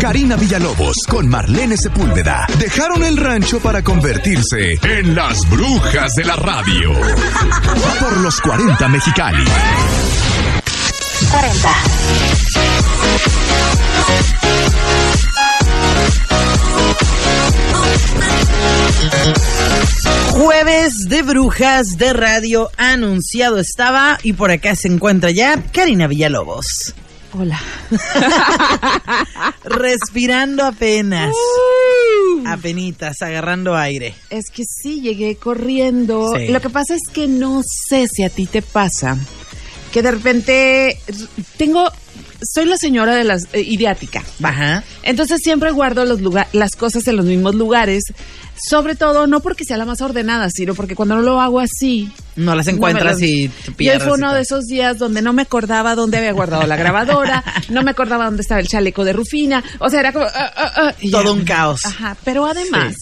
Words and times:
Karina 0.00 0.36
Villalobos 0.36 0.94
con 1.08 1.28
Marlene 1.28 1.76
Sepúlveda 1.76 2.46
dejaron 2.58 3.02
el 3.02 3.16
rancho 3.16 3.60
para 3.60 3.82
convertirse 3.82 4.78
en 4.82 5.14
las 5.14 5.48
brujas 5.48 6.12
de 6.14 6.24
la 6.24 6.36
radio. 6.36 6.92
Por 7.98 8.16
los 8.18 8.40
40 8.40 8.88
Mexicali. 8.88 9.44
40. 11.30 11.70
Jueves 20.32 20.92
de 21.08 21.22
brujas 21.22 21.86
de 21.96 22.12
radio 22.12 22.70
anunciado 22.76 23.58
estaba 23.58 24.18
y 24.22 24.34
por 24.34 24.50
acá 24.50 24.76
se 24.76 24.88
encuentra 24.88 25.30
ya 25.30 25.62
Karina 25.72 26.06
Villalobos. 26.06 26.94
Hola. 27.38 27.60
Respirando 29.64 30.64
apenas. 30.64 31.34
Apenitas, 32.46 33.20
agarrando 33.20 33.76
aire. 33.76 34.14
Es 34.30 34.50
que 34.50 34.64
sí, 34.64 35.02
llegué 35.02 35.36
corriendo. 35.36 36.32
Sí. 36.34 36.48
Lo 36.48 36.60
que 36.60 36.70
pasa 36.70 36.94
es 36.94 37.12
que 37.12 37.26
no 37.28 37.62
sé 37.88 38.06
si 38.08 38.22
a 38.22 38.30
ti 38.30 38.46
te 38.46 38.62
pasa 38.62 39.18
que 39.96 40.02
de 40.02 40.10
repente 40.10 40.98
tengo, 41.56 41.90
soy 42.52 42.66
la 42.66 42.76
señora 42.76 43.14
de 43.14 43.24
las 43.24 43.44
eh, 43.52 43.60
idiática. 43.62 44.22
Ajá. 44.42 44.82
Entonces 45.02 45.40
siempre 45.42 45.70
guardo 45.70 46.04
los 46.04 46.20
lugar, 46.20 46.46
las 46.52 46.72
cosas 46.76 47.06
en 47.08 47.16
los 47.16 47.26
mismos 47.26 47.54
lugares. 47.54 48.04
Sobre 48.70 48.94
todo, 48.96 49.26
no 49.26 49.40
porque 49.40 49.64
sea 49.64 49.76
la 49.76 49.84
más 49.84 50.00
ordenada, 50.00 50.48
sino 50.50 50.74
porque 50.74 50.94
cuando 50.96 51.16
no 51.16 51.20
lo 51.22 51.40
hago 51.42 51.60
así. 51.60 52.10
No 52.36 52.54
las 52.54 52.66
no 52.66 52.72
encuentras 52.72 53.14
las- 53.14 53.22
y 53.22 53.48
te 53.48 53.70
Y 53.70 53.74
pierdes. 53.74 54.02
fue 54.04 54.12
y 54.12 54.14
uno 54.14 54.26
todo. 54.28 54.36
de 54.36 54.42
esos 54.42 54.64
días 54.66 54.96
donde 54.98 55.20
no 55.20 55.32
me 55.34 55.42
acordaba 55.42 55.94
dónde 55.94 56.16
había 56.18 56.32
guardado 56.32 56.66
la 56.66 56.76
grabadora, 56.76 57.44
no 57.68 57.82
me 57.82 57.90
acordaba 57.90 58.24
dónde 58.24 58.40
estaba 58.42 58.60
el 58.60 58.66
chaleco 58.68 59.04
de 59.04 59.12
Rufina. 59.12 59.62
O 59.78 59.90
sea, 59.90 60.00
era 60.00 60.12
como. 60.12 60.24
ah, 60.26 60.52
ah, 60.56 60.94
y 61.00 61.10
Todo 61.10 61.24
ya. 61.24 61.30
un 61.32 61.44
caos. 61.44 61.84
Ajá, 61.84 62.16
pero 62.24 62.46
además. 62.46 62.94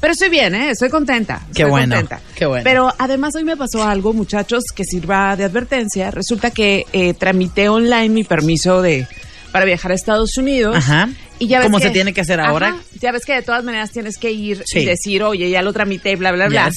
Pero 0.00 0.12
estoy 0.12 0.28
bien, 0.28 0.54
¿eh? 0.54 0.70
Estoy 0.70 0.90
contenta. 0.90 1.40
Qué 1.46 1.62
estoy 1.62 1.70
bueno, 1.70 1.96
contenta. 1.96 2.22
qué 2.36 2.46
bueno. 2.46 2.62
Pero 2.64 2.94
además 2.98 3.34
hoy 3.34 3.44
me 3.44 3.56
pasó 3.56 3.82
algo, 3.82 4.12
muchachos, 4.12 4.64
que 4.74 4.84
sirva 4.84 5.34
de 5.36 5.44
advertencia. 5.44 6.10
Resulta 6.12 6.50
que 6.52 6.84
eh, 6.92 7.14
tramité 7.14 7.68
online 7.68 8.08
mi 8.10 8.22
permiso 8.24 8.80
de 8.80 9.06
para 9.50 9.64
viajar 9.64 9.90
a 9.90 9.94
Estados 9.94 10.36
Unidos. 10.36 10.76
Ajá. 10.76 11.08
Y 11.40 11.48
ya 11.48 11.58
ves 11.60 11.70
que- 11.72 11.80
se 11.82 11.90
tiene 11.90 12.12
que 12.12 12.20
hacer 12.20 12.38
ahora. 12.40 12.68
Ajá, 12.68 12.78
ya 13.00 13.10
ves 13.12 13.24
que 13.24 13.32
de 13.32 13.42
todas 13.42 13.64
maneras 13.64 13.90
tienes 13.90 14.18
que 14.18 14.30
ir 14.30 14.62
Sí. 14.66 14.80
y 14.80 14.84
decir, 14.84 15.22
oye, 15.22 15.50
ya 15.50 15.62
lo 15.62 15.72
tramité, 15.72 16.14
bla, 16.16 16.30
bla, 16.32 16.46
bla. 16.48 16.70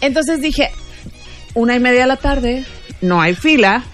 Entonces 0.00 0.40
dije, 0.40 0.70
una 1.54 1.74
y 1.76 1.80
media 1.80 2.02
de 2.02 2.06
la 2.06 2.16
tarde, 2.16 2.64
no 3.02 3.20
hay 3.20 3.34
fila. 3.34 3.84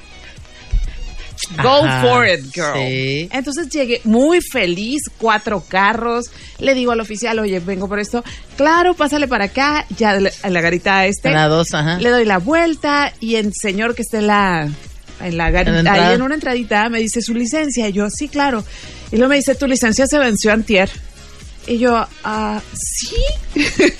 Go 1.63 1.85
Ajá, 1.85 2.03
for 2.03 2.27
it, 2.27 2.45
girl. 2.55 2.75
sí. 2.75 3.29
Entonces 3.33 3.69
llegué 3.69 4.01
muy 4.05 4.41
feliz, 4.41 5.03
cuatro 5.19 5.63
carros. 5.69 6.27
Le 6.59 6.75
digo 6.75 6.93
al 6.93 7.01
oficial, 7.01 7.39
oye, 7.39 7.61
vengo 7.61 7.89
por 7.89 8.01
esto. 8.01 8.25
Claro, 8.57 8.95
pásale 8.95 9.29
para 9.29 9.45
acá. 9.45 9.87
Ya 9.97 10.15
le- 10.15 10.33
a 10.43 10.51
la 10.51 10.61
garita 10.61 10.99
a 10.99 11.07
este. 11.07 11.29
A 11.29 11.33
la 11.33 11.49
dos, 11.49 11.73
ajá. 11.75 11.99
Le 11.99 12.11
doy 12.11 12.25
la 12.25 12.39
vuelta 12.39 13.13
y 13.21 13.37
el 13.37 13.53
señor 13.55 13.95
que 13.95 14.03
está 14.03 14.19
en 14.19 14.27
la, 14.27 14.69
en 15.21 15.37
la 15.37 15.51
garita, 15.51 15.79
En 15.79 15.87
ahí 15.89 16.15
en 16.15 16.23
una 16.23 16.35
entradita, 16.35 16.89
me 16.89 16.99
dice 16.99 17.23
su 17.23 17.33
licencia. 17.35 17.89
Y 17.89 17.93
yo, 17.93 18.09
sí, 18.11 18.29
claro. 18.29 18.65
Y 19.13 19.17
luego 19.17 19.31
me 19.31 19.37
dice, 19.37 19.55
tu 19.55 19.67
licencia 19.69 20.07
se 20.09 20.19
venció 20.19 20.53
antier. 20.53 20.91
Y 21.69 21.79
yo, 21.79 22.07
ah, 22.23 22.61
¿sí? 22.73 23.17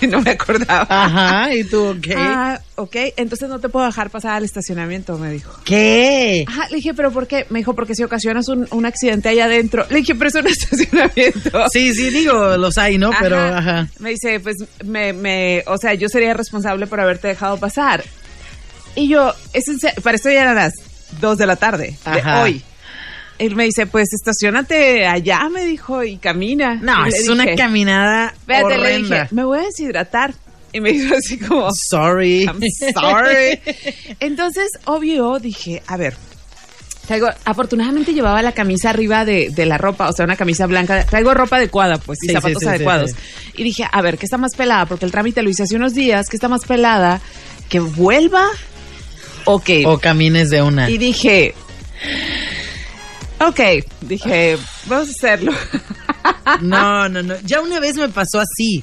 no 0.09 0.21
me 0.21 0.31
acordaba. 0.31 0.87
Ajá, 0.89 1.53
y 1.53 1.65
tú, 1.65 1.89
ok. 1.89 2.07
Ah, 2.17 2.61
ok, 2.77 2.97
entonces 3.17 3.49
no 3.49 3.59
te 3.59 3.69
puedo 3.69 3.85
dejar 3.87 4.11
pasar 4.11 4.33
al 4.37 4.45
estacionamiento, 4.45 5.19
me 5.19 5.31
dijo. 5.33 5.53
¿Qué? 5.65 6.45
Ajá, 6.47 6.69
le 6.71 6.77
dije, 6.77 6.95
¿pero 6.95 7.11
por 7.11 7.27
qué? 7.27 7.47
Me 7.51 7.59
dijo, 7.59 7.75
porque 7.75 7.97
si 7.97 8.05
ocasionas 8.05 8.47
un, 8.49 8.69
un 8.71 8.87
accidente 8.87 9.29
allá 9.31 9.47
adentro. 9.47 9.85
Le 9.91 9.97
dije, 9.97 10.15
pero 10.15 10.29
es 10.29 10.35
un 10.37 10.47
estacionamiento. 10.47 11.69
Sí, 11.73 11.93
sí, 11.93 12.11
digo, 12.11 12.57
los 12.57 12.79
hay, 12.79 12.99
¿no? 12.99 13.11
Pero, 13.21 13.37
ajá. 13.37 13.89
Me 13.99 14.11
dice, 14.11 14.39
pues, 14.39 14.57
me, 14.85 15.13
me, 15.13 15.65
o 15.67 15.77
sea, 15.77 15.95
yo 15.95 16.09
sería 16.09 16.35
responsable 16.35 16.87
por 16.87 17.01
haberte 17.01 17.29
dejado 17.29 17.59
pasar. 17.59 18.05
Y 18.95 19.09
yo, 19.09 19.35
es 19.53 19.67
en 19.69 19.81
serio, 19.81 20.01
para 20.03 20.17
esto 20.17 20.31
ya 20.31 20.43
eran 20.43 20.55
las 20.55 20.73
dos 21.21 21.37
de 21.37 21.47
la 21.47 21.57
tarde, 21.57 21.97
Ajá. 22.05 22.37
de 22.37 22.43
hoy. 22.43 22.63
Él 23.39 23.55
me 23.55 23.65
dice, 23.65 23.87
pues, 23.87 24.13
estacionate 24.13 25.07
allá, 25.07 25.49
me 25.51 25.65
dijo, 25.65 26.03
y 26.03 26.17
camina. 26.17 26.77
No, 26.77 27.07
Y 27.07 27.11
es 27.11 27.29
una 27.29 27.55
caminada 27.55 28.33
Espérate, 28.33 28.79
le 28.79 28.99
dije, 28.99 29.29
me 29.31 29.45
voy 29.45 29.59
a 29.59 29.63
deshidratar. 29.63 30.35
Y 30.73 30.81
me 30.81 30.93
dijo 30.93 31.15
así 31.15 31.39
como, 31.39 31.69
Sorry. 31.91 32.45
I'm 32.45 32.61
sorry. 32.95 33.61
Entonces, 34.21 34.71
obvio, 34.85 35.39
dije, 35.39 35.83
a 35.87 35.97
ver. 35.97 36.15
Traigo, 37.07 37.29
afortunadamente 37.45 38.13
llevaba 38.13 38.43
la 38.43 38.51
camisa 38.51 38.91
arriba 38.91 39.25
de, 39.25 39.51
de 39.51 39.65
la 39.65 39.79
ropa, 39.79 40.09
o 40.09 40.13
sea, 40.13 40.25
una 40.25 40.35
camisa 40.37 40.67
blanca. 40.67 41.05
Traigo 41.05 41.35
ropa 41.35 41.57
adecuada, 41.57 41.99
pues, 41.99 42.19
y 42.23 42.27
Sí, 42.27 42.33
zapatos 42.33 42.59
sí, 42.59 42.65
sí, 42.65 42.69
adecuados. 42.69 43.13
Y 43.55 43.63
dije, 43.63 43.87
a 43.91 44.03
ver, 44.03 44.19
¿qué 44.19 44.27
está 44.27 44.39
más 44.39 44.57
pelada? 44.57 44.87
Porque 44.87 45.05
el 45.05 45.13
trámite 45.13 45.43
lo 45.43 45.49
hice 45.49 45.63
hace 45.63 45.77
unos 45.77 45.95
días, 45.95 46.29
¿qué 46.29 46.37
está 46.37 46.49
más 46.49 46.65
pelada? 46.65 47.21
¿Que 47.69 47.79
vuelva 47.79 48.49
o 49.45 49.61
que...? 49.61 49.87
O 49.87 49.99
camines 49.99 50.51
de 50.51 50.63
una. 50.63 50.91
Y 50.91 50.99
dije, 50.99 51.55
ok, 53.41 53.61
dije, 54.03 54.59
vamos 54.87 55.09
a 55.09 55.11
hacerlo. 55.13 55.53
No, 56.61 57.09
no, 57.09 57.23
no. 57.23 57.35
Ya 57.45 57.61
una 57.61 57.81
vez 57.81 57.97
me 57.97 58.09
pasó 58.09 58.41
así. 58.41 58.83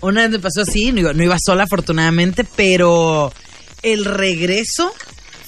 Una 0.00 0.22
vez 0.22 0.30
me 0.30 0.38
pasó 0.38 0.62
así, 0.62 0.92
no 0.92 1.00
iba, 1.00 1.12
no 1.12 1.22
iba 1.22 1.36
sola 1.38 1.64
afortunadamente, 1.64 2.44
pero 2.56 3.32
el 3.82 4.04
regreso 4.04 4.92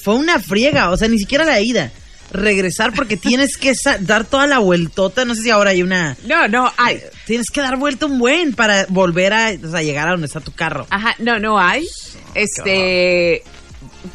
fue 0.02 0.14
una 0.14 0.38
friega, 0.40 0.90
o 0.90 0.96
sea, 0.96 1.08
ni 1.08 1.18
siquiera 1.18 1.44
la 1.44 1.60
ida. 1.60 1.90
Regresar 2.30 2.92
porque 2.94 3.16
tienes 3.18 3.56
que 3.56 3.72
dar 4.00 4.24
toda 4.24 4.46
la 4.46 4.58
vueltota, 4.58 5.24
no 5.24 5.34
sé 5.34 5.42
si 5.42 5.50
ahora 5.50 5.70
hay 5.70 5.82
una... 5.82 6.16
No, 6.26 6.48
no, 6.48 6.70
hay. 6.76 7.00
Tienes 7.26 7.48
que 7.50 7.60
dar 7.60 7.76
vuelta 7.78 8.06
un 8.06 8.18
buen 8.18 8.54
para 8.54 8.86
volver 8.88 9.32
a, 9.32 9.52
o 9.52 9.70
sea, 9.70 9.82
llegar 9.82 10.08
a 10.08 10.12
donde 10.12 10.26
está 10.26 10.40
tu 10.40 10.52
carro. 10.52 10.86
Ajá, 10.90 11.14
no, 11.18 11.38
no 11.38 11.58
hay. 11.58 11.86
Este, 12.34 13.42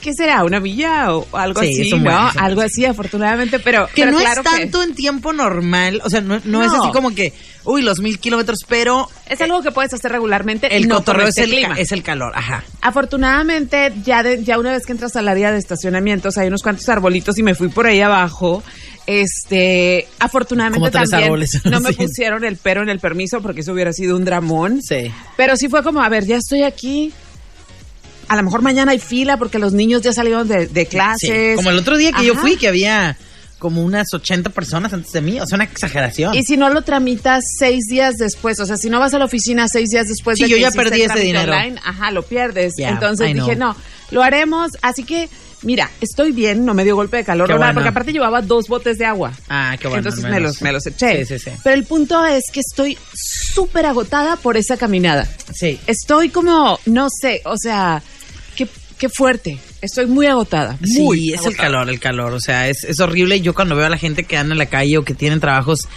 ¿qué 0.02 0.14
será? 0.14 0.44
¿Una 0.44 0.60
villa 0.60 1.14
o 1.16 1.26
algo 1.38 1.62
Sí, 1.62 1.82
así? 1.82 2.00
¿no? 2.00 2.30
algo 2.38 2.62
así, 2.62 2.86
afortunadamente, 2.86 3.60
pero. 3.60 3.88
Que 3.88 4.02
pero 4.04 4.12
no 4.12 4.20
claro 4.20 4.42
es 4.42 4.50
tanto 4.50 4.84
en 4.84 4.94
tiempo 4.96 5.34
normal, 5.34 6.02
o 6.04 6.10
sea, 6.10 6.22
no, 6.22 6.40
no 6.44 6.64
es 6.64 6.72
No. 6.72 6.84
así 6.84 6.92
como 6.92 7.14
que, 7.16 7.34
uy, 7.64 7.82
los 7.82 8.00
mil 8.00 8.20
kilómetros, 8.20 8.60
pero 8.68 9.10
Es 9.28 9.42
algo 9.42 9.62
que 9.62 9.72
puedes 9.72 9.94
hacer 9.94 10.12
regularmente. 10.12 10.76
el 10.76 10.88
no 10.88 10.96
cotorreo 10.98 11.28
es 11.28 11.38
este 11.38 11.44
el, 11.44 11.50
clima. 11.50 11.76
es 11.78 11.92
el 11.92 12.04
calor, 12.04 12.32
ajá. 12.36 12.64
Afortunadamente, 12.82 13.94
ya, 14.04 14.24
de- 14.24 14.44
ya 14.44 14.58
una 14.60 14.72
vez 14.72 14.86
que 14.86 14.92
entras 14.92 15.16
al 15.16 15.28
área 15.28 15.52
de 15.52 15.58
estacionamientos, 15.60 16.38
hay 16.38 16.48
unos 16.48 16.62
cuantos 16.64 16.88
arbolitos 16.90 17.38
y 17.38 17.44
me 17.44 17.56
fui 17.56 17.70
por 17.70 17.86
ahí 17.88 18.02
abajo. 18.02 18.64
Este, 19.22 20.06
afortunadamente 20.20 20.92
también 20.92 21.24
árboles, 21.24 21.62
no 21.66 21.80
me 21.80 21.90
sí. 21.92 21.96
pusieron 21.96 22.44
el 22.44 22.58
pero 22.58 22.84
en 22.84 22.90
el 22.90 23.00
permiso 23.00 23.42
porque 23.42 23.62
eso 23.62 23.72
hubiera 23.72 23.94
sido 23.94 24.16
un 24.18 24.26
dramón. 24.26 24.82
Sí. 24.82 25.12
Pero 25.38 25.56
sí 25.56 25.70
fue 25.70 25.82
como, 25.82 26.02
a 26.02 26.10
ver, 26.10 26.26
ya 26.26 26.36
estoy 26.38 26.64
aquí. 26.64 27.14
A 28.28 28.36
lo 28.36 28.44
mejor 28.44 28.62
mañana 28.62 28.92
hay 28.92 29.00
fila 29.00 29.38
porque 29.38 29.60
los 29.60 29.74
niños 29.74 30.02
ya 30.02 30.14
salieron 30.14 30.48
de, 30.48 30.68
de 30.68 30.86
clases. 30.86 31.30
Sí, 31.30 31.56
como 31.56 31.70
el 31.70 31.78
otro 31.78 31.98
día 31.98 32.12
que 32.12 32.26
yo 32.26 32.36
fui, 32.36 32.58
que 32.58 32.68
había 32.68 33.18
como 33.60 33.84
unas 33.84 34.14
80 34.14 34.52
personas 34.52 34.94
antes 34.94 35.12
de 35.12 35.22
mí, 35.22 35.40
o 35.40 35.46
sea, 35.48 35.56
una 35.56 35.64
exageración. 35.64 36.36
Y 36.36 36.44
si 36.44 36.58
no 36.58 36.70
lo 36.70 36.84
tramitas 36.84 37.44
seis 37.58 37.86
días 37.90 38.16
después, 38.18 38.60
o 38.60 38.66
sea, 38.68 38.78
si 38.78 38.90
no 38.90 39.00
vas 39.00 39.14
a 39.16 39.18
la 39.20 39.26
oficina 39.26 39.68
seis 39.68 39.90
días 39.90 40.08
después 40.08 40.38
Sí, 40.38 40.44
de 40.44 40.50
yo 40.50 40.56
que 40.58 40.62
ya 40.62 40.72
perdí 40.72 41.02
ese 41.02 41.20
dinero. 41.20 41.52
online, 41.54 41.80
ajá, 41.84 42.12
lo 42.12 42.22
pierdes. 42.22 42.74
Yeah, 42.78 42.90
Entonces 42.90 43.30
I 43.30 43.34
dije, 43.34 43.56
know. 43.56 43.70
no, 43.70 43.76
lo 44.12 44.22
haremos. 44.22 44.74
Así 44.84 45.04
que, 45.04 45.28
mira, 45.64 45.90
estoy 46.02 46.34
bien, 46.34 46.66
no 46.66 46.76
me 46.76 46.84
dio 46.84 46.96
golpe 46.96 47.18
de 47.18 47.24
calor, 47.24 47.50
nada, 47.50 47.74
porque 47.74 47.90
aparte 47.90 48.14
llevaba 48.14 48.44
dos 48.44 48.68
botes 48.68 49.00
de 49.00 49.06
agua. 49.06 49.32
Ah, 49.50 49.76
qué 49.80 49.88
bueno. 49.88 50.08
Entonces 50.08 50.30
me 50.30 50.40
los, 50.40 50.62
me 50.62 50.72
los 50.72 50.86
eché. 50.86 51.26
Sí, 51.26 51.40
sí, 51.40 51.50
sí. 51.50 51.58
Pero 51.64 51.76
el 51.76 51.84
punto 51.86 52.24
es 52.28 52.44
que 52.54 52.60
estoy 52.60 52.96
súper 53.12 53.88
agotada 53.88 54.36
por 54.36 54.56
esa 54.56 54.78
caminada. 54.78 55.28
Sí. 55.56 55.80
Estoy 55.88 56.30
como, 56.30 56.80
no 56.86 57.08
sé, 57.10 57.42
o 57.46 57.58
sea, 57.58 58.04
qué, 58.98 59.10
fuerte. 59.10 59.60
Estoy 59.82 60.06
muy 60.08 60.26
agotada. 60.26 60.78
Sí, 60.84 61.02
muy 61.02 61.34
es 61.34 61.46
el 61.46 61.56
calor, 61.56 61.90
el 61.90 62.00
calor. 62.00 62.34
O 62.34 62.40
sea, 62.40 62.68
es, 62.70 62.84
es 62.84 63.00
horrible. 63.00 63.42
Yo 63.42 63.54
cuando 63.54 63.76
veo 63.76 63.86
a 63.86 63.90
la 63.90 63.98
gente 63.98 64.24
que 64.24 64.38
anda 64.38 64.54
en 64.54 64.60
la 64.60 64.68
calle 64.68 64.98
o 64.98 65.04
que 65.04 65.14
tienen 65.14 65.40
trabajos 65.40 65.88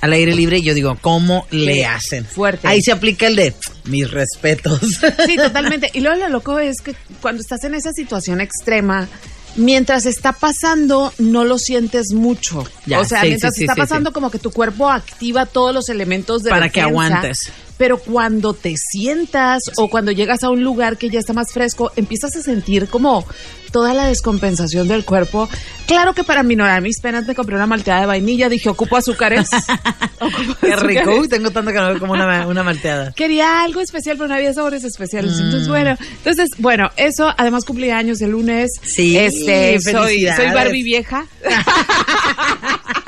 al 0.00 0.12
aire 0.12 0.34
libre, 0.34 0.62
yo 0.62 0.74
digo, 0.74 0.96
¿cómo 1.00 1.46
le 1.50 1.84
hacen? 1.84 2.24
fuerte. 2.24 2.68
Ahí 2.68 2.80
se 2.82 2.92
aplica 2.92 3.26
el 3.26 3.36
de 3.36 3.54
mis 3.84 4.10
respetos. 4.10 4.80
Sí, 5.26 5.36
totalmente. 5.42 5.90
Y 5.94 6.00
luego 6.00 6.20
lo 6.20 6.28
loco 6.28 6.58
es 6.58 6.80
que 6.80 6.94
cuando 7.20 7.40
estás 7.40 7.64
en 7.64 7.74
esa 7.74 7.92
situación 7.92 8.40
extrema, 8.40 9.08
mientras 9.56 10.06
está 10.06 10.32
pasando, 10.32 11.12
no 11.18 11.44
lo 11.44 11.58
sientes 11.58 12.12
mucho. 12.12 12.64
Ya, 12.86 13.00
o 13.00 13.04
sea, 13.04 13.22
sí, 13.22 13.28
mientras 13.28 13.54
sí, 13.54 13.58
sí, 13.58 13.64
está 13.64 13.74
sí, 13.74 13.80
pasando, 13.80 14.10
sí. 14.10 14.14
como 14.14 14.30
que 14.30 14.38
tu 14.38 14.50
cuerpo 14.50 14.88
activa 14.88 15.46
todos 15.46 15.74
los 15.74 15.88
elementos 15.88 16.42
de 16.42 16.50
Para 16.50 16.68
que 16.68 16.80
aguantes. 16.80 17.52
Pero 17.78 17.98
cuando 17.98 18.52
te 18.52 18.74
sientas 18.76 19.62
o 19.76 19.88
cuando 19.88 20.12
llegas 20.12 20.42
a 20.42 20.50
un 20.50 20.62
lugar 20.62 20.98
que 20.98 21.08
ya 21.08 21.20
está 21.20 21.32
más 21.32 21.52
fresco, 21.52 21.92
empiezas 21.96 22.36
a 22.36 22.42
sentir 22.42 22.88
como 22.88 23.24
toda 23.70 23.94
la 23.94 24.06
descompensación 24.06 24.88
del 24.88 25.04
cuerpo. 25.04 25.48
Claro 25.86 26.14
que 26.14 26.24
para 26.24 26.42
minorar 26.42 26.82
mis 26.82 27.00
penas 27.00 27.26
me 27.26 27.34
compré 27.34 27.56
una 27.56 27.66
malteada 27.66 28.00
de 28.02 28.06
vainilla. 28.06 28.48
Dije, 28.48 28.68
ocupo 28.68 28.96
azúcares. 28.96 29.48
Ocupo 30.20 30.54
Qué 30.60 30.76
rico. 30.76 31.12
Uy, 31.12 31.28
tengo 31.28 31.50
tanto 31.50 31.70
veo 31.70 31.98
como 31.98 32.12
una, 32.12 32.46
una 32.46 32.62
malteada. 32.62 33.12
Quería 33.12 33.62
algo 33.62 33.80
especial, 33.80 34.16
pero 34.16 34.28
no 34.28 34.34
había 34.34 34.52
sabores 34.52 34.84
especiales. 34.84 35.32
Mm. 35.32 35.44
Entonces, 35.44 35.68
bueno, 35.68 35.96
entonces, 36.18 36.50
bueno, 36.58 36.90
eso, 36.96 37.32
además 37.36 37.64
cumplí 37.64 37.90
años 37.90 38.20
el 38.20 38.30
lunes. 38.30 38.72
Sí, 38.82 39.16
este, 39.16 39.80
soy 39.80 40.26
Barbie 40.52 40.82
vieja. 40.82 41.26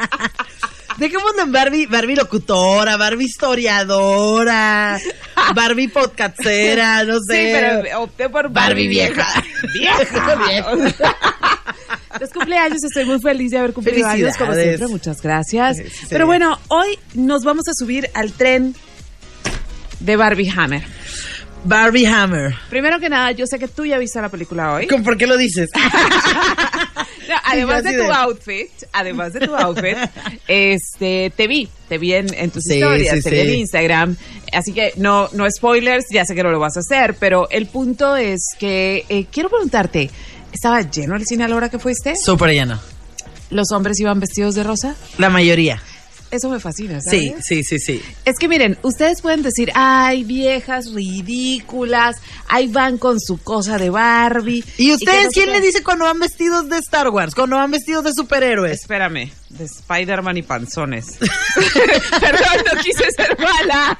Dejémoslo 1.00 1.42
en 1.42 1.50
Barbie, 1.52 1.86
Barbie 1.86 2.14
locutora, 2.14 2.96
Barbie 2.98 3.24
historiadora, 3.24 5.00
Barbie 5.54 5.88
podcastera, 5.88 7.04
no 7.04 7.14
sé. 7.26 7.46
Sí, 7.46 7.52
pero 7.52 8.02
opté 8.02 8.28
por 8.28 8.50
Barbie 8.50 8.86
vieja. 8.86 9.26
Vieja. 9.72 10.36
Los 12.20 12.30
cumpleaños, 12.34 12.84
estoy 12.84 13.06
muy 13.06 13.18
feliz 13.18 13.50
de 13.50 13.58
haber 13.58 13.72
cumplido 13.72 14.06
años, 14.06 14.36
como 14.36 14.52
siempre, 14.54 14.88
muchas 14.88 15.22
gracias. 15.22 15.78
Sí, 15.78 15.84
sí. 15.88 16.06
Pero 16.10 16.26
bueno, 16.26 16.58
hoy 16.68 16.98
nos 17.14 17.44
vamos 17.44 17.66
a 17.68 17.72
subir 17.74 18.10
al 18.12 18.32
tren 18.32 18.74
de 20.00 20.16
Barbie 20.16 20.50
Hammer. 20.54 20.82
Barbie 21.64 22.06
Hammer. 22.06 22.54
Primero 22.70 22.98
que 23.00 23.08
nada, 23.08 23.32
yo 23.32 23.46
sé 23.46 23.58
que 23.58 23.68
tú 23.68 23.84
ya 23.86 23.98
viste 23.98 24.20
la 24.20 24.28
película 24.28 24.72
hoy. 24.74 24.86
¿Con- 24.86 25.02
¿Por 25.02 25.16
qué 25.16 25.26
lo 25.26 25.36
dices? 25.36 25.68
Además 27.52 27.84
de 27.84 27.92
tu 27.98 28.10
outfit, 28.12 28.70
además 28.92 29.32
de 29.32 29.40
tu 29.40 29.54
outfit, 29.56 29.96
este, 30.48 31.32
te 31.36 31.46
vi, 31.46 31.68
te 31.88 31.98
vi 31.98 32.14
en, 32.14 32.32
en 32.34 32.50
tus 32.50 32.64
Sí, 32.64 32.74
historias, 32.74 33.16
sí, 33.16 33.22
te 33.22 33.30
vi 33.30 33.52
en. 33.54 33.58
Instagram, 33.60 34.16
así 34.52 34.72
que 34.72 34.92
no, 34.96 35.28
no 35.32 35.50
spoilers, 35.50 36.06
ya 36.10 36.24
sé 36.24 36.34
que 36.34 36.42
no 36.42 36.50
lo 36.50 36.58
vas 36.58 36.76
a 36.76 36.80
hacer, 36.80 37.14
pero 37.18 37.48
el 37.50 37.66
punto 37.66 38.16
es 38.16 38.40
que 38.58 39.04
eh, 39.08 39.26
quiero 39.30 39.48
preguntarte, 39.48 40.10
¿estaba 40.52 40.80
lleno 40.82 41.16
el 41.16 41.26
cine 41.26 41.44
a 41.44 41.48
la 41.48 41.56
hora 41.56 41.68
que 41.68 41.78
fuiste? 41.78 42.14
Súper 42.16 42.50
lleno. 42.50 42.78
¿Los 43.50 43.72
hombres 43.72 43.98
iban 44.00 44.20
vestidos 44.20 44.54
de 44.54 44.62
rosa? 44.62 44.94
La 45.18 45.28
mayoría. 45.28 45.82
Eso 46.30 46.48
me 46.48 46.60
fascina, 46.60 47.00
¿sabes? 47.00 47.20
Sí, 47.20 47.34
sí, 47.42 47.64
sí, 47.64 47.78
sí. 47.78 48.02
Es 48.24 48.36
que 48.38 48.46
miren, 48.46 48.78
ustedes 48.82 49.20
pueden 49.20 49.42
decir, 49.42 49.72
ay, 49.74 50.22
viejas 50.22 50.92
ridículas, 50.92 52.18
ahí 52.46 52.68
van 52.68 52.98
con 52.98 53.18
su 53.18 53.38
cosa 53.38 53.78
de 53.78 53.90
Barbie. 53.90 54.64
¿Y 54.78 54.92
ustedes 54.92 55.24
no 55.24 55.30
quién 55.32 55.46
qué". 55.46 55.52
le 55.52 55.60
dice 55.60 55.82
cuando 55.82 56.04
van 56.04 56.20
vestidos 56.20 56.68
de 56.68 56.78
Star 56.78 57.08
Wars? 57.08 57.34
Cuando 57.34 57.56
van 57.56 57.72
vestidos 57.72 58.04
de 58.04 58.12
superhéroes. 58.12 58.80
Espérame, 58.80 59.32
de 59.48 59.64
Spider-Man 59.64 60.36
y 60.36 60.42
panzones. 60.42 61.18
Perdón, 62.20 62.64
no 62.72 62.80
quise 62.80 63.10
ser 63.10 63.36
mala. 63.38 63.98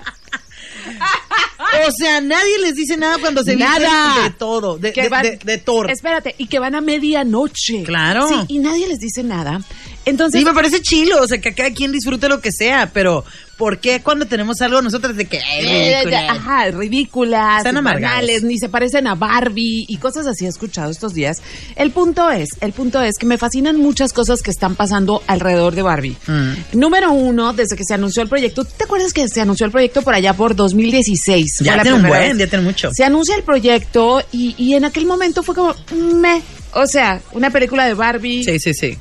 O 1.87 1.91
sea, 1.93 2.21
nadie 2.21 2.59
les 2.61 2.75
dice 2.75 2.97
nada 2.97 3.19
cuando 3.21 3.43
se 3.43 3.57
Nada. 3.57 3.79
visten 4.15 4.25
de 4.25 4.39
todo, 4.39 4.79
de, 4.79 4.93
de- 4.93 5.09
van- 5.09 5.23
de- 5.23 5.39
de 5.43 5.59
Thor. 5.59 5.91
Espérate, 5.91 6.35
y 6.39 6.47
que 6.47 6.59
van 6.59 6.75
a 6.75 6.81
medianoche. 6.81 7.83
Claro. 7.85 8.29
Sí, 8.29 8.35
y 8.49 8.59
nadie 8.59 8.89
les 8.89 8.99
dice 8.99 9.23
nada. 9.23 9.61
Entonces, 10.07 10.41
Sí, 10.41 10.45
me 10.47 10.55
parece 10.55 10.81
chilo, 10.81 11.21
o 11.23 11.27
sea, 11.27 11.41
que 11.41 11.55
cada 11.55 11.71
quien 11.73 11.93
disfrute 11.93 12.29
lo 12.29 12.41
que 12.41 12.51
sea, 12.53 12.91
pero 12.93 13.23
¿por 13.59 13.79
qué 13.81 14.01
cuando 14.01 14.25
tenemos 14.25 14.59
algo 14.63 14.81
nosotros 14.81 15.15
de 15.15 15.27
que... 15.27 15.39
"Ay, 15.39 15.67
eh, 15.67 15.99
ridícula"? 16.05 16.33
ajá, 16.33 16.71
ridículas, 16.71 17.59
Están 17.67 17.85
ni 18.49 18.59
se 18.59 18.71
parecen 18.71 19.07
a 19.07 19.15
Barbie 19.15 19.85
y 19.87 19.99
cosas 19.99 20.27
así 20.27 20.47
he 20.47 20.49
escuchado 20.49 20.91
estos 20.91 21.13
días. 21.13 21.43
El 21.77 21.91
punto 21.91 22.31
es, 22.31 22.49
el 22.63 22.73
punto 22.73 23.03
es 23.03 23.17
que 23.19 23.27
me 23.27 23.37
fascinan 23.37 23.77
muchas 23.77 24.15
cosas 24.15 24.41
que 24.41 24.51
están 24.51 24.75
pasando 24.75 25.23
alrededor 25.27 25.75
de 25.75 25.83
Barbie. 25.83 26.17
Mm. 26.27 26.79
Número 26.79 27.13
uno, 27.13 27.53
desde 27.53 27.77
que 27.77 27.85
se 27.85 27.93
anunció 27.93 28.23
el 28.23 28.29
proyecto, 28.31 28.65
¿tú 28.65 28.71
te 28.79 28.85
acuerdas 28.85 29.13
que 29.13 29.29
se 29.29 29.43
anunció 29.43 29.67
el 29.67 29.73
proyecto 29.73 30.01
por 30.01 30.15
allá 30.15 30.33
por 30.33 30.57
2016? 30.57 31.60
Ya 31.61 31.83
tiene 31.83 31.97
un 31.99 32.07
buen, 32.09 32.39
ya 32.39 32.47
tiene 32.47 32.65
mucho. 32.65 32.91
Se 32.93 33.05
anuncia 33.05 33.37
el 33.37 33.43
proyecto 33.43 34.23
y, 34.33 34.55
y 34.59 34.75
en 34.75 34.85
aquel 34.85 35.07
momento 35.07 35.43
fue 35.43 35.55
como, 35.55 35.75
me, 35.95 36.43
o 36.73 36.87
sea, 36.87 37.21
una 37.33 37.51
película 37.51 37.87
de 37.87 37.95
Barbie. 37.95 38.45
Sí, 38.45 38.59
sí, 38.59 38.75
sí. 38.75 38.99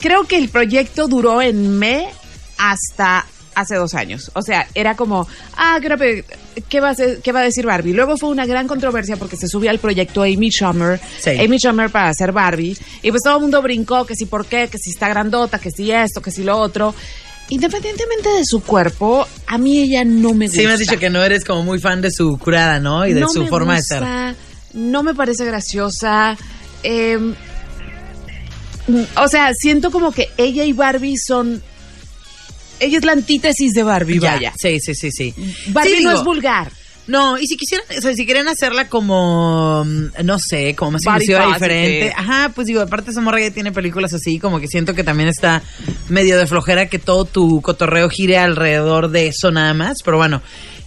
Creo 0.00 0.24
que 0.24 0.36
el 0.36 0.48
proyecto 0.48 1.06
duró 1.08 1.40
en 1.42 1.78
me 1.78 2.08
hasta 2.58 3.26
hace 3.54 3.76
dos 3.76 3.94
años. 3.94 4.30
O 4.34 4.42
sea, 4.42 4.66
era 4.74 4.96
como, 4.96 5.28
ah, 5.56 5.78
¿qué, 5.80 5.88
pe- 5.96 6.24
¿qué 6.68 6.80
va, 6.80 6.90
a 6.90 6.94
ser- 6.96 7.20
qué 7.22 7.30
va 7.30 7.38
a 7.40 7.44
decir 7.44 7.64
Barbie? 7.66 7.92
Luego 7.92 8.16
fue 8.16 8.30
una 8.30 8.46
gran 8.46 8.66
controversia 8.66 9.16
porque 9.16 9.36
se 9.36 9.46
subió 9.46 9.70
al 9.70 9.78
proyecto 9.78 10.22
Amy 10.24 10.50
Schumer, 10.50 11.00
Sí. 11.20 11.30
Amy 11.38 11.58
Schumer 11.58 11.88
para 11.90 12.08
hacer 12.08 12.32
Barbie, 12.32 12.76
y 13.02 13.10
pues 13.10 13.22
todo 13.22 13.36
el 13.36 13.42
mundo 13.42 13.62
brincó 13.62 14.04
que 14.06 14.16
si 14.16 14.26
por 14.26 14.46
qué, 14.46 14.66
que 14.68 14.78
si 14.78 14.90
está 14.90 15.08
grandota, 15.08 15.60
que 15.60 15.70
si 15.70 15.92
esto, 15.92 16.20
que 16.20 16.32
si 16.32 16.42
lo 16.42 16.58
otro. 16.58 16.94
Independientemente 17.50 18.28
de 18.30 18.44
su 18.44 18.62
cuerpo, 18.62 19.26
a 19.46 19.58
mí 19.58 19.78
ella 19.78 20.04
no 20.04 20.32
me 20.32 20.46
gusta. 20.46 20.60
Sí, 20.60 20.66
me 20.66 20.72
has 20.72 20.78
dicho 20.80 20.98
que 20.98 21.10
no 21.10 21.22
eres 21.22 21.44
como 21.44 21.62
muy 21.62 21.78
fan 21.78 22.00
de 22.00 22.10
su 22.10 22.38
curada, 22.38 22.80
¿no? 22.80 23.06
Y 23.06 23.12
de 23.12 23.20
No 23.20 23.28
su 23.28 23.42
me 23.42 23.48
forma 23.48 23.76
de 23.76 23.82
ser. 23.82 24.02
No 24.72 25.02
me 25.02 25.14
parece 25.14 25.44
graciosa. 25.44 26.36
eh, 26.82 27.18
o 29.16 29.28
sea, 29.28 29.52
siento 29.54 29.90
como 29.90 30.12
que 30.12 30.28
ella 30.36 30.64
y 30.64 30.72
Barbie 30.72 31.16
son. 31.16 31.62
Ella 32.80 32.98
es 32.98 33.04
la 33.04 33.12
antítesis 33.12 33.72
de 33.72 33.82
Barbie, 33.82 34.18
Ya, 34.20 34.34
vaya. 34.34 34.52
Sí, 34.60 34.78
sí, 34.80 34.94
sí, 34.94 35.10
sí. 35.10 35.34
Barbie 35.68 35.98
Sí, 35.98 36.04
no 36.04 36.12
es 36.12 36.24
vulgar. 36.24 36.70
No, 37.06 37.38
y 37.38 37.46
si 37.46 37.56
quisieran, 37.56 37.86
o 37.96 38.00
sea, 38.00 38.14
si 38.14 38.24
quieren 38.24 38.48
hacerla 38.48 38.88
como, 38.88 39.84
mm, 39.84 40.24
no 40.24 40.38
sé, 40.38 40.74
como 40.74 40.92
más 40.92 41.02
Body 41.04 41.24
inclusiva, 41.24 41.52
diferente. 41.52 42.14
Ajá, 42.16 42.50
pues 42.54 42.66
digo, 42.66 42.80
aparte 42.80 43.10
esa 43.10 43.20
morra 43.20 43.40
ya 43.40 43.50
tiene 43.50 43.72
películas 43.72 44.14
así, 44.14 44.38
como 44.38 44.58
que 44.58 44.68
siento 44.68 44.94
que 44.94 45.04
también 45.04 45.28
está 45.28 45.62
medio 46.08 46.38
de 46.38 46.46
flojera 46.46 46.86
que 46.86 46.98
todo 46.98 47.26
tu 47.26 47.60
cotorreo 47.60 48.08
gire 48.08 48.38
alrededor 48.38 49.10
de 49.10 49.28
eso 49.28 49.50
nada 49.50 49.74
más, 49.74 49.98
pero 50.04 50.16
bueno. 50.16 50.40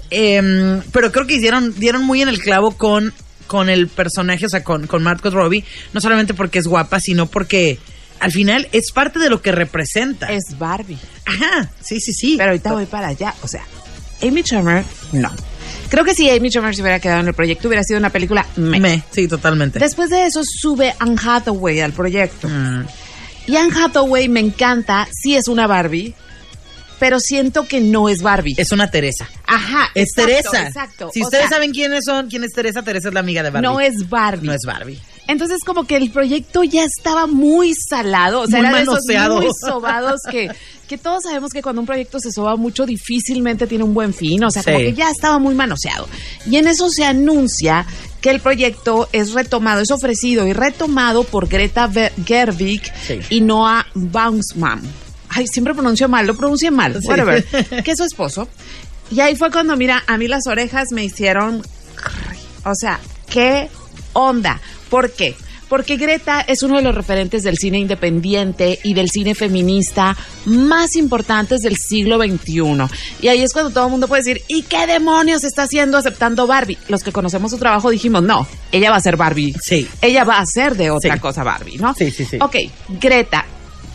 Em, 0.10 0.82
pero 0.92 1.12
creo 1.12 1.28
que 1.28 1.36
hicieron, 1.36 1.78
dieron 1.78 2.04
muy 2.04 2.22
en 2.22 2.30
el 2.30 2.40
clavo 2.40 2.72
con, 2.72 3.14
con 3.46 3.70
el 3.70 3.88
personaje, 3.88 4.46
o 4.46 4.50
sea, 4.50 4.64
con, 4.64 4.88
con 4.88 5.04
Margot 5.04 5.34
Robbie, 5.34 5.66
no 5.94 6.02
solamente 6.02 6.34
porque 6.34 6.60
es 6.60 6.66
guapa, 6.66 7.00
sino 7.00 7.28
porque 7.28 7.78
al 8.20 8.32
final 8.32 8.68
es 8.72 8.92
parte 8.92 9.20
de 9.20 9.30
lo 9.30 9.42
que 9.42 9.52
representa. 9.52 10.32
Es 10.32 10.58
Barbie. 10.58 10.98
Ajá, 11.26 11.70
sí, 11.82 12.00
sí, 12.00 12.14
sí. 12.14 12.36
Pero 12.38 12.52
ahorita 12.52 12.72
voy 12.72 12.86
para 12.86 13.10
allá. 13.10 13.36
O 13.44 13.48
sea, 13.48 13.64
Amy 14.24 14.42
Schumer, 14.42 14.84
no. 15.12 15.32
Creo 15.90 16.04
que 16.04 16.14
si 16.14 16.30
Amy 16.30 16.50
Schumer 16.50 16.76
se 16.76 16.82
hubiera 16.82 17.00
quedado 17.00 17.22
en 17.22 17.28
el 17.28 17.34
proyecto, 17.34 17.68
hubiera 17.68 17.84
sido 17.84 18.00
una 18.00 18.10
película 18.10 18.46
me. 18.56 18.80
Me, 18.80 19.04
sí, 19.12 19.28
totalmente. 19.28 19.80
Después 19.80 20.10
de 20.10 20.26
eso, 20.26 20.42
sube 20.44 20.94
Anne 21.00 21.16
Hathaway 21.24 21.80
al 21.80 21.94
proyecto. 21.94 22.48
Mm. 22.50 22.86
Y 23.48 23.56
Anne 23.56 23.74
Hathaway 23.74 24.28
me 24.28 24.42
encanta, 24.42 25.08
sí 25.12 25.36
es 25.36 25.48
una 25.48 25.68
Barbie, 25.68 26.14
pero 27.00 27.20
siento 27.20 27.66
que 27.68 27.80
no 27.80 28.10
es 28.10 28.22
Barbie. 28.22 28.56
Es 28.58 28.72
una 28.72 28.92
Teresa. 28.92 29.30
Ajá, 29.46 29.88
Es 29.96 30.10
exacto, 30.10 30.26
Teresa. 30.52 30.68
Exacto. 30.68 31.10
Si 31.14 31.22
O 31.22 31.26
ustedes 31.26 31.44
sea, 31.48 31.58
saben 31.58 31.72
quiénes 31.72 32.04
son, 32.06 32.28
quién 32.30 32.44
es 32.44 32.52
Teresa, 32.52 32.82
Teresa 32.84 33.08
es 33.08 33.14
la 33.14 33.22
amiga 33.22 33.44
de 33.44 33.52
Barbie. 33.52 33.68
no 33.68 33.80
es 33.80 34.10
Barbie. 34.10 34.48
No 34.48 34.54
es 34.54 34.62
Barbie. 34.66 35.00
Entonces 35.28 35.60
como 35.66 35.86
que 35.86 35.98
el 35.98 36.10
proyecto 36.10 36.64
ya 36.64 36.84
estaba 36.86 37.28
muy 37.28 37.74
salado, 37.74 38.42
o 38.42 38.48
sea, 38.48 38.60
Muy 38.60 38.68
era 38.68 38.78
de 38.78 38.84
esos 38.84 39.00
muy 39.36 39.48
sobados 39.60 40.22
que, 40.32 40.50
que 40.88 40.98
todos 40.98 41.24
sabemos 41.24 41.52
que 41.52 41.62
cuando 41.62 41.82
un 41.82 41.86
proyecto 41.88 42.20
se 42.20 42.32
soba 42.32 42.56
mucho 42.56 42.86
difícilmente 42.86 43.68
tiene 43.68 43.84
un 43.84 43.94
buen 43.94 44.14
fin, 44.14 44.44
o 44.44 44.50
sea, 44.52 44.64
como 44.64 44.78
Sí. 44.78 44.86
que 44.86 44.94
ya 44.94 45.10
estaba 45.10 45.38
muy 45.38 45.54
manoseado. 45.54 46.08
Y 46.50 46.56
en 46.56 46.68
eso 46.68 46.90
se 46.90 47.04
anuncia 47.04 47.86
que 48.22 48.30
el 48.30 48.40
proyecto 48.40 49.10
es 49.12 49.34
retomado, 49.34 49.82
es 49.82 49.92
ofrecido 49.92 50.48
y 50.48 50.54
retomado 50.54 51.24
por 51.26 51.48
Greta 51.50 51.90
Gerwig 52.26 52.82
Sí. 53.06 53.20
y 53.30 53.42
Noah 53.42 53.86
Baumsman. 53.96 54.82
Ay, 55.30 55.46
siempre 55.48 55.74
pronuncio 55.74 56.08
mal, 56.08 56.26
lo 56.26 56.36
pronuncié 56.36 56.72
mal, 56.72 57.00
Sí. 57.02 57.08
whatever. 57.08 57.44
Que 57.84 57.92
es 57.92 57.98
su 57.98 58.06
esposo. 58.06 58.48
Y 59.12 59.20
ahí 59.20 59.36
fue 59.36 59.52
cuando, 59.52 59.76
mira, 59.78 60.04
a 60.08 60.18
mí 60.18 60.28
las 60.28 60.48
orejas 60.48 60.88
me 60.92 61.04
hicieron 61.04 61.62
o 62.66 62.76
sea, 62.76 63.00
¿qué 63.30 63.70
onda? 64.18 64.60
¿Por 64.90 65.12
qué? 65.12 65.36
Porque 65.70 65.98
Greta 65.98 66.40
es 66.40 66.64
uno 66.64 66.78
de 66.78 66.82
los 66.82 66.96
referentes 66.96 67.44
del 67.44 67.58
cine 67.58 67.78
independiente 67.78 68.80
y 68.86 68.94
del 68.94 69.10
cine 69.10 69.36
feminista 69.36 70.16
más 70.46 70.96
importantes 70.96 71.60
del 71.62 71.76
siglo 71.76 72.18
XXI. 72.18 72.86
Y 73.22 73.28
ahí 73.28 73.42
es 73.44 73.52
cuando 73.52 73.72
todo 73.72 73.86
el 73.86 73.92
mundo 73.92 74.08
puede 74.08 74.22
decir, 74.24 74.42
¿y 74.48 74.62
qué 74.64 74.88
demonios 74.88 75.44
está 75.44 75.64
haciendo 75.64 75.98
aceptando 75.98 76.48
Barbie? 76.48 76.78
Los 76.88 77.04
que 77.04 77.12
conocemos 77.12 77.52
su 77.52 77.58
trabajo 77.58 77.90
dijimos, 77.90 78.24
no, 78.24 78.48
ella 78.72 78.92
va 78.92 78.96
a 78.96 79.02
ser 79.02 79.18
Barbie. 79.18 79.54
Sí. 79.62 79.86
Ella 80.02 80.24
va 80.24 80.40
a 80.40 80.46
ser 80.46 80.76
de 80.78 80.90
otra 80.90 81.16
Sí. 81.16 81.20
cosa 81.20 81.44
Barbie, 81.44 81.78
¿no? 81.78 81.94
Sí, 81.96 82.12
sí, 82.12 82.24
sí. 82.24 82.38
Ok, 82.40 82.56
Greta. 83.02 83.46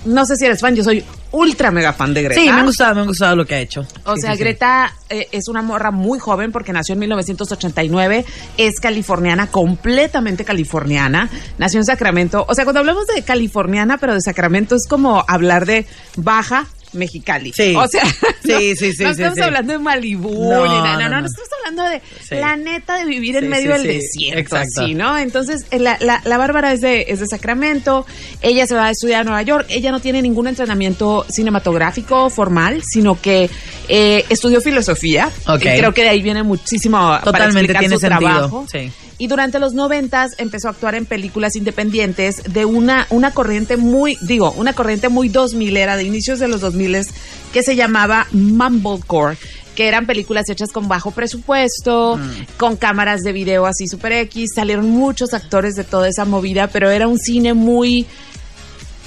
No 0.05 0.27
sé 0.27 0.37
si 0.37 0.45
eres 0.45 0.61
fan, 0.61 0.77
yo 0.77 0.85
soy 0.85 1.03
ultra 1.33 1.71
mega 1.71 1.93
fan 1.93 2.15
de 2.15 2.23
Greta. 2.23 2.41
Sí, 2.41 2.47
me 2.51 2.61
ha 2.61 2.65
gustado, 2.65 2.95
me 2.95 3.01
ha 3.03 3.05
gustado 3.05 3.37
lo 3.37 3.45
que 3.45 3.55
ha 3.55 3.61
hecho. 3.61 3.81
O 4.05 4.15
Sí, 4.15 4.23
sea, 4.23 4.33
sí. 4.35 4.39
Greta 4.41 4.93
eh, 5.09 5.29
es 5.33 5.49
una 5.49 5.63
morra 5.63 5.91
muy 5.91 6.19
joven 6.19 6.53
porque 6.53 6.73
nació 6.73 6.93
en 6.95 7.01
1989, 7.01 8.25
es 8.59 8.81
californiana, 8.81 9.47
completamente 9.49 10.45
californiana, 10.45 11.29
nació 11.59 11.81
en 11.81 11.85
Sacramento. 11.87 12.45
O 12.49 12.55
sea, 12.55 12.65
cuando 12.65 12.81
hablamos 12.81 13.07
de 13.07 13.23
californiana, 13.23 13.99
pero 13.99 14.15
de 14.15 14.21
Sacramento 14.21 14.75
es 14.77 14.87
como 14.89 15.25
hablar 15.27 15.67
de 15.67 15.87
baja 16.17 16.67
Mexicali. 16.93 17.53
Sí. 17.55 17.75
O 17.77 17.87
sea, 17.89 18.05
Sí, 18.45 18.75
sí, 18.77 18.93
sí, 18.93 19.05
no 19.05 19.11
estamos 19.11 19.39
hablando 19.39 19.73
de 19.73 19.79
Malibú, 19.79 20.51
No, 20.51 20.63
ni 20.67 20.83
nada, 20.83 21.09
no, 21.09 21.21
no, 21.21 21.27
estamos 21.27 21.49
hablando 21.59 21.85
de 21.85 22.37
la 22.41 22.57
neta 22.57 22.97
de 22.99 23.05
vivir 23.07 23.37
en 23.37 23.49
medio 23.49 23.73
del 23.73 23.85
desierto, 23.85 24.39
Exacto. 24.41 24.83
así, 24.83 24.95
¿no? 24.95 25.17
Entonces, 25.17 25.65
eh, 25.71 25.79
la, 25.79 25.97
la, 26.01 26.21
la 26.25 26.39
Bárbara 26.39 26.73
es 26.73 26.81
de, 26.81 27.07
es 27.09 27.21
de 27.21 27.27
Sacramento, 27.27 28.05
ella 28.41 28.67
se 28.67 28.75
va 28.75 28.87
a 28.87 28.91
estudiar 28.91 29.21
a 29.21 29.25
Nueva 29.25 29.43
York, 29.43 29.67
ella 29.69 29.91
no 29.91 30.01
tiene 30.01 30.21
ningún 30.23 30.49
entrenamiento 30.49 31.25
cinematográfico 31.29 32.31
formal, 32.31 32.83
sino 32.85 33.21
que 33.21 33.49
eh, 33.89 34.25
estudió 34.29 34.61
filosofía, 34.61 35.31
Ok. 35.47 35.61
y 35.61 35.79
creo 35.79 35.93
que 35.95 36.03
de 36.03 36.09
ahí 36.11 36.23
viene 36.23 36.43
muchísimo 36.43 36.99
para 36.99 37.23
Totalmente 37.23 37.61
explicar 37.73 37.81
tiene 37.81 37.95
su 37.95 38.01
sentido. 38.01 38.31
trabajo. 38.31 38.67
Sí. 38.71 38.91
Y 39.23 39.29
durante 39.29 39.61
los 39.61 39.73
noventas 39.73 40.33
empezó 40.39 40.67
a 40.67 40.73
actuar 40.73 40.97
en 40.97 41.07
películas 41.07 41.55
independientes 41.55 42.43
de 42.43 42.65
una, 42.65 43.07
una 43.09 43.31
corriente 43.31 43.77
muy, 43.77 44.19
digo, 44.21 44.51
una 44.57 44.73
corriente 44.73 45.09
muy 45.09 45.29
2000 45.29 45.77
era 45.77 45.97
de 45.97 46.03
inicios 46.03 46.41
de 46.41 46.49
los 46.49 46.61
2000 46.61 47.07
que 47.53 47.63
se 47.63 47.77
llamaba 47.77 48.27
Mumblecore 48.33 49.39
que 49.77 49.87
eran 49.87 50.07
películas 50.07 50.51
hechas 50.51 50.73
con 50.73 50.89
bajo 50.89 51.13
presupuesto, 51.13 52.19
con 52.57 52.77
cámaras 52.77 53.21
de 53.21 53.33
video 53.33 53.65
así 53.65 53.87
super 53.87 54.11
X, 54.11 54.51
salieron 54.57 54.91
muchos 54.91 55.35
actores 55.35 55.77
de 55.77 55.85
toda 55.85 56.09
esa 56.09 56.25
movida, 56.25 56.67
pero 56.67 56.91
era 56.91 57.07
un 57.07 57.17
cine 57.17 57.55
muy 57.55 58.07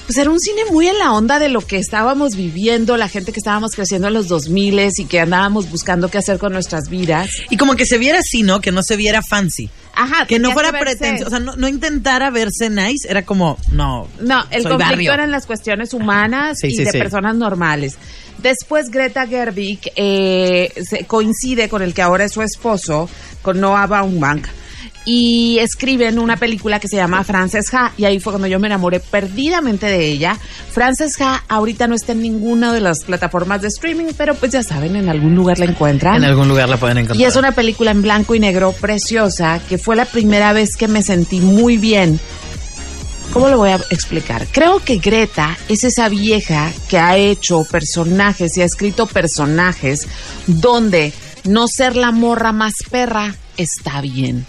pues 0.06 0.18
era 0.18 0.30
un 0.30 0.40
cine 0.40 0.62
muy 0.72 0.88
en 0.88 1.00
la 1.00 1.14
onda 1.14 1.40
de 1.40 1.50
lo 1.50 1.62
que 1.62 1.78
estábamos 1.78 2.36
viviendo, 2.36 2.98
la 2.98 3.10
gente 3.10 3.32
que 3.32 3.40
estábamos 3.40 3.72
creciendo 3.72 4.08
en 4.08 4.14
los 4.14 4.28
2000 4.28 4.80
y 4.98 5.06
que 5.06 5.20
andábamos 5.20 5.70
buscando 5.70 6.10
qué 6.10 6.18
hacer 6.18 6.38
con 6.38 6.54
nuestras 6.54 6.90
vidas. 6.90 7.30
Y 7.50 7.58
como 7.58 7.76
que 7.76 7.86
se 7.86 7.98
viera 7.98 8.20
así, 8.20 8.44
¿no? 8.44 8.62
Que 8.62 8.72
no 8.72 8.84
se 8.84 8.96
viera 8.96 9.22
fancy. 9.22 9.70
Ajá, 9.98 10.26
Que 10.26 10.40
no 10.40 10.52
fuera 10.52 10.72
pretencioso, 10.78 11.28
o 11.28 11.30
sea, 11.30 11.40
no, 11.40 11.56
no 11.56 11.70
intentara 11.70 12.30
verse 12.30 12.70
nice, 12.70 13.08
era 13.10 13.24
como, 13.26 13.58
no. 13.72 14.08
No, 14.20 14.44
el 14.52 14.64
soy 14.64 14.72
conflicto 14.74 14.78
barrio. 14.78 15.14
eran 15.14 15.32
las 15.32 15.46
cuestiones 15.46 15.94
humanas 15.94 16.58
Sí, 16.60 16.68
y 16.68 16.76
sí, 16.76 16.84
de 16.84 16.92
sí. 16.92 16.98
personas 16.98 17.36
normales. 17.36 17.98
Después 18.40 18.90
Greta 18.90 19.26
Gerwig 19.26 19.80
eh, 19.96 20.74
se 20.88 21.06
coincide 21.06 21.70
con 21.70 21.82
el 21.82 21.94
que 21.94 22.02
ahora 22.02 22.26
es 22.26 22.34
su 22.34 22.42
esposo, 22.42 23.10
con 23.42 23.62
Noah 23.62 23.88
Baumbach, 23.88 24.46
y 25.06 25.60
escriben 25.60 26.18
una 26.18 26.36
película 26.36 26.80
que 26.80 26.88
se 26.88 26.96
llama 26.96 27.24
Frances 27.24 27.72
Ha, 27.74 27.94
y 27.96 28.06
ahí 28.06 28.20
fue 28.20 28.34
cuando 28.34 28.48
yo 28.48 28.60
me 28.60 28.68
enamoré 28.68 29.00
perdidamente 29.00 29.86
de 29.86 30.06
ella. 30.08 30.38
Frances 30.72 31.22
Ha 31.22 31.44
ahorita 31.48 31.88
no 31.88 31.96
está 31.96 32.14
en 32.14 32.24
ninguna 32.24 32.74
de 32.74 32.82
las 32.82 33.04
plataformas 33.04 33.62
de 33.62 33.68
streaming, 33.68 34.14
pero 34.18 34.34
pues 34.34 34.52
ya 34.52 34.64
saben, 34.64 34.96
en 34.96 35.08
algún 35.08 35.36
lugar 35.36 35.60
la 35.60 35.66
encuentran. 35.66 36.18
En 36.18 36.24
algún 36.24 36.48
lugar 36.48 36.68
la 36.68 36.78
pueden 36.78 36.98
encontrar. 36.98 37.22
Y 37.22 37.26
es 37.26 37.36
una 37.36 37.52
película 37.52 37.92
en 37.92 38.02
blanco 38.02 38.34
y 38.34 38.40
negro 38.40 38.74
preciosa 38.74 39.62
que 39.70 39.78
fue 39.78 39.96
la 39.96 40.06
primera 40.06 40.54
vez 40.54 40.76
que 40.76 40.88
me 40.88 41.04
sentí 41.04 41.40
muy 41.40 41.78
bien. 41.78 42.20
¿Cómo 43.32 43.50
lo 43.50 43.58
voy 43.58 43.72
a 43.72 43.76
explicar? 43.90 44.48
Creo 44.52 44.80
que 44.80 44.98
Greta 44.98 45.58
es 45.68 45.84
esa 45.84 46.10
vieja 46.10 46.72
que 46.90 46.98
ha 46.98 47.18
hecho 47.18 47.64
personajes 47.66 48.56
y 48.58 48.62
ha 48.62 48.66
escrito 48.66 49.08
personajes 49.08 50.08
donde 50.48 51.12
no 51.44 51.68
ser 51.68 51.96
la 51.96 52.12
morra 52.12 52.54
más 52.54 52.74
perra 52.90 53.36
está 53.58 54.02
bien. 54.02 54.46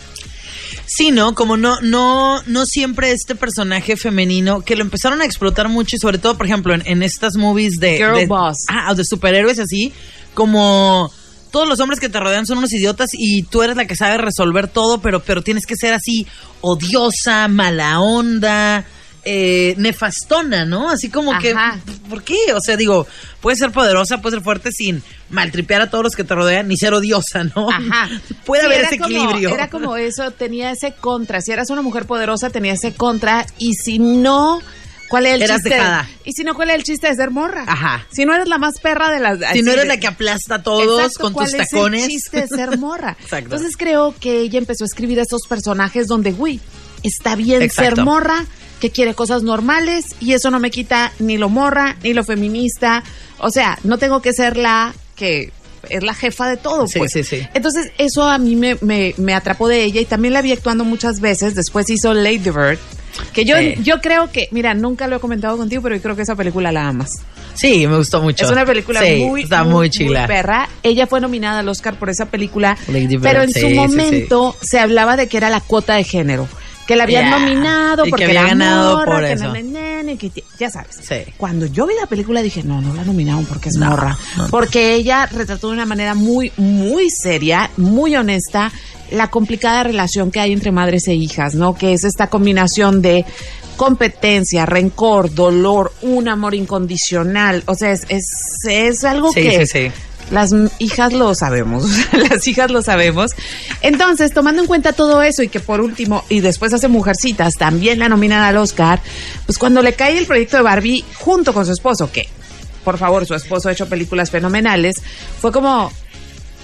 Sí, 0.87 1.11
¿no? 1.11 1.35
Como 1.35 1.57
no, 1.57 1.81
no, 1.81 2.43
no 2.47 2.67
siempre 2.67 3.13
este 3.13 3.35
personaje 3.35 3.97
femenino, 3.97 4.61
que 4.63 4.77
lo 4.77 4.83
empezaron 4.83 5.21
a 5.21 5.25
explotar 5.25 5.69
mucho 5.69 5.97
y 5.97 5.99
sobre 5.99 6.19
todo, 6.19 6.37
por 6.37 6.47
ejemplo, 6.47 6.75
en, 6.75 6.83
en 6.87 7.03
estas 7.03 7.37
movies 7.37 7.75
de... 7.79 7.97
Girl 7.97 8.15
de- 8.15 8.27
boss. 8.27 8.59
Ah, 8.69 8.89
o 8.93 8.95
de 8.95 9.05
superhéroes 9.05 9.59
así, 9.59 9.93
como 10.35 11.11
todos 11.51 11.69
los 11.69 11.81
hombres 11.81 12.01
que 12.01 12.09
te 12.09 12.21
rodean 12.21 12.47
son 12.47 12.59
unos 12.59 12.73
idiotas 12.73 13.11
y 13.15 13.43
tú 13.45 13.63
eres 13.63 13.77
la 13.77 13.87
que 13.87 13.97
sabe 13.97 14.19
resolver 14.19 14.69
todo, 14.69 15.01
pero, 15.01 15.21
pero 15.23 15.43
tienes 15.43 15.65
que 15.67 15.77
ser 15.77 15.95
así 15.95 16.27
odiosa, 16.61 17.49
mala 17.49 18.01
onda, 18.01 18.85
eh, 19.29 19.75
nefastona, 19.77 20.65
¿no? 20.65 20.89
Así 20.89 21.09
como 21.11 21.37
que, 21.41 21.51
Ajá. 21.51 21.79
¿por 22.09 22.23
qué? 22.23 22.37
O 22.55 22.61
sea, 22.61 22.77
digo, 22.77 23.07
puedes 23.41 23.59
ser 23.59 23.73
poderosa, 23.73 24.23
puedes 24.23 24.37
ser 24.37 24.45
fuerte 24.45 24.71
sin 24.71 25.03
maltripear 25.31 25.83
a 25.83 25.91
todos 25.91 26.05
los 26.05 26.15
que 26.15 26.23
te 26.23 26.33
rodean, 26.35 26.69
ni 26.69 26.77
ser 26.77 26.95
odiosa, 26.95 27.43
¿no? 27.43 27.69
Ajá. 27.71 28.09
Puede 28.47 28.63
Sí, 28.63 28.67
haber 28.67 28.81
ese 28.85 28.99
como- 28.99 29.09
equilibrio. 29.17 29.49
Era 29.51 29.69
como 29.69 29.97
eso, 29.97 30.31
tenía 30.31 30.71
ese 30.71 30.93
contra. 30.93 31.41
Si 31.41 31.51
eras 31.51 31.71
una 31.71 31.83
mujer 31.83 32.07
poderosa, 32.07 32.51
tenía 32.51 32.75
ese 32.75 32.95
contra. 32.95 33.45
Y 33.59 33.75
si 33.75 33.99
no, 33.99 34.61
¿cuál 35.09 35.27
es 35.27 35.35
el 35.35 35.43
Eras 35.43 35.57
chiste? 35.57 35.71
dejada. 35.71 36.09
Y 36.25 36.33
si 36.33 36.45
no, 36.45 36.55
¿cuál 36.55 36.71
es 36.71 36.77
el 36.77 36.85
chiste 36.85 37.09
de 37.09 37.15
ser 37.17 37.33
morra? 37.33 37.65
Ajá. 37.67 38.07
Si 38.13 38.25
no 38.25 38.33
eres 38.33 38.47
la 38.47 38.59
más 38.59 38.79
perra 38.81 39.11
de 39.11 39.19
las. 39.19 39.39
Si 39.53 39.63
no 39.63 39.73
eres 39.73 39.83
de- 39.83 39.89
la 39.89 39.97
que 39.99 40.07
aplasta 40.07 40.55
a 40.55 40.63
todos 40.63 41.01
Exacto, 41.01 41.21
con 41.21 41.33
¿cuál 41.33 41.51
tus 41.51 41.61
es 41.61 41.69
tacones. 41.69 42.05
el 42.05 42.09
chiste 42.11 42.43
de 42.43 42.47
ser 42.47 42.79
morra. 42.79 43.17
Exacto. 43.21 43.57
Entonces 43.57 43.77
creo 43.77 44.15
que 44.21 44.39
ella 44.43 44.59
empezó 44.61 44.85
a 44.85 44.87
escribir 44.87 45.19
estos 45.19 45.43
personajes 45.49 46.07
donde, 46.07 46.31
güey, 46.31 46.61
está 47.03 47.35
bien 47.35 47.63
Exacto. 47.63 47.97
ser 47.97 48.05
morra, 48.05 48.47
que 48.81 48.91
quiere 48.91 49.15
cosas 49.15 49.43
normales 49.43 50.07
y 50.21 50.33
eso 50.33 50.51
no 50.51 50.59
me 50.61 50.71
quita 50.71 51.13
ni 51.19 51.39
lo 51.39 51.49
morra 51.49 51.97
ni 52.03 52.13
lo 52.15 52.25
feminista. 52.25 53.03
O 53.39 53.51
sea, 53.51 53.79
no 53.85 53.99
tengo 53.99 54.21
que 54.23 54.33
ser 54.33 54.57
la 54.57 54.95
que 55.15 55.53
es 55.89 56.03
la 56.03 56.15
jefa 56.15 56.49
de 56.49 56.57
todo. 56.57 56.87
Sí, 56.87 56.99
pues. 56.99 57.13
sí, 57.13 57.23
sí. 57.25 57.47
Entonces 57.55 57.93
eso 57.99 58.25
a 58.25 58.39
mí 58.39 58.57
me, 58.57 58.77
me, 58.81 59.15
me 59.19 59.35
atrapó 59.35 59.69
de 59.69 59.85
ella 59.85 60.01
y 60.01 60.05
también 60.05 60.35
la 60.35 60.43
vi 60.43 60.53
actuando 60.53 60.85
muchas 60.85 61.21
veces. 61.21 61.55
Después 61.55 61.89
hizo 61.91 62.13
Lady 62.13 62.39
Bird. 62.51 62.79
Que 63.33 63.47
yo, 63.47 63.59
yo 63.59 64.03
creo 64.03 64.31
que, 64.31 64.49
mira, 64.51 64.75
nunca 64.75 65.07
lo 65.07 65.17
he 65.17 65.21
comentado 65.21 65.57
contigo, 65.57 65.81
pero 65.81 65.97
yo 65.97 66.03
creo 66.03 66.17
que 66.17 66.23
esa 66.23 66.35
película 66.35 66.71
la 66.71 66.89
amas. 66.89 67.09
Sí, 67.55 67.87
me 67.87 67.97
gustó 67.97 68.21
mucho. 68.21 68.45
Es 68.45 68.51
una 68.53 68.67
película 68.67 69.01
Sí, 69.01 69.25
muy, 69.25 69.45
está 69.45 69.65
muy, 69.65 69.89
chila. 69.89 70.27
perra. 70.27 70.69
Ella 70.83 71.07
fue 71.07 71.23
nominada 71.23 71.61
al 71.61 71.69
Oscar 71.71 71.99
por 71.99 72.11
esa 72.11 72.27
película, 72.27 72.77
Lady 72.89 73.07
Bird, 73.17 73.23
pero 73.23 73.43
en 73.43 73.53
su 73.55 73.71
momento 73.71 74.55
se 74.61 74.79
hablaba 74.79 75.17
de 75.17 75.29
que 75.29 75.39
era 75.39 75.49
la 75.49 75.61
cuota 75.63 75.95
de 75.95 76.05
género, 76.05 76.47
que 76.87 76.97
la 76.97 77.05
habían 77.05 77.25
Yeah. 77.25 77.39
nominado 77.39 78.03
Y 78.03 78.05
que 78.07 78.11
porque 78.11 78.25
había 78.27 78.41
era 78.41 78.49
ganado 78.51 78.99
morra, 78.99 79.13
por 79.17 79.25
que 79.25 79.33
eso. 79.33 79.53
na, 79.53 79.63
na, 79.63 80.03
na, 80.05 80.17
que 80.17 80.31
ti- 80.31 80.45
ya 80.59 80.71
sabes. 80.71 80.97
Sí. 81.03 81.17
Cuando 81.37 81.67
yo 81.67 81.87
vi 81.87 81.95
la 82.01 82.07
película 82.07 82.43
dije, 82.43 82.63
no, 82.63 82.81
no 82.81 82.95
la 82.95 83.05
nominaron 83.05 83.45
porque 83.47 83.69
es 83.71 83.75
No, 83.77 83.91
morra, 83.91 84.17
no. 84.37 84.47
porque 84.49 84.95
ella 84.95 85.27
retrató 85.27 85.69
de 85.69 85.75
una 85.75 85.87
manera 85.87 86.15
muy, 86.15 86.53
muy 86.57 87.11
seria, 87.11 87.71
muy 87.77 88.15
honesta 88.17 88.71
la 89.11 89.29
complicada 89.31 89.83
relación 89.85 90.31
que 90.31 90.41
hay 90.41 90.53
entre 90.53 90.73
madres 90.73 91.07
e 91.09 91.15
hijas, 91.15 91.55
¿no? 91.55 91.75
Que 91.75 91.93
es 91.93 92.05
esta 92.05 92.29
combinación 92.29 93.03
de 93.03 93.25
competencia, 93.77 94.65
rencor, 94.67 95.33
dolor, 95.35 95.93
un 96.03 96.29
amor 96.29 96.55
incondicional. 96.55 97.63
O 97.67 97.75
sea, 97.75 97.93
es, 97.93 98.03
es, 98.09 98.25
es 98.69 99.05
algo 99.05 99.33
Sí, 99.33 99.43
que 99.43 99.67
sí, 99.67 99.91
sí. 99.91 99.93
Las 100.31 100.51
hijas 100.79 101.13
lo 101.13 101.35
sabemos, 101.35 101.85
las 102.13 102.47
hijas 102.47 102.71
lo 102.71 102.83
sabemos. 102.83 103.33
Entonces, 103.83 104.33
tomando 104.33 104.63
en 104.63 104.69
cuenta 104.69 104.93
todo 104.93 105.23
eso 105.23 105.43
y 105.43 105.49
que 105.49 105.61
por 105.61 105.81
último, 105.81 106.25
y 106.29 106.41
después 106.41 106.73
hace 106.73 106.89
Mujercitas, 106.89 107.55
también 107.55 107.99
la 107.99 108.09
nominan 108.09 108.43
al 108.43 108.57
Oscar, 108.57 109.01
pues 109.45 109.59
cuando 109.59 109.83
le 109.83 109.95
cae 109.95 110.19
el 110.19 110.27
proyecto 110.27 110.57
de 110.57 110.63
Barbie 110.63 111.05
junto 111.15 111.53
con 111.53 111.65
su 111.67 111.73
esposo, 111.73 112.11
que, 112.11 112.29
por 112.85 112.99
favor, 112.99 113.27
su 113.27 113.35
esposo 113.35 113.69
ha 113.69 113.73
hecho 113.73 113.89
películas 113.89 114.31
fenomenales, 114.31 114.97
fue 115.41 115.53
como, 115.53 115.93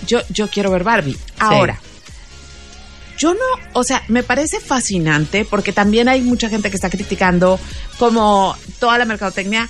yo, 0.07 0.21
yo 0.28 0.49
quiero 0.49 0.71
ver 0.71 0.85
Barbie. 0.85 1.16
Ahora, 1.38 1.81
yo 3.19 3.35
no, 3.35 3.40
o 3.75 3.85
sea, 3.85 4.02
me 4.09 4.25
parece 4.25 4.59
fascinante 4.59 5.45
porque 5.45 5.73
también 5.73 6.09
hay 6.09 6.23
mucha 6.23 6.49
gente 6.49 6.71
que 6.71 6.76
está 6.76 6.90
criticando 6.90 7.61
como 7.99 8.57
toda 8.81 8.99
la 8.99 9.04
mercadotecnia 9.04 9.69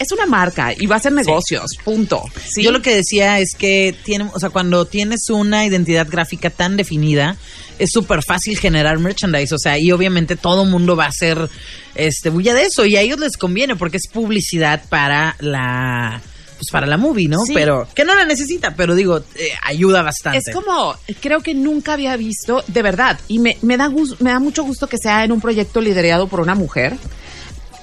es 0.00 0.10
una 0.12 0.24
marca 0.24 0.72
y 0.76 0.86
va 0.86 0.96
a 0.96 0.98
hacer 0.98 1.12
negocios, 1.12 1.76
punto. 1.84 2.24
¿sí? 2.48 2.62
Yo 2.62 2.72
lo 2.72 2.80
que 2.80 2.94
decía 2.94 3.38
es 3.38 3.54
que 3.54 3.94
tiene, 4.02 4.30
o 4.32 4.40
sea, 4.40 4.48
cuando 4.48 4.86
tienes 4.86 5.28
una 5.28 5.66
identidad 5.66 6.08
gráfica 6.08 6.48
tan 6.48 6.78
definida, 6.78 7.36
es 7.78 7.90
súper 7.92 8.22
fácil 8.22 8.58
generar 8.58 8.98
merchandise, 8.98 9.54
o 9.54 9.58
sea, 9.58 9.78
y 9.78 9.92
obviamente 9.92 10.36
todo 10.36 10.64
mundo 10.64 10.96
va 10.96 11.04
a 11.04 11.08
hacer 11.08 11.50
este 11.94 12.30
bulla 12.30 12.54
de 12.54 12.62
eso 12.62 12.86
y 12.86 12.96
a 12.96 13.02
ellos 13.02 13.20
les 13.20 13.36
conviene 13.36 13.76
porque 13.76 13.98
es 13.98 14.08
publicidad 14.10 14.82
para 14.88 15.36
la 15.38 16.22
pues 16.56 16.70
para 16.70 16.86
la 16.86 16.96
movie, 16.96 17.28
¿no? 17.28 17.44
Sí. 17.44 17.52
Pero 17.54 17.86
que 17.94 18.04
no 18.04 18.14
la 18.14 18.24
necesita, 18.24 18.74
pero 18.74 18.94
digo, 18.94 19.18
eh, 19.34 19.50
ayuda 19.62 20.02
bastante. 20.02 20.38
Es 20.38 20.54
como, 20.54 20.94
creo 21.20 21.40
que 21.40 21.54
nunca 21.54 21.94
había 21.94 22.16
visto, 22.16 22.62
de 22.66 22.82
verdad, 22.82 23.18
y 23.28 23.38
me, 23.38 23.56
me 23.62 23.78
da 23.78 23.90
me 24.18 24.30
da 24.30 24.38
mucho 24.38 24.62
gusto 24.62 24.86
que 24.86 24.98
sea 24.98 25.24
en 25.24 25.32
un 25.32 25.40
proyecto 25.40 25.80
liderado 25.80 26.28
por 26.28 26.40
una 26.40 26.54
mujer. 26.54 26.96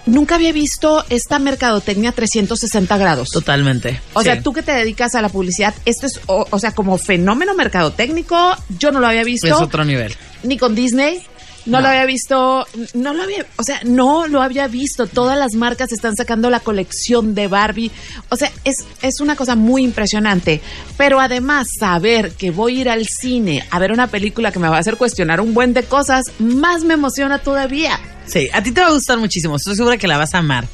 Nunca 0.07 0.35
había 0.35 0.51
visto 0.51 1.05
esta 1.09 1.37
mercadotecnia 1.39 2.11
360 2.11 2.97
grados. 2.97 3.29
totalmente. 3.29 3.99
O 4.13 4.21
sí. 4.21 4.25
sea, 4.25 4.41
tú 4.41 4.53
que 4.53 4.63
te 4.63 4.71
dedicas 4.71 5.15
a 5.15 5.21
la 5.21 5.29
publicidad, 5.29 5.75
esto 5.85 6.07
es, 6.07 6.19
o, 6.25 6.47
o 6.49 6.59
sea, 6.59 6.71
como 6.71 6.97
fenómeno 6.97 7.53
mercadotécnico, 7.53 8.55
yo 8.79 8.91
no 8.91 8.99
lo 8.99 9.07
había 9.07 9.23
visto. 9.23 9.47
es 9.47 9.53
otro 9.53 9.83
nivel. 9.85 10.15
ni 10.43 10.57
con 10.57 10.73
Disney. 10.75 11.21
No, 11.67 11.77
No. 11.77 11.81
lo 11.81 11.87
había 11.89 12.05
visto, 12.05 12.65
no 12.95 13.13
lo 13.13 13.23
había, 13.23 13.45
o 13.57 13.63
sea, 13.63 13.79
no 13.85 14.27
lo 14.27 14.41
había 14.41 14.67
visto. 14.67 15.05
Todas 15.05 15.37
las 15.37 15.53
marcas 15.53 15.91
están 15.91 16.15
sacando 16.15 16.49
la 16.49 16.59
colección 16.61 17.35
de 17.35 17.47
Barbie. 17.47 17.91
O 18.29 18.35
sea, 18.35 18.51
es, 18.63 18.77
es 19.01 19.19
una 19.19 19.35
cosa 19.35 19.55
muy 19.55 19.83
impresionante. 19.83 20.61
Pero 20.97 21.19
además, 21.19 21.67
saber 21.79 22.31
que 22.31 22.51
voy 22.51 22.77
a 22.77 22.81
ir 22.81 22.89
al 22.89 23.05
cine 23.05 23.63
a 23.69 23.79
ver 23.79 23.91
una 23.91 24.07
película 24.07 24.51
que 24.51 24.59
me 24.59 24.69
va 24.69 24.77
a 24.77 24.79
hacer 24.79 24.97
cuestionar 24.97 25.41
un 25.41 25.53
buen 25.53 25.73
de 25.73 25.83
cosas, 25.83 26.23
más 26.39 26.83
me 26.83 26.95
emociona 26.95 27.39
todavía. 27.39 27.99
Sí, 28.25 28.49
a 28.53 28.61
ti 28.63 28.71
te 28.71 28.81
va 28.81 28.87
a 28.87 28.91
gustar 28.91 29.17
muchísimo. 29.19 29.55
Estoy 29.57 29.75
segura 29.75 29.97
que 29.97 30.07
la 30.07 30.17
vas 30.17 30.33
a 30.33 30.39
amar. 30.39 30.65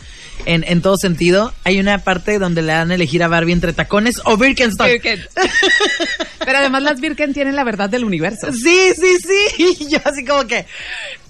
En, 0.46 0.66
en 0.68 0.82
todo 0.82 0.98
sentido, 0.98 1.54
hay 1.64 1.80
una 1.80 2.00
parte 2.00 2.38
donde 2.38 2.62
le 2.62 2.74
dan 2.74 2.92
a 2.92 2.96
elegir 2.96 3.24
a 3.24 3.30
Barbie 3.30 3.54
entre 3.54 3.72
tacones 3.72 4.20
o 4.26 4.36
Birkenstock. 4.36 4.88
Pero 6.46 6.58
además 6.58 6.84
las 6.84 7.00
Birken 7.00 7.34
tienen 7.34 7.56
la 7.56 7.64
verdad 7.64 7.90
del 7.90 8.04
universo. 8.04 8.52
Sí, 8.52 8.92
sí, 8.96 9.16
sí. 9.20 9.76
Y 9.80 9.90
yo 9.90 10.00
así 10.04 10.26
como 10.26 10.46
que 10.46 10.66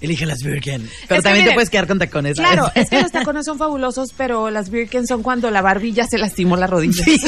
elige 0.00 0.26
las 0.26 0.42
Birken. 0.42 0.88
Pero 1.08 1.18
Es 1.18 1.22
también 1.24 1.46
te 1.46 1.52
puedes 1.52 1.70
quedar 1.70 1.86
con 1.86 1.98
tacones. 2.00 2.36
¿sabes? 2.36 2.52
Claro, 2.52 2.72
es 2.74 2.90
que 2.90 3.00
los 3.00 3.12
tacones 3.12 3.44
son 3.44 3.56
fabulosos, 3.58 4.10
pero 4.16 4.50
las 4.50 4.70
Birken 4.70 5.06
son 5.06 5.22
cuando 5.22 5.50
la 5.50 5.62
Barbie 5.62 5.92
ya 5.92 6.06
se 6.06 6.18
lastimó 6.18 6.56
la 6.56 6.66
rodilla. 6.66 7.04
Sí. 7.04 7.20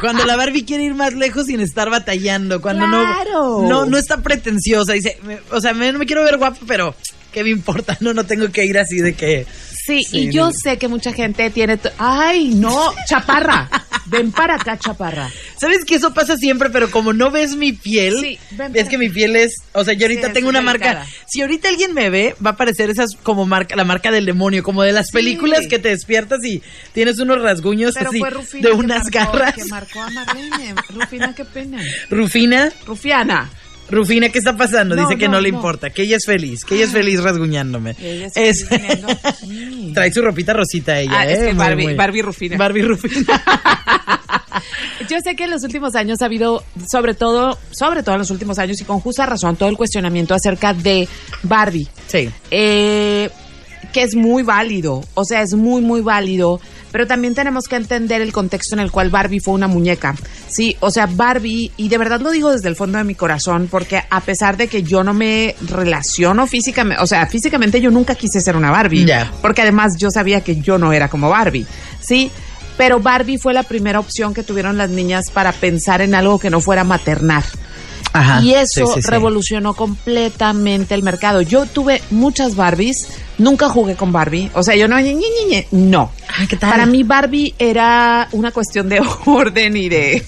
Cuando 0.00 0.24
la 0.24 0.34
Barbie 0.36 0.64
quiere 0.64 0.82
ir 0.84 0.94
más 0.94 1.14
lejos 1.14 1.46
sin 1.46 1.60
estar 1.60 1.88
batallando, 1.90 2.60
cuando 2.60 2.84
Claro. 2.86 3.62
no, 3.62 3.68
no 3.68 3.86
no 3.86 3.96
está 3.98 4.18
pretenciosa, 4.18 4.92
dice, 4.92 5.18
o 5.52 5.60
sea, 5.60 5.72
me, 5.72 5.92
no 5.92 5.98
me 5.98 6.06
quiero 6.06 6.24
ver 6.24 6.36
guapa, 6.38 6.58
pero 6.66 6.94
qué 7.36 7.44
me 7.44 7.50
importa, 7.50 7.98
no 8.00 8.14
no 8.14 8.24
tengo 8.24 8.50
que 8.50 8.64
ir 8.64 8.78
así 8.78 8.96
de 9.00 9.12
que 9.12 9.44
Sí, 9.84 10.02
Sí, 10.02 10.18
y 10.18 10.32
yo 10.32 10.50
sé 10.50 10.78
que 10.78 10.88
mucha 10.88 11.12
gente 11.12 11.48
tiene... 11.50 11.78
Ay, 11.98 12.48
no, 12.54 12.92
chaparra. 13.08 13.70
Ven 14.06 14.32
para 14.32 14.56
acá, 14.56 14.76
chaparra. 14.76 15.30
¿Sabes 15.60 15.84
que 15.84 15.94
eso 15.96 16.12
pasa 16.12 16.36
siempre, 16.36 16.70
pero 16.70 16.90
como 16.90 17.12
no 17.12 17.30
ves 17.30 17.54
mi 17.54 17.72
piel, 17.72 18.18
Sí, 18.20 18.36
ven 18.52 18.72
ves 18.72 18.88
que 18.88 18.98
mi 18.98 19.08
piel 19.10 19.36
es, 19.36 19.54
o 19.74 19.84
sea, 19.84 19.94
yo 19.94 20.06
ahorita 20.06 20.28
Sí, 20.28 20.32
tengo 20.32 20.48
una 20.48 20.60
marca, 20.60 21.06
si 21.28 21.40
ahorita 21.42 21.68
alguien 21.68 21.94
me 21.94 22.10
ve, 22.10 22.34
va 22.44 22.50
a 22.50 22.56
parecer 22.56 22.90
esas 22.90 23.10
como 23.22 23.46
marca, 23.46 23.76
la 23.76 23.84
marca 23.84 24.10
del 24.10 24.26
demonio, 24.26 24.64
como 24.64 24.82
de 24.82 24.92
las 24.92 25.10
películas 25.12 25.66
que 25.68 25.78
te 25.78 25.90
despiertas 25.90 26.42
y 26.44 26.62
tienes 26.92 27.18
unos 27.20 27.40
rasguños 27.42 27.94
Pero 27.94 28.10
así 28.10 28.60
de 28.60 28.72
unas 28.72 29.04
marcó- 29.04 29.32
garras. 29.32 29.54
Que 29.54 29.64
marcó 29.66 30.00
a 30.02 30.10
Marlene. 30.10 30.74
Rufina, 30.94 31.32
qué 31.34 31.44
pena. 31.44 31.80
Rufina, 32.10 32.72
Rufiana. 32.86 33.50
Rufina, 33.90 34.28
¿qué 34.30 34.38
está 34.38 34.56
pasando? 34.56 34.96
No, 34.96 35.02
Dice 35.02 35.16
que 35.18 35.26
no, 35.28 35.34
no, 35.34 35.40
le 35.40 35.50
no. 35.50 35.56
importa, 35.58 35.90
que 35.90 36.02
ella 36.02 36.16
es 36.16 36.24
feliz, 36.26 36.64
que 36.64 36.74
ella 36.74 36.84
es 36.86 36.90
feliz 36.92 37.22
rasguñándome. 37.22 37.94
Ella 38.00 38.26
es 38.26 38.36
Es- 38.36 38.68
feliz 38.68 38.86
viendo- 38.88 39.08
Sí. 39.40 39.92
Trae 39.94 40.12
su 40.12 40.22
ropita 40.22 40.52
rosita 40.52 40.98
ella, 41.00 41.12
Ah, 41.20 41.26
¿eh? 41.26 41.32
es 41.32 41.38
que 41.38 41.54
Muy, 41.54 41.64
Barbie- 41.64 41.82
muy- 41.84 41.94
Barbie 41.94 42.22
Rufina. 42.22 42.56
Barbie 42.56 42.82
Rufina. 42.82 43.42
Yo 45.08 45.18
sé 45.22 45.36
que 45.36 45.44
en 45.44 45.50
los 45.50 45.62
últimos 45.62 45.94
años 45.94 46.20
ha 46.22 46.24
habido, 46.26 46.64
sobre 46.90 47.14
todo, 47.14 47.58
sobre 47.70 48.02
todo 48.02 48.14
en 48.16 48.20
los 48.20 48.30
últimos 48.30 48.58
años 48.58 48.80
y 48.80 48.84
con 48.84 48.98
justa 49.00 49.24
razón, 49.26 49.56
todo 49.56 49.68
el 49.68 49.76
cuestionamiento 49.76 50.34
acerca 50.34 50.72
de 50.74 51.08
Barbie. 51.42 51.88
sí. 52.08 52.28
eh, 52.50 53.30
que 53.92 54.02
es 54.02 54.14
muy 54.14 54.42
válido, 54.42 55.02
o 55.14 55.24
sea, 55.24 55.40
es 55.40 55.54
muy, 55.54 55.80
muy 55.80 56.02
válido, 56.02 56.60
pero 56.92 57.06
también 57.06 57.34
tenemos 57.34 57.64
que 57.68 57.76
entender 57.76 58.22
el 58.22 58.32
contexto 58.32 58.74
en 58.74 58.80
el 58.80 58.90
cual 58.90 59.10
Barbie 59.10 59.40
fue 59.40 59.54
una 59.54 59.66
muñeca, 59.68 60.14
¿sí? 60.48 60.76
O 60.80 60.90
sea, 60.90 61.06
Barbie, 61.06 61.72
y 61.76 61.88
de 61.88 61.98
verdad 61.98 62.20
lo 62.20 62.30
digo 62.30 62.50
desde 62.52 62.68
el 62.68 62.76
fondo 62.76 62.98
de 62.98 63.04
mi 63.04 63.14
corazón, 63.14 63.68
porque 63.70 64.02
a 64.08 64.20
pesar 64.20 64.56
de 64.56 64.68
que 64.68 64.82
yo 64.82 65.04
no 65.04 65.12
me 65.14 65.54
relaciono 65.68 66.46
físicamente, 66.46 67.02
o 67.02 67.06
sea, 67.06 67.26
físicamente 67.26 67.80
yo 67.80 67.90
nunca 67.90 68.14
quise 68.14 68.40
ser 68.40 68.56
una 68.56 68.70
Barbie, 68.70 69.04
Ya. 69.04 69.30
porque 69.42 69.62
además 69.62 69.94
yo 69.98 70.10
sabía 70.10 70.40
que 70.42 70.56
yo 70.60 70.78
no 70.78 70.92
era 70.92 71.08
como 71.08 71.28
Barbie, 71.30 71.66
¿sí? 72.00 72.30
Pero 72.76 73.00
Barbie 73.00 73.38
fue 73.38 73.54
la 73.54 73.62
primera 73.62 73.98
opción 74.00 74.34
que 74.34 74.42
tuvieron 74.42 74.76
las 74.76 74.90
niñas 74.90 75.30
para 75.32 75.52
pensar 75.52 76.02
en 76.02 76.14
algo 76.14 76.38
que 76.38 76.50
no 76.50 76.60
fuera 76.60 76.84
maternar. 76.84 77.44
Ajá. 78.18 78.42
Y 78.42 78.54
eso 78.54 78.86
sí, 78.86 78.92
sí, 78.94 79.02
sí. 79.02 79.10
revolucionó 79.10 79.74
completamente 79.74 80.94
el 80.94 81.02
mercado. 81.02 81.42
Yo 81.42 81.66
tuve 81.66 82.02
muchas 82.10 82.56
Barbies, 82.56 83.08
nunca 83.38 83.68
jugué 83.68 83.94
con 83.94 84.12
Barbie. 84.12 84.50
O 84.54 84.62
sea, 84.62 84.74
yo 84.76 84.88
no, 84.88 84.98
ñe, 84.98 85.14
ñe, 85.14 85.26
ñe, 85.26 85.46
ñe, 85.50 85.68
no. 85.70 86.10
Ay, 86.28 86.46
¿qué 86.46 86.56
tal? 86.56 86.70
Para 86.70 86.86
mí 86.86 87.02
Barbie 87.02 87.54
era 87.58 88.28
una 88.32 88.50
cuestión 88.52 88.88
de 88.88 89.00
orden 89.26 89.76
y 89.76 89.88
de, 89.88 90.24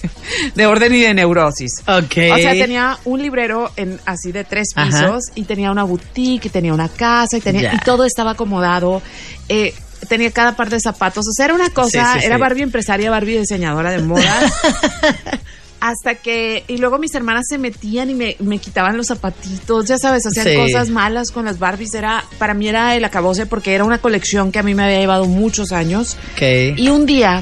de 0.55 0.65
orden 0.65 0.93
y 0.93 1.01
de 1.01 1.13
neurosis. 1.13 1.71
Ok. 1.87 2.17
O 2.33 2.37
sea, 2.37 2.51
tenía 2.51 2.97
un 3.05 3.21
librero 3.21 3.71
en 3.75 3.99
así 4.05 4.31
de 4.31 4.43
tres 4.43 4.69
Ajá. 4.75 4.89
pisos 4.89 5.25
y 5.35 5.43
tenía 5.43 5.71
una 5.71 5.83
boutique 5.83 6.45
y 6.45 6.49
tenía 6.49 6.73
una 6.73 6.89
casa 6.89 7.37
y 7.37 7.41
tenía 7.41 7.73
y 7.73 7.77
todo 7.79 8.05
estaba 8.05 8.31
acomodado. 8.31 9.01
Eh, 9.47 9.73
tenía 10.07 10.31
cada 10.31 10.55
par 10.55 10.69
de 10.69 10.79
zapatos, 10.79 11.27
o 11.27 11.31
sea, 11.31 11.45
era 11.45 11.53
una 11.53 11.69
cosa, 11.71 12.13
Sí, 12.13 12.19
sí, 12.19 12.25
era 12.25 12.35
sí. 12.35 12.41
Barbie 12.41 12.63
empresaria, 12.63 13.11
Barbie 13.11 13.39
diseñadora 13.39 13.91
de 13.91 13.99
modas. 13.99 14.53
Hasta 15.81 16.15
que, 16.15 16.65
y 16.67 16.77
luego 16.77 16.97
mis 16.99 17.15
hermanas 17.15 17.45
se 17.47 17.57
metían 17.57 18.09
y 18.09 18.13
me, 18.13 18.35
me 18.39 18.57
quitaban 18.59 18.97
los 18.97 19.07
zapatitos, 19.07 19.85
ya 19.87 19.97
sabes, 19.97 20.25
hacían 20.25 20.45
Sí. 20.45 20.55
cosas 20.57 20.89
malas 20.89 21.31
con 21.31 21.45
las 21.45 21.57
Barbies. 21.57 21.93
Era, 21.93 22.25
para 22.37 22.53
mí 22.53 22.67
era 22.67 22.95
el 22.97 23.05
acabose 23.05 23.45
porque 23.45 23.73
era 23.73 23.85
una 23.85 23.99
colección 23.99 24.51
que 24.51 24.59
a 24.59 24.63
mí 24.63 24.73
me 24.75 24.83
había 24.83 24.99
llevado 24.99 25.25
muchos 25.25 25.71
años. 25.71 26.17
Ok. 26.35 26.41
Y 26.77 26.89
un 26.89 27.05
día, 27.05 27.41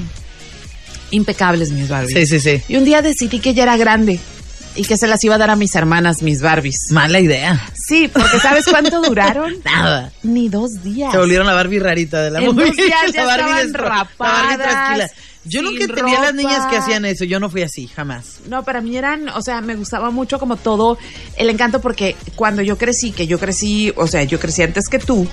impecables 1.11 1.71
mis 1.71 1.89
Barbies. 1.89 2.13
Sí, 2.29 2.39
sí, 2.39 2.39
sí. 2.39 2.61
Y 2.67 2.75
un 2.77 2.85
día 2.85 3.01
decidí 3.01 3.39
que 3.39 3.53
ya 3.53 3.63
era 3.63 3.77
grande 3.77 4.19
y 4.75 4.83
que 4.83 4.97
se 4.97 5.07
las 5.07 5.23
iba 5.23 5.33
a 5.35 5.37
dar 5.39 5.49
a 5.49 5.55
mis 5.55 5.73
hermanas, 5.73 6.21
mis 6.21 6.41
Barbies. 6.41 6.77
Mala 6.91 7.19
idea. 7.19 7.59
Sí, 7.87 8.07
porque 8.13 8.37
¿sabes 8.39 8.65
cuánto 8.69 9.01
duraron? 9.01 9.55
Nada. 9.65 10.11
Ni 10.21 10.49
dos 10.49 10.83
días. 10.83 11.11
Se 11.11 11.17
volvieron 11.17 11.47
la 11.47 11.53
Barbie 11.53 11.79
rarita 11.79 12.21
de 12.21 12.29
la 12.31 12.39
En 12.43 12.55
dos 12.55 12.71
días 12.75 13.11
ya 13.13 13.21
La 13.23 13.25
Barbie 13.25 13.61
estaban 13.61 13.67
despro- 13.67 13.83
la 13.83 13.89
Barbie 13.89 13.99
rapadas, 14.19 14.57
tranquila. 14.57 15.09
Yo 15.49 15.61
nunca 15.61 15.83
entendía 15.83 16.19
a 16.19 16.21
las 16.23 16.33
niñas 16.33 16.65
que 16.67 16.77
hacían 16.77 17.05
eso. 17.05 17.25
Yo 17.25 17.39
no 17.39 17.49
fui 17.49 17.61
así, 17.63 17.87
jamás. 17.87 18.39
No, 18.47 18.63
para 18.63 18.81
mí 18.81 18.97
eran, 18.97 19.29
o 19.29 19.41
sea, 19.41 19.61
me 19.61 19.75
gustaba 19.75 20.11
mucho 20.11 20.39
como 20.39 20.57
todo 20.57 20.97
el 21.35 21.49
encanto 21.49 21.81
porque 21.81 22.15
cuando 22.35 22.61
yo 22.61 22.77
crecí, 22.77 23.11
que 23.11 23.27
yo 23.27 23.39
crecí, 23.39 23.91
o 23.95 24.07
sea, 24.07 24.23
yo 24.23 24.39
crecí 24.39 24.63
antes 24.63 24.87
que 24.89 24.99
tú, 24.99 25.27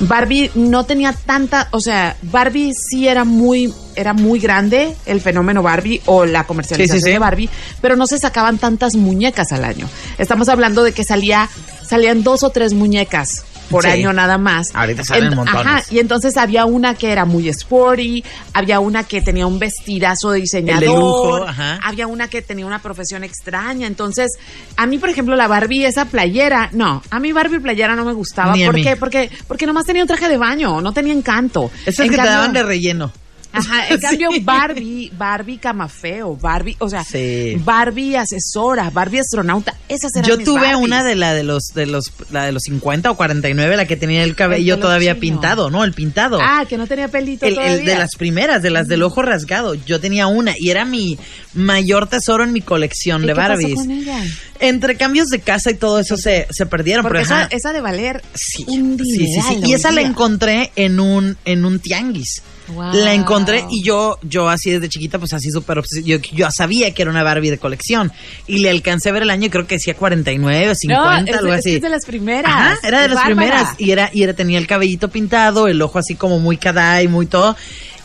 Barbie 0.00 0.50
no 0.54 0.84
tenía 0.84 1.12
tanta, 1.12 1.68
o 1.72 1.80
sea, 1.80 2.16
Barbie 2.22 2.72
sí 2.74 3.08
era 3.08 3.24
muy, 3.24 3.72
era 3.96 4.12
muy 4.12 4.38
grande 4.40 4.94
el 5.06 5.20
fenómeno 5.20 5.62
Barbie 5.62 6.00
o 6.06 6.24
la 6.24 6.44
comercialización 6.44 6.98
Sí, 6.98 7.02
sí, 7.02 7.06
sí. 7.06 7.12
de 7.12 7.18
Barbie, 7.18 7.50
pero 7.80 7.96
no 7.96 8.06
se 8.06 8.18
sacaban 8.18 8.58
tantas 8.58 8.96
muñecas 8.96 9.52
al 9.52 9.64
año. 9.64 9.88
Estamos 10.18 10.48
hablando 10.48 10.82
de 10.82 10.92
que 10.92 11.04
salía, 11.04 11.48
salían 11.86 12.22
dos 12.22 12.42
o 12.42 12.50
tres 12.50 12.72
muñecas 12.74 13.44
por 13.70 13.84
Sí. 13.84 13.90
año 13.90 14.12
nada 14.12 14.36
más. 14.36 14.66
Ahorita 14.74 15.04
salen 15.04 15.34
montones. 15.34 15.66
Ajá, 15.66 15.82
y 15.90 15.98
entonces 16.00 16.36
había 16.36 16.64
una 16.66 16.94
que 16.94 17.10
era 17.10 17.24
muy 17.24 17.48
sporty, 17.48 18.22
había 18.52 18.80
una 18.80 19.04
que 19.04 19.22
tenía 19.22 19.46
un 19.46 19.58
vestidazo 19.58 20.32
de 20.32 20.40
diseñador, 20.40 20.88
lujo, 20.88 21.44
ajá. 21.46 21.78
había 21.82 22.06
una 22.06 22.28
que 22.28 22.42
tenía 22.42 22.66
una 22.66 22.80
profesión 22.82 23.24
extraña. 23.24 23.86
Entonces, 23.86 24.30
a 24.76 24.86
mí, 24.86 24.98
por 24.98 25.08
ejemplo, 25.08 25.36
la 25.36 25.48
Barbie, 25.48 25.84
esa 25.84 26.04
playera, 26.06 26.68
no, 26.72 27.02
a 27.10 27.20
mí 27.20 27.32
Barbie 27.32 27.60
playera 27.60 27.94
no 27.96 28.04
me 28.04 28.12
gustaba. 28.12 28.54
Ni 28.54 28.66
¿Por 28.66 28.74
qué? 28.82 28.96
Porque, 28.96 29.30
porque 29.46 29.66
nomás 29.66 29.84
tenía 29.86 30.02
un 30.02 30.08
traje 30.08 30.28
de 30.28 30.36
baño, 30.36 30.80
no 30.80 30.92
tenía 30.92 31.12
encanto. 31.12 31.70
Esas 31.86 32.06
En 32.06 32.10
que 32.10 32.16
te 32.18 32.24
daban 32.24 32.52
de 32.52 32.62
relleno. 32.62 33.12
Ajá, 33.52 33.88
en 33.88 33.94
Sí. 34.00 34.00
cambio 34.00 34.28
Barbie, 34.42 35.10
Barbie 35.16 35.58
camafeo, 35.58 36.36
Barbie, 36.36 36.76
o 36.78 36.88
sea, 36.88 37.04
Sí. 37.04 37.56
Barbie 37.64 38.16
asesora, 38.16 38.90
Barbie 38.90 39.20
astronauta, 39.20 39.74
esas 39.88 40.14
eran 40.14 40.28
Yo 40.28 40.36
mis 40.36 40.44
tuve 40.46 40.60
Barbies. 40.60 40.76
una 40.84 41.02
de 41.04 41.14
la 41.16 41.34
de 41.34 41.42
los 41.42 41.64
de 41.74 41.86
los 41.86 42.04
la 42.30 42.44
de 42.46 42.52
los 42.52 42.62
50 42.62 43.10
o 43.10 43.16
49, 43.16 43.76
la 43.76 43.86
que 43.86 43.96
tenía 43.96 44.22
el 44.22 44.34
cabello 44.36 44.78
todavía 44.78 45.12
chino. 45.14 45.20
pintado, 45.20 45.70
¿no? 45.70 45.82
El 45.84 45.92
pintado. 45.92 46.38
Ah, 46.40 46.64
que 46.68 46.76
no 46.78 46.86
tenía 46.86 47.08
pelito 47.08 47.44
el, 47.46 47.52
el 47.52 47.58
todavía. 47.58 47.92
de 47.94 47.98
las 47.98 48.10
primeras, 48.16 48.62
de 48.62 48.70
las 48.70 48.86
del 48.86 49.02
ojo 49.02 49.22
rasgado. 49.22 49.74
Yo 49.74 50.00
tenía 50.00 50.26
una 50.28 50.54
y 50.58 50.70
era 50.70 50.84
mi 50.84 51.18
mayor 51.54 52.06
tesoro 52.08 52.44
en 52.44 52.52
mi 52.52 52.60
colección 52.60 53.24
¿Y 53.24 53.26
de 53.26 53.32
qué 53.32 53.36
pasó 53.36 53.48
Barbies. 53.48 53.74
con 53.74 53.90
ella? 53.90 54.22
Entre 54.60 54.96
cambios 54.96 55.26
de 55.28 55.40
casa 55.40 55.70
y 55.70 55.74
todo 55.74 55.98
eso 55.98 56.16
se, 56.16 56.46
se 56.50 56.66
perdieron. 56.66 57.02
Porque 57.02 57.22
pero 57.22 57.24
esa, 57.24 57.44
esa 57.50 57.72
de 57.72 57.80
valer 57.80 58.22
Sí, 58.34 58.64
un 58.68 58.96
sí, 58.98 59.04
sí, 59.04 59.10
sí. 59.18 59.24
dineral 59.26 59.66
Y 59.68 59.72
esa 59.74 59.90
la 59.90 60.02
encontré 60.02 60.70
en 60.76 61.00
un, 61.00 61.36
en 61.44 61.64
un 61.64 61.78
tianguis. 61.80 62.42
Wow. 62.70 62.92
La 62.94 63.14
encontré 63.14 63.64
y 63.70 63.82
yo, 63.82 64.18
yo 64.22 64.48
así 64.48 64.70
desde 64.70 64.88
chiquita, 64.88 65.18
pues 65.18 65.32
así 65.32 65.50
súper 65.50 65.82
yo, 66.04 66.18
yo 66.32 66.50
sabía 66.50 66.92
que 66.94 67.02
era 67.02 67.10
una 67.10 67.22
Barbie 67.22 67.50
de 67.50 67.58
colección. 67.58 68.12
Y 68.46 68.58
le 68.58 68.70
alcancé 68.70 69.10
a 69.10 69.12
ver 69.12 69.22
el 69.22 69.30
año 69.30 69.46
y 69.46 69.50
creo 69.50 69.66
que 69.66 69.76
decía 69.76 69.94
49 69.94 70.70
o 70.70 70.74
50, 70.74 71.20
No, 71.20 71.26
es, 71.26 71.36
algo 71.36 71.52
así. 71.52 71.74
es 71.76 71.82
de 71.82 71.88
las 71.88 72.04
primeras. 72.04 72.50
Ajá, 72.50 72.78
era 72.82 73.02
de 73.02 73.08
las 73.08 73.16
bárbara. 73.16 73.36
primeras. 73.36 73.74
Y 73.78 73.90
era, 73.90 74.10
y 74.12 74.22
era, 74.22 74.34
tenía 74.34 74.58
el 74.58 74.66
cabellito 74.66 75.08
pintado, 75.08 75.68
el 75.68 75.80
ojo 75.82 75.98
así 75.98 76.14
como 76.14 76.38
muy 76.38 76.58
y 77.02 77.08
muy 77.08 77.26
todo. 77.26 77.56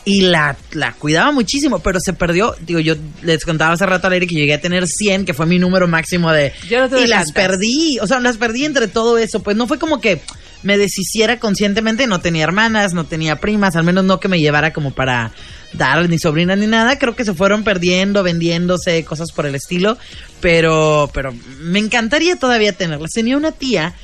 Y 0.04 0.20
la, 0.20 0.56
la 0.72 0.92
cuidaba 0.92 1.32
muchísimo, 1.32 1.80
pero 1.80 1.98
se 2.00 2.12
perdió. 2.12 2.54
Digo, 2.60 2.78
yo 2.78 2.94
les 3.22 3.44
contaba 3.44 3.74
hace 3.74 3.86
rato 3.86 4.06
al 4.06 4.12
aire 4.12 4.28
que 4.28 4.36
llegué 4.36 4.54
a 4.54 4.60
tener 4.60 4.86
100, 4.86 5.24
que 5.24 5.34
fue 5.34 5.46
mi 5.46 5.58
número 5.58 5.88
máximo 5.88 6.30
de... 6.30 6.52
Yo 6.68 6.86
no 6.86 7.00
y 7.00 7.08
las 7.08 7.32
perdí, 7.32 7.98
o 8.00 8.06
sea, 8.06 8.20
las 8.20 8.36
perdí 8.36 8.64
entre 8.64 8.86
todo 8.86 9.18
eso. 9.18 9.42
Pues 9.42 9.56
no 9.56 9.66
fue 9.66 9.80
como 9.80 10.00
que 10.00 10.20
me 10.62 10.78
deshiciera 10.78 11.38
conscientemente, 11.38 12.06
no 12.06 12.20
tenía 12.20 12.44
hermanas, 12.44 12.94
no 12.94 13.04
tenía 13.04 13.36
primas, 13.36 13.76
al 13.76 13.84
menos 13.84 14.04
no 14.04 14.20
que 14.20 14.28
me 14.28 14.40
llevara 14.40 14.72
como 14.72 14.92
para 14.92 15.32
dar 15.72 16.08
ni 16.08 16.18
sobrinas 16.18 16.58
ni 16.58 16.66
nada. 16.66 16.98
Creo 16.98 17.14
que 17.14 17.24
se 17.24 17.34
fueron 17.34 17.64
perdiendo, 17.64 18.22
vendiéndose, 18.22 19.04
cosas 19.04 19.32
por 19.32 19.46
el 19.46 19.54
estilo. 19.54 19.98
Pero, 20.40 21.10
pero 21.12 21.34
me 21.60 21.78
encantaría 21.78 22.36
todavía 22.36 22.72
tenerlas. 22.72 23.10
Tenía 23.12 23.36
una 23.36 23.52
tía 23.52 23.94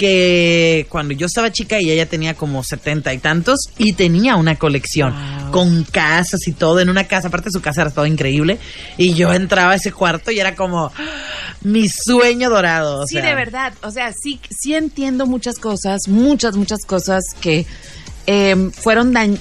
que 0.00 0.86
cuando 0.88 1.12
yo 1.12 1.26
estaba 1.26 1.52
chica 1.52 1.78
y 1.78 1.90
ella 1.90 2.06
tenía 2.06 2.32
como 2.32 2.64
setenta 2.64 3.12
y 3.12 3.18
tantos 3.18 3.58
y 3.76 3.92
tenía 3.92 4.36
una 4.36 4.56
colección 4.56 5.14
Wow. 5.40 5.50
con 5.52 5.84
casas 5.84 6.46
y 6.46 6.52
todo 6.52 6.80
en 6.80 6.88
una 6.88 7.04
casa, 7.04 7.28
aparte 7.28 7.50
su 7.52 7.60
casa 7.60 7.82
era 7.82 7.90
todo 7.90 8.06
increíble 8.06 8.58
y 8.96 9.12
yo 9.14 9.30
entraba 9.32 9.72
a 9.72 9.74
ese 9.74 9.92
cuarto 9.92 10.30
y 10.30 10.40
era 10.40 10.54
como 10.56 10.86
¡ah! 10.86 10.92
mi 11.62 11.86
sueño 11.88 12.48
dorado. 12.48 13.02
o 13.02 13.06
Sí, 13.06 13.16
sea. 13.16 13.26
de 13.26 13.34
verdad. 13.34 13.72
O 13.82 13.90
sea, 13.90 14.12
sí, 14.12 14.40
sí 14.50 14.74
entiendo 14.74 15.26
muchas 15.26 15.58
cosas, 15.58 16.08
muchas, 16.08 16.56
muchas 16.56 16.84
cosas 16.86 17.22
que 17.40 17.66
eh, 18.26 18.70
fueron 18.72 19.12
dañ 19.12 19.36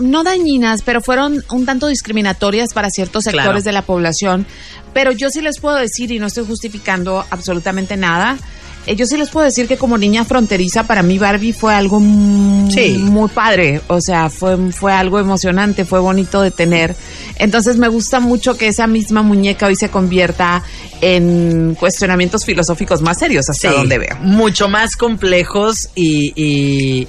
no 0.00 0.22
dañinas, 0.24 0.80
pero 0.82 1.00
fueron 1.02 1.44
un 1.50 1.66
tanto 1.66 1.88
discriminatorias 1.88 2.72
para 2.72 2.88
ciertos 2.88 3.24
sectores 3.24 3.44
Claro. 3.46 3.62
de 3.62 3.72
la 3.72 3.82
población. 3.82 4.46
Pero 4.94 5.12
yo 5.12 5.28
sí 5.30 5.40
les 5.42 5.60
puedo 5.60 5.76
decir, 5.76 6.10
y 6.10 6.18
no 6.18 6.26
estoy 6.26 6.46
justificando 6.46 7.24
absolutamente 7.30 7.96
nada, 7.96 8.38
yo 8.86 9.06
sí 9.06 9.16
les 9.16 9.30
puedo 9.30 9.44
decir 9.44 9.68
que 9.68 9.76
como 9.76 9.98
niña 9.98 10.24
fronteriza, 10.24 10.84
para 10.84 11.02
mí 11.02 11.18
Barbie 11.18 11.52
fue 11.52 11.72
algo 11.74 12.00
Sí. 12.00 12.96
muy 12.98 13.28
padre. 13.28 13.80
O 13.88 14.00
sea, 14.00 14.30
fue, 14.30 14.56
fue 14.72 14.92
algo 14.92 15.18
emocionante, 15.18 15.84
fue 15.84 16.00
bonito 16.00 16.40
de 16.42 16.50
tener. 16.50 16.96
Entonces 17.36 17.76
me 17.76 17.88
gusta 17.88 18.20
mucho 18.20 18.56
que 18.56 18.68
esa 18.68 18.86
misma 18.86 19.22
muñeca 19.22 19.66
hoy 19.66 19.76
se 19.76 19.90
convierta 19.90 20.62
en 21.00 21.74
cuestionamientos 21.78 22.44
filosóficos 22.44 23.00
más 23.02 23.18
serios, 23.18 23.48
hasta 23.48 23.70
Sí, 23.70 23.74
donde 23.76 23.98
veo. 23.98 24.16
Mucho 24.20 24.68
más 24.68 24.96
complejos 24.96 25.88
y, 25.94 26.32
y, 26.36 27.08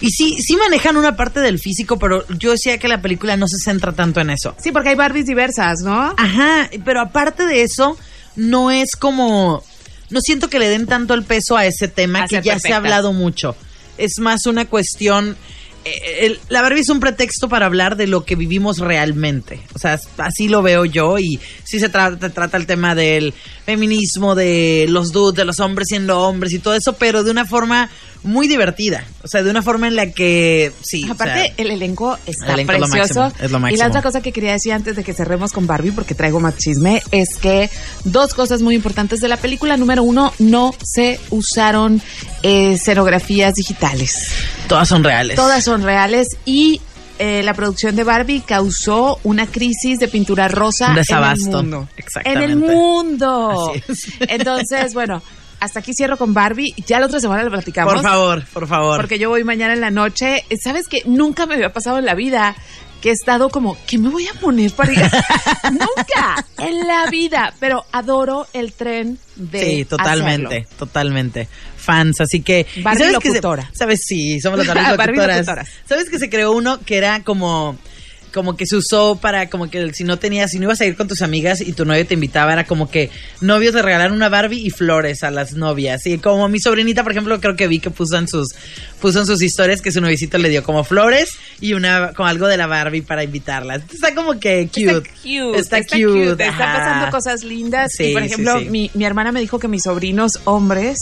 y 0.00 0.10
sí, 0.10 0.36
sí 0.40 0.56
manejan 0.56 0.96
una 0.96 1.16
parte 1.16 1.40
del 1.40 1.58
físico, 1.58 1.98
pero 1.98 2.24
yo 2.38 2.50
decía 2.52 2.78
que 2.78 2.88
la 2.88 3.00
película 3.00 3.36
no 3.36 3.46
se 3.48 3.56
centra 3.62 3.92
tanto 3.92 4.20
en 4.20 4.30
eso. 4.30 4.54
Sí, 4.62 4.72
porque 4.72 4.90
hay 4.90 4.94
Barbies 4.96 5.26
diversas, 5.26 5.80
¿no? 5.82 6.14
Ajá, 6.18 6.68
pero 6.84 7.00
aparte 7.00 7.44
de 7.46 7.62
eso, 7.62 7.96
no 8.36 8.70
es 8.70 8.96
como. 8.96 9.62
No 10.10 10.20
siento 10.20 10.48
que 10.48 10.58
le 10.58 10.68
den 10.68 10.86
tanto 10.86 11.14
el 11.14 11.22
peso 11.24 11.56
a 11.56 11.66
ese 11.66 11.88
tema 11.88 12.20
A 12.22 12.26
que 12.26 12.36
ya 12.42 12.58
se 12.58 12.68
ha 12.72 12.76
hablado 12.76 13.12
mucho. 13.12 13.56
Es 13.98 14.18
más 14.18 14.46
una 14.46 14.64
cuestión 14.66 15.36
eh, 15.84 16.26
el- 16.26 16.40
la 16.50 16.60
Barbie 16.62 16.80
es 16.82 16.88
un 16.90 17.00
pretexto 17.00 17.48
para 17.48 17.64
hablar 17.66 17.96
de 17.96 18.06
lo 18.06 18.24
que 18.24 18.34
vivimos 18.36 18.78
realmente. 18.78 19.60
O 19.80 19.82
sea, 19.82 19.98
así 20.18 20.48
lo 20.48 20.60
veo 20.60 20.84
yo 20.84 21.18
y 21.18 21.40
sí 21.64 21.80
se 21.80 21.88
trata, 21.88 22.28
trata 22.28 22.58
el 22.58 22.66
tema 22.66 22.94
del 22.94 23.32
feminismo, 23.64 24.34
de 24.34 24.84
los 24.90 25.10
dudes, 25.10 25.38
de 25.38 25.46
los 25.46 25.58
hombres 25.58 25.88
siendo 25.88 26.20
hombres 26.20 26.52
y 26.52 26.58
todo 26.58 26.74
eso, 26.74 26.92
pero 26.92 27.24
de 27.24 27.30
una 27.30 27.46
forma 27.46 27.88
muy 28.22 28.46
divertida. 28.46 29.04
O 29.22 29.28
sea, 29.28 29.42
de 29.42 29.48
una 29.48 29.62
forma 29.62 29.88
en 29.88 29.96
la 29.96 30.10
que, 30.10 30.70
sí. 30.82 31.06
o 31.08 31.12
Aparte, 31.12 31.44
sea, 31.44 31.54
el 31.56 31.70
elenco 31.70 32.18
está 32.26 32.52
elenco 32.52 32.72
es 32.72 32.80
lo 32.80 32.88
precioso. 32.88 33.20
máximo, 33.20 33.44
es 33.46 33.50
lo 33.50 33.68
Y 33.70 33.76
la 33.76 33.86
otra 33.86 34.02
cosa 34.02 34.20
que 34.20 34.32
quería 34.32 34.52
decir 34.52 34.74
antes 34.74 34.96
de 34.96 35.04
que 35.04 35.14
cerremos 35.14 35.52
con 35.52 35.66
Barbie, 35.66 35.92
porque 35.92 36.14
traigo 36.14 36.40
más 36.40 36.58
chisme, 36.58 37.02
es 37.10 37.36
que 37.40 37.70
dos 38.04 38.34
cosas 38.34 38.60
muy 38.60 38.74
importantes 38.74 39.20
de 39.20 39.28
la 39.28 39.38
película. 39.38 39.78
Número 39.78 40.02
uno, 40.02 40.34
no 40.38 40.74
se 40.82 41.18
usaron 41.30 42.02
eh, 42.42 42.72
escenografías 42.74 43.54
digitales. 43.54 44.32
todas 44.68 44.88
son 44.88 45.02
reales. 45.02 45.36
Todas 45.36 45.64
son 45.64 45.82
reales 45.82 46.28
y 46.44 46.80
eh, 47.22 47.42
la 47.44 47.52
producción 47.54 47.94
de 47.94 48.02
Barbie 48.02 48.40
causó 48.40 49.20
una 49.24 49.46
crisis 49.46 49.98
de 49.98 50.08
pintura 50.08 50.48
rosa 50.48 50.86
Un 50.86 50.92
en 50.92 50.98
el 50.98 51.04
desabasto. 51.04 51.50
mundo. 51.62 51.88
Exactamente. 51.96 52.44
En 52.44 52.50
el 52.50 52.56
mundo. 52.56 53.70
Así 53.70 53.82
es. 53.88 54.08
Entonces, 54.20 54.94
bueno, 54.94 55.22
hasta 55.60 55.80
aquí 55.80 55.92
cierro 55.94 56.16
con 56.16 56.32
Barbie. 56.32 56.74
Ya 56.86 56.98
la 56.98 57.06
otra 57.06 57.20
semana 57.20 57.44
le 57.44 57.50
platicamos. 57.50 57.92
Por 57.92 58.02
favor, 58.02 58.44
por 58.52 58.66
favor. 58.66 58.96
Porque 59.00 59.18
yo 59.18 59.28
voy 59.28 59.44
mañana 59.44 59.74
en 59.74 59.80
la 59.82 59.90
noche. 59.90 60.44
¿Sabes 60.62 60.88
que 60.88 61.02
Nunca 61.04 61.44
me 61.46 61.54
había 61.56 61.72
pasado 61.72 61.98
en 61.98 62.06
la 62.06 62.14
vida 62.14 62.56
que 63.00 63.10
he 63.10 63.12
estado 63.12 63.48
como, 63.48 63.76
¿qué 63.86 63.98
me 63.98 64.08
voy 64.08 64.26
a 64.28 64.34
poner 64.34 64.70
para 64.72 64.92
ir? 64.92 64.98
Nunca 65.72 66.44
en 66.58 66.86
la 66.86 67.06
vida. 67.10 67.52
Pero 67.60 67.84
adoro 67.92 68.46
el 68.52 68.72
tren 68.72 69.18
de. 69.36 69.64
Sí, 69.64 69.84
totalmente, 69.84 70.58
hacerlo. 70.58 70.76
totalmente. 70.78 71.48
Fans, 71.76 72.20
así 72.20 72.42
que. 72.42 72.66
¿y 72.76 72.82
Barbie 72.82 72.98
sabes 73.04 73.18
que 73.18 73.28
se- 73.28 73.34
locutora. 73.36 73.70
¿Sabes? 73.72 74.00
Sí, 74.06 74.40
somos 74.40 74.58
las 74.58 74.68
Barbie 74.68 74.82
Barbie 74.96 75.16
locutoras. 75.16 75.36
locutoras. 75.38 75.68
¿Sabes 75.88 76.10
que 76.10 76.18
se 76.18 76.28
creó 76.30 76.52
uno 76.52 76.78
que 76.80 76.96
era 76.98 77.22
como. 77.24 77.76
Como 78.32 78.56
que 78.56 78.66
se 78.66 78.76
usó 78.76 79.16
para 79.16 79.48
como 79.48 79.70
que 79.70 79.92
si 79.92 80.04
no 80.04 80.18
tenías, 80.18 80.50
si 80.50 80.58
no 80.58 80.64
ibas 80.64 80.80
a 80.80 80.86
ir 80.86 80.96
con 80.96 81.08
tus 81.08 81.22
amigas 81.22 81.60
y 81.60 81.72
tu 81.72 81.84
novio 81.84 82.06
te 82.06 82.14
invitaba, 82.14 82.52
era 82.52 82.64
como 82.64 82.90
que 82.90 83.10
novios 83.40 83.74
le 83.74 83.82
regalaron 83.82 84.14
una 84.16 84.28
Barbie 84.28 84.66
y 84.66 84.70
flores 84.70 85.22
a 85.22 85.30
las 85.30 85.54
novias. 85.54 86.06
Y 86.06 86.18
como 86.18 86.48
mi 86.48 86.60
sobrinita, 86.60 87.02
por 87.02 87.12
ejemplo, 87.12 87.40
creo 87.40 87.56
que 87.56 87.66
vi 87.66 87.80
que 87.80 87.90
puso 87.90 88.16
en 88.16 88.28
sus, 88.28 88.48
puso 89.00 89.20
en 89.20 89.26
sus 89.26 89.42
historias 89.42 89.82
que 89.82 89.92
su 89.92 90.00
noviecito 90.00 90.38
le 90.38 90.48
dio 90.48 90.62
como 90.62 90.84
flores 90.84 91.30
y 91.60 91.74
una, 91.74 92.12
con 92.12 92.28
algo 92.28 92.46
de 92.46 92.56
la 92.56 92.66
Barbie 92.66 93.02
para 93.02 93.24
invitarla. 93.24 93.76
Está 93.76 94.14
como 94.14 94.38
que 94.38 94.68
cute. 94.68 94.88
Está 94.88 95.10
cute. 95.22 95.58
Está 95.58 95.82
cute. 95.82 96.32
Está 96.32 96.48
ajá. 96.48 96.78
pasando 96.78 97.10
cosas 97.10 97.44
lindas. 97.44 97.92
Sí, 97.96 98.04
y 98.04 98.12
por 98.12 98.22
sí, 98.22 98.26
ejemplo, 98.26 98.58
sí. 98.58 98.70
Mi, 98.70 98.90
mi 98.94 99.04
hermana 99.04 99.32
me 99.32 99.40
dijo 99.40 99.58
que 99.58 99.68
mis 99.68 99.82
sobrinos 99.82 100.32
hombres, 100.44 100.98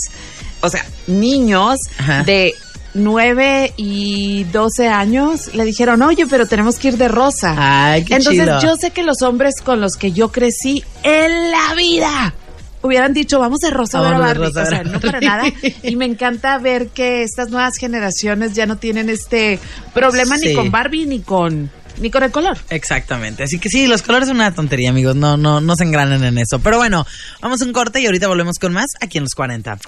o 0.60 0.68
sea, 0.68 0.84
niños 1.06 1.78
Ajá. 1.98 2.22
de 2.24 2.54
9 2.94 3.74
y 3.77 4.44
12 4.44 4.88
años, 4.88 5.55
le 5.55 5.64
dijeron, 5.64 6.03
oye, 6.03 6.27
pero 6.27 6.46
tenemos 6.46 6.79
que 6.79 6.88
ir 6.88 6.96
de 6.96 7.09
rosa. 7.09 7.55
Ay, 7.57 8.05
qué 8.05 8.16
Entonces 8.16 8.48
yo 8.62 8.77
sé 8.77 8.90
que 8.90 9.03
los 9.03 9.22
hombres 9.22 9.55
con 9.62 9.81
los 9.81 9.94
que 9.96 10.12
yo 10.12 10.31
crecí 10.33 10.83
en 11.03 11.51
la 11.51 11.74
vida 11.77 12.35
hubieran 12.81 13.12
dicho, 13.12 13.40
vamos 13.40 13.59
de 13.61 13.70
rosa 13.70 13.98
a 13.98 14.03
ver 14.03 14.14
a 14.14 14.18
Vamos 14.18 14.53
Barbie. 14.53 14.61
o 14.62 14.66
sea, 14.66 14.83
no 14.85 15.01
para 15.01 15.20
nada. 15.20 15.44
Y 15.83 15.96
me 15.96 16.05
encanta 16.05 16.57
ver 16.59 16.88
que 16.88 17.22
estas 17.22 17.51
nuevas 17.51 17.77
generaciones 17.77 18.55
ya 18.55 18.66
no 18.66 18.77
tienen 18.77 19.11
este 19.11 19.59
problema 19.92 20.38
Sí. 20.38 20.48
ni 20.48 20.55
con 20.55 20.70
Barbie 20.70 21.07
ni 21.07 21.20
con 21.20 21.70
ni 22.00 22.11
con 22.11 22.22
el 22.22 22.30
color. 22.30 22.58
Exactamente. 22.70 23.44
Así 23.44 23.58
que 23.58 23.68
sí, 23.68 23.87
los 23.87 24.02
colores 24.02 24.28
son 24.28 24.37
una 24.37 24.54
tontería, 24.54 24.90
amigos. 24.90 25.16
No, 25.16 25.37
no, 25.37 25.61
no 25.61 25.74
se 25.76 25.84
engranen 25.84 26.24
en 26.24 26.38
eso. 26.38 26.58
Pero 26.58 26.78
bueno, 26.78 27.06
vamos 27.40 27.61
a 27.62 27.64
un 27.64 27.72
corte 27.72 28.00
y 28.00 28.06
ahorita 28.06 28.28
volvemos 28.28 28.58
con 28.58 28.72
más 28.72 28.87
aquí 29.00 29.18
en 29.18 29.24
los 29.24 29.34
40. 29.34 29.78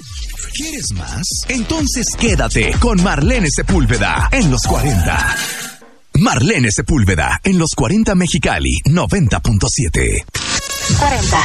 ¿Quieres 0.55 0.93
más? 0.95 1.23
Entonces 1.49 2.07
quédate 2.19 2.73
con 2.81 3.03
Marlene 3.03 3.49
Sepúlveda 3.51 4.29
en 4.33 4.51
los 4.51 4.63
40. 4.63 5.37
Marlene 6.15 6.71
Sepúlveda 6.71 7.41
en 7.43 7.59
los 7.59 7.71
40 7.75 8.15
Mexicali 8.15 8.77
90.7. 8.85 10.25
40. 10.99 11.39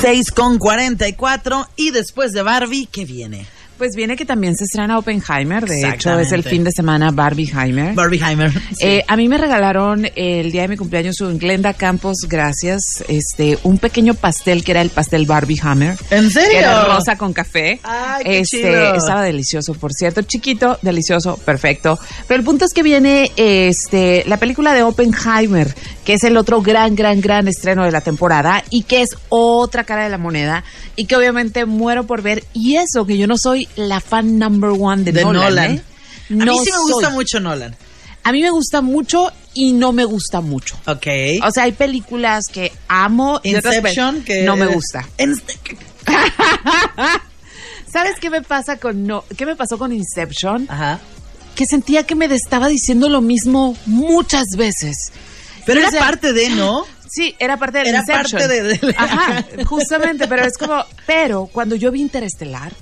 6 0.00 0.30
con 0.30 0.58
44 0.58 1.68
y 1.76 1.90
después 1.90 2.32
de 2.32 2.42
Barbie, 2.42 2.88
¿qué 2.90 3.04
viene? 3.04 3.46
Pues 3.80 3.96
viene 3.96 4.14
que 4.14 4.26
también 4.26 4.54
se 4.58 4.64
estrena 4.64 4.98
Oppenheimer, 4.98 5.64
de 5.64 5.88
hecho 5.88 6.18
es 6.18 6.32
el 6.32 6.42
fin 6.42 6.64
de 6.64 6.70
semana 6.70 7.12
Barbieheimer. 7.12 7.94
Barbieheimer. 7.94 8.52
Eh, 8.78 9.02
a 9.08 9.16
mí 9.16 9.26
me 9.26 9.38
regalaron 9.38 10.06
el 10.16 10.52
día 10.52 10.62
de 10.62 10.68
mi 10.68 10.76
cumpleaños 10.76 11.18
en 11.22 11.38
Glenda 11.38 11.72
Campos, 11.72 12.26
gracias, 12.28 12.82
este, 13.08 13.58
un 13.62 13.78
pequeño 13.78 14.12
pastel 14.12 14.64
que 14.64 14.72
era 14.72 14.82
el 14.82 14.90
pastel 14.90 15.24
Barbieheimer. 15.24 15.96
¿En 16.10 16.30
serio? 16.30 16.50
Que 16.50 16.58
era 16.58 16.84
rosa 16.84 17.16
con 17.16 17.32
café. 17.32 17.80
Ay, 17.82 18.24
qué 18.24 18.40
este, 18.40 18.58
chido. 18.58 18.94
Estaba 18.96 19.22
delicioso, 19.22 19.72
por 19.72 19.94
cierto. 19.94 20.20
Chiquito, 20.20 20.78
delicioso, 20.82 21.38
perfecto. 21.38 21.98
Pero 22.28 22.38
el 22.38 22.44
punto 22.44 22.66
es 22.66 22.74
que 22.74 22.82
viene 22.82 23.32
este, 23.36 24.24
la 24.26 24.36
película 24.36 24.74
de 24.74 24.82
Oppenheimer, 24.82 25.74
que 26.10 26.14
es 26.14 26.24
el 26.24 26.36
otro 26.36 26.60
gran, 26.60 26.96
gran, 26.96 27.20
gran 27.20 27.46
estreno 27.46 27.84
de 27.84 27.92
la 27.92 28.00
temporada 28.00 28.64
y 28.68 28.82
que 28.82 29.02
es 29.02 29.10
otra 29.28 29.84
cara 29.84 30.02
de 30.02 30.10
la 30.10 30.18
moneda 30.18 30.64
y 30.96 31.04
que 31.04 31.14
obviamente 31.14 31.66
muero 31.66 32.04
por 32.04 32.20
ver. 32.20 32.42
Y 32.52 32.74
eso, 32.78 33.06
que 33.06 33.16
yo 33.16 33.28
no 33.28 33.38
soy 33.38 33.68
la 33.76 34.00
fan 34.00 34.36
number 34.36 34.70
one 34.70 35.04
de, 35.04 35.12
de 35.12 35.22
Nolan. 35.22 35.40
Nolan. 35.44 35.70
¿eh? 35.76 35.82
a 36.30 36.34
mí 36.34 36.58
sí 36.64 36.70
me 36.72 36.78
gusta 36.80 37.06
soy. 37.06 37.12
mucho 37.14 37.38
Nolan. 37.38 37.76
A 38.24 38.32
mí 38.32 38.42
me 38.42 38.50
gusta 38.50 38.80
mucho 38.80 39.30
y 39.54 39.72
no 39.72 39.92
me 39.92 40.04
gusta 40.04 40.40
mucho. 40.40 40.74
Ok. 40.88 41.06
O 41.46 41.52
sea, 41.52 41.62
hay 41.62 41.70
películas 41.70 42.46
que 42.52 42.72
amo 42.88 43.40
Inception, 43.44 44.24
que 44.24 44.42
no 44.42 44.56
me 44.56 44.66
gusta. 44.66 45.08
En- 45.16 45.36
¿Sabes 47.92 48.14
qué 48.20 48.30
me 48.30 48.42
pasa 48.42 48.78
con 48.78 49.06
no, 49.06 49.22
qué 49.36 49.46
me 49.46 49.54
pasó 49.54 49.78
con 49.78 49.92
Inception? 49.92 50.66
Ajá. 50.68 50.98
Que 51.54 51.66
sentía 51.66 52.02
que 52.04 52.16
me 52.16 52.24
estaba 52.34 52.66
diciendo 52.66 53.08
lo 53.08 53.20
mismo 53.20 53.76
muchas 53.86 54.46
veces. 54.56 54.96
Pero 55.74 55.80
era 55.80 55.90
sea, 55.90 56.00
parte 56.00 56.32
de, 56.32 56.50
¿no? 56.50 56.84
Sí, 57.08 57.34
era 57.38 57.56
parte 57.56 57.78
del 57.78 57.88
Era 57.88 57.98
Inception. 58.00 58.40
parte 58.40 58.48
de- 58.48 58.62
de- 58.78 58.94
Ajá, 58.96 59.44
justamente, 59.66 60.28
pero 60.28 60.44
es 60.44 60.56
como, 60.56 60.84
pero 61.06 61.46
cuando 61.52 61.74
yo 61.76 61.90
vi 61.90 62.00
Interestelar, 62.02 62.72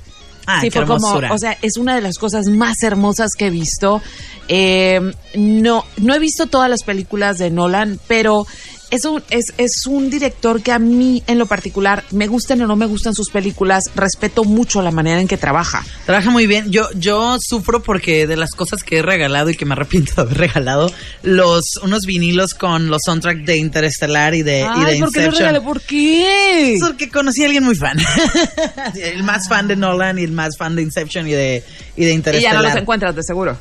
Ah, 0.51 0.61
sí 0.62 0.70
fue 0.70 0.87
como, 0.87 1.07
o 1.31 1.38
sea, 1.38 1.59
es 1.61 1.77
una 1.77 1.94
de 1.94 2.01
las 2.01 2.16
cosas 2.16 2.46
más 2.46 2.83
hermosas 2.83 3.33
que 3.37 3.48
he 3.48 3.51
visto. 3.51 4.01
Eh, 4.48 4.98
no, 5.35 5.85
no 5.98 6.14
he 6.14 6.18
visto 6.18 6.46
todas 6.46 6.70
las 6.70 6.85
películas 6.85 7.37
de 7.37 7.51
Nolan, 7.51 8.01
pero 8.09 8.46
es 8.90 9.05
un, 9.05 9.22
es, 9.31 9.46
es 9.59 9.87
un 9.87 10.11
director 10.11 10.62
que 10.62 10.72
a 10.72 10.79
mí, 10.79 11.22
en 11.27 11.38
lo 11.38 11.46
particular, 11.46 12.05
me 12.11 12.27
gustan 12.27 12.61
o 12.62 12.66
no 12.66 12.77
me 12.77 12.87
gustan 12.87 13.14
sus 13.14 13.31
películas, 13.31 13.85
respeto 13.94 14.44
mucho 14.44 14.83
la 14.83 14.90
manera 14.90 15.20
en 15.20 15.29
que 15.29 15.37
trabaja. 15.37 15.85
Trabaja 16.07 16.31
muy 16.31 16.46
bien. 16.46 16.70
Yo, 16.70 16.88
yo 16.94 17.37
sufro 17.40 17.83
porque 17.83 18.27
de 18.27 18.37
las 18.37 18.53
cosas 18.53 18.83
que 18.83 18.98
he 18.98 19.03
regalado 19.03 19.51
y 19.51 19.57
que 19.57 19.64
me 19.64 19.72
arrepiento 19.72 20.14
de 20.16 20.22
haber 20.22 20.38
regalado, 20.38 20.92
los, 21.22 21.64
unos 21.83 22.07
vinilos 22.07 22.55
con 22.55 22.88
los 22.88 23.03
soundtracks 23.05 23.44
de 23.44 23.57
Interestelar 23.59 24.35
y 24.35 24.42
de, 24.42 24.61
y 24.61 24.85
de 24.85 24.90
Ay, 24.92 25.01
¿por 25.01 25.12
qué 25.12 25.27
lo 25.27 25.31
regalé? 25.33 25.61
¿Por 25.61 25.81
qué? 25.83 26.77
Porque 26.81 27.11
conocí 27.11 27.42
a 27.42 27.46
alguien 27.46 27.64
muy 27.64 27.74
fan. 27.74 27.98
el 29.03 29.22
más 29.22 29.48
fan 29.48 29.68
de 29.68 29.77
Nolan 29.77 30.18
y 30.18 30.24
el 30.24 30.33
más 30.33 30.57
fan 30.57 30.77
de 30.77 30.83
Inception 30.83 31.27
y 31.27 31.33
de, 31.33 31.62
y 31.96 32.05
de 32.05 32.11
Y 32.11 32.12
ya 32.12 32.14
Interestelar. 32.14 32.57
no 32.57 32.62
los 32.62 32.77
encuentras, 32.77 33.14
de 33.14 33.22
seguro. 33.22 33.57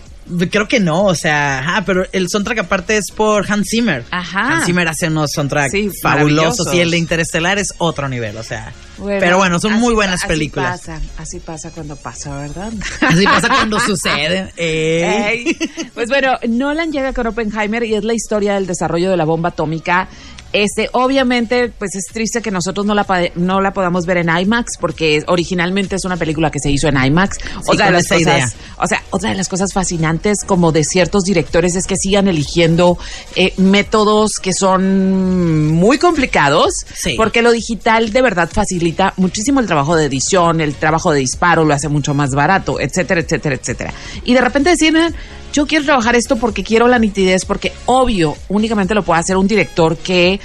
Creo 0.50 0.68
que 0.68 0.80
no, 0.80 1.06
o 1.06 1.16
sea, 1.16 1.60
ajá, 1.60 1.84
pero 1.86 2.06
el 2.12 2.28
soundtrack 2.30 2.60
aparte 2.60 2.98
es 2.98 3.12
por 3.12 3.50
Hans 3.52 3.68
Zimmer. 3.70 4.04
Ajá. 4.12 4.56
Hans 4.56 4.66
Zimmer 4.66 4.88
hace 4.88 5.08
unos 5.08 5.32
soundtracks 5.34 5.72
Sí, 5.72 5.90
fabulosos 6.02 6.74
y 6.74 6.80
el 6.80 6.92
de 6.92 6.98
Interestelar 6.98 7.58
es 7.58 7.74
otro 7.78 8.10
nivel, 8.10 8.38
o 8.38 8.44
sea. 8.44 8.74
Bueno, 8.98 9.20
pero 9.20 9.38
bueno, 9.38 9.60
son 9.60 9.74
así 9.74 9.82
muy 9.82 9.94
buenas 9.94 10.22
así 10.22 10.28
películas. 10.28 10.80
Pasa, 10.82 11.02
así 11.18 11.40
pasa 11.40 11.72
cuando 11.72 11.96
pasa, 11.96 12.36
¿verdad? 12.36 12.74
Así 13.02 13.26
pasa 13.26 13.48
cuando 13.48 13.80
sucede. 13.80 14.52
Ey. 14.58 15.48
Ey. 15.48 15.58
Pues 15.94 16.10
bueno, 16.10 16.34
Nolan 16.48 16.92
llega 16.92 17.14
con 17.14 17.28
Oppenheimer 17.28 17.84
y 17.84 17.96
es 17.96 18.04
la 18.04 18.14
historia 18.14 18.56
del 18.56 18.66
desarrollo 18.66 19.12
de 19.12 19.18
la 19.18 19.26
bomba 19.26 19.50
atómica. 19.50 20.10
Este, 20.54 20.90
obviamente, 20.94 21.72
pues 21.78 21.96
es 21.96 22.06
triste 22.12 22.42
que 22.42 22.52
nosotros 22.52 22.86
no 22.86 22.94
la, 22.94 23.06
no 23.36 23.62
la 23.62 23.72
podamos 23.74 24.06
ver 24.06 24.18
en 24.18 24.30
IMAX 24.30 24.78
porque 24.80 25.24
originalmente 25.28 25.96
es 25.96 26.06
una 26.06 26.18
película 26.18 26.50
que 26.52 26.60
se 26.60 26.72
hizo 26.72 26.88
en 26.88 26.98
IMAX. 26.98 27.38
con 27.66 27.78
de 27.78 27.92
las 27.92 28.08
cosas, 28.08 28.22
idea. 28.22 28.50
o 28.80 28.88
sea, 28.88 29.04
otra 29.12 29.30
de 29.32 29.36
las 29.36 29.50
cosas 29.50 29.74
fascinantes 29.74 30.44
como 30.46 30.72
de 30.72 30.84
ciertos 30.84 31.24
directores 31.24 31.76
es 31.76 31.86
que 31.86 31.96
sigan 31.98 32.28
eligiendo 32.28 32.98
eh, 33.36 33.54
métodos 33.58 34.32
que 34.42 34.54
son 34.54 35.72
muy 35.74 35.98
complicados 35.98 36.74
Sí. 36.94 37.14
porque 37.18 37.42
lo 37.42 37.52
digital 37.52 38.12
de 38.12 38.22
verdad 38.22 38.50
facilita 38.52 39.14
muchísimo 39.18 39.60
el 39.60 39.68
trabajo 39.68 39.96
de 39.96 40.06
edición, 40.06 40.62
el 40.62 40.76
trabajo 40.76 41.12
de 41.12 41.20
disparo, 41.20 41.66
lo 41.66 41.74
hace 41.74 41.90
mucho 41.90 42.14
más 42.14 42.32
barato, 42.32 42.80
etcétera, 42.80 43.22
etcétera, 43.22 43.56
etcétera. 43.56 43.94
Y 44.24 44.34
de 44.34 44.42
repente 44.42 44.70
deciden, 44.72 45.14
yo 45.58 45.66
quiero 45.66 45.84
trabajar 45.86 46.16
esto 46.16 46.36
porque 46.36 46.64
quiero 46.64 46.88
la 46.88 47.00
nitidez, 47.00 47.44
porque 47.46 47.72
obvio, 47.88 48.38
únicamente 48.48 48.94
lo 48.94 49.02
puede 49.02 49.20
hacer 49.22 49.38
un 49.38 49.48
director 49.48 49.98
que 49.98 50.40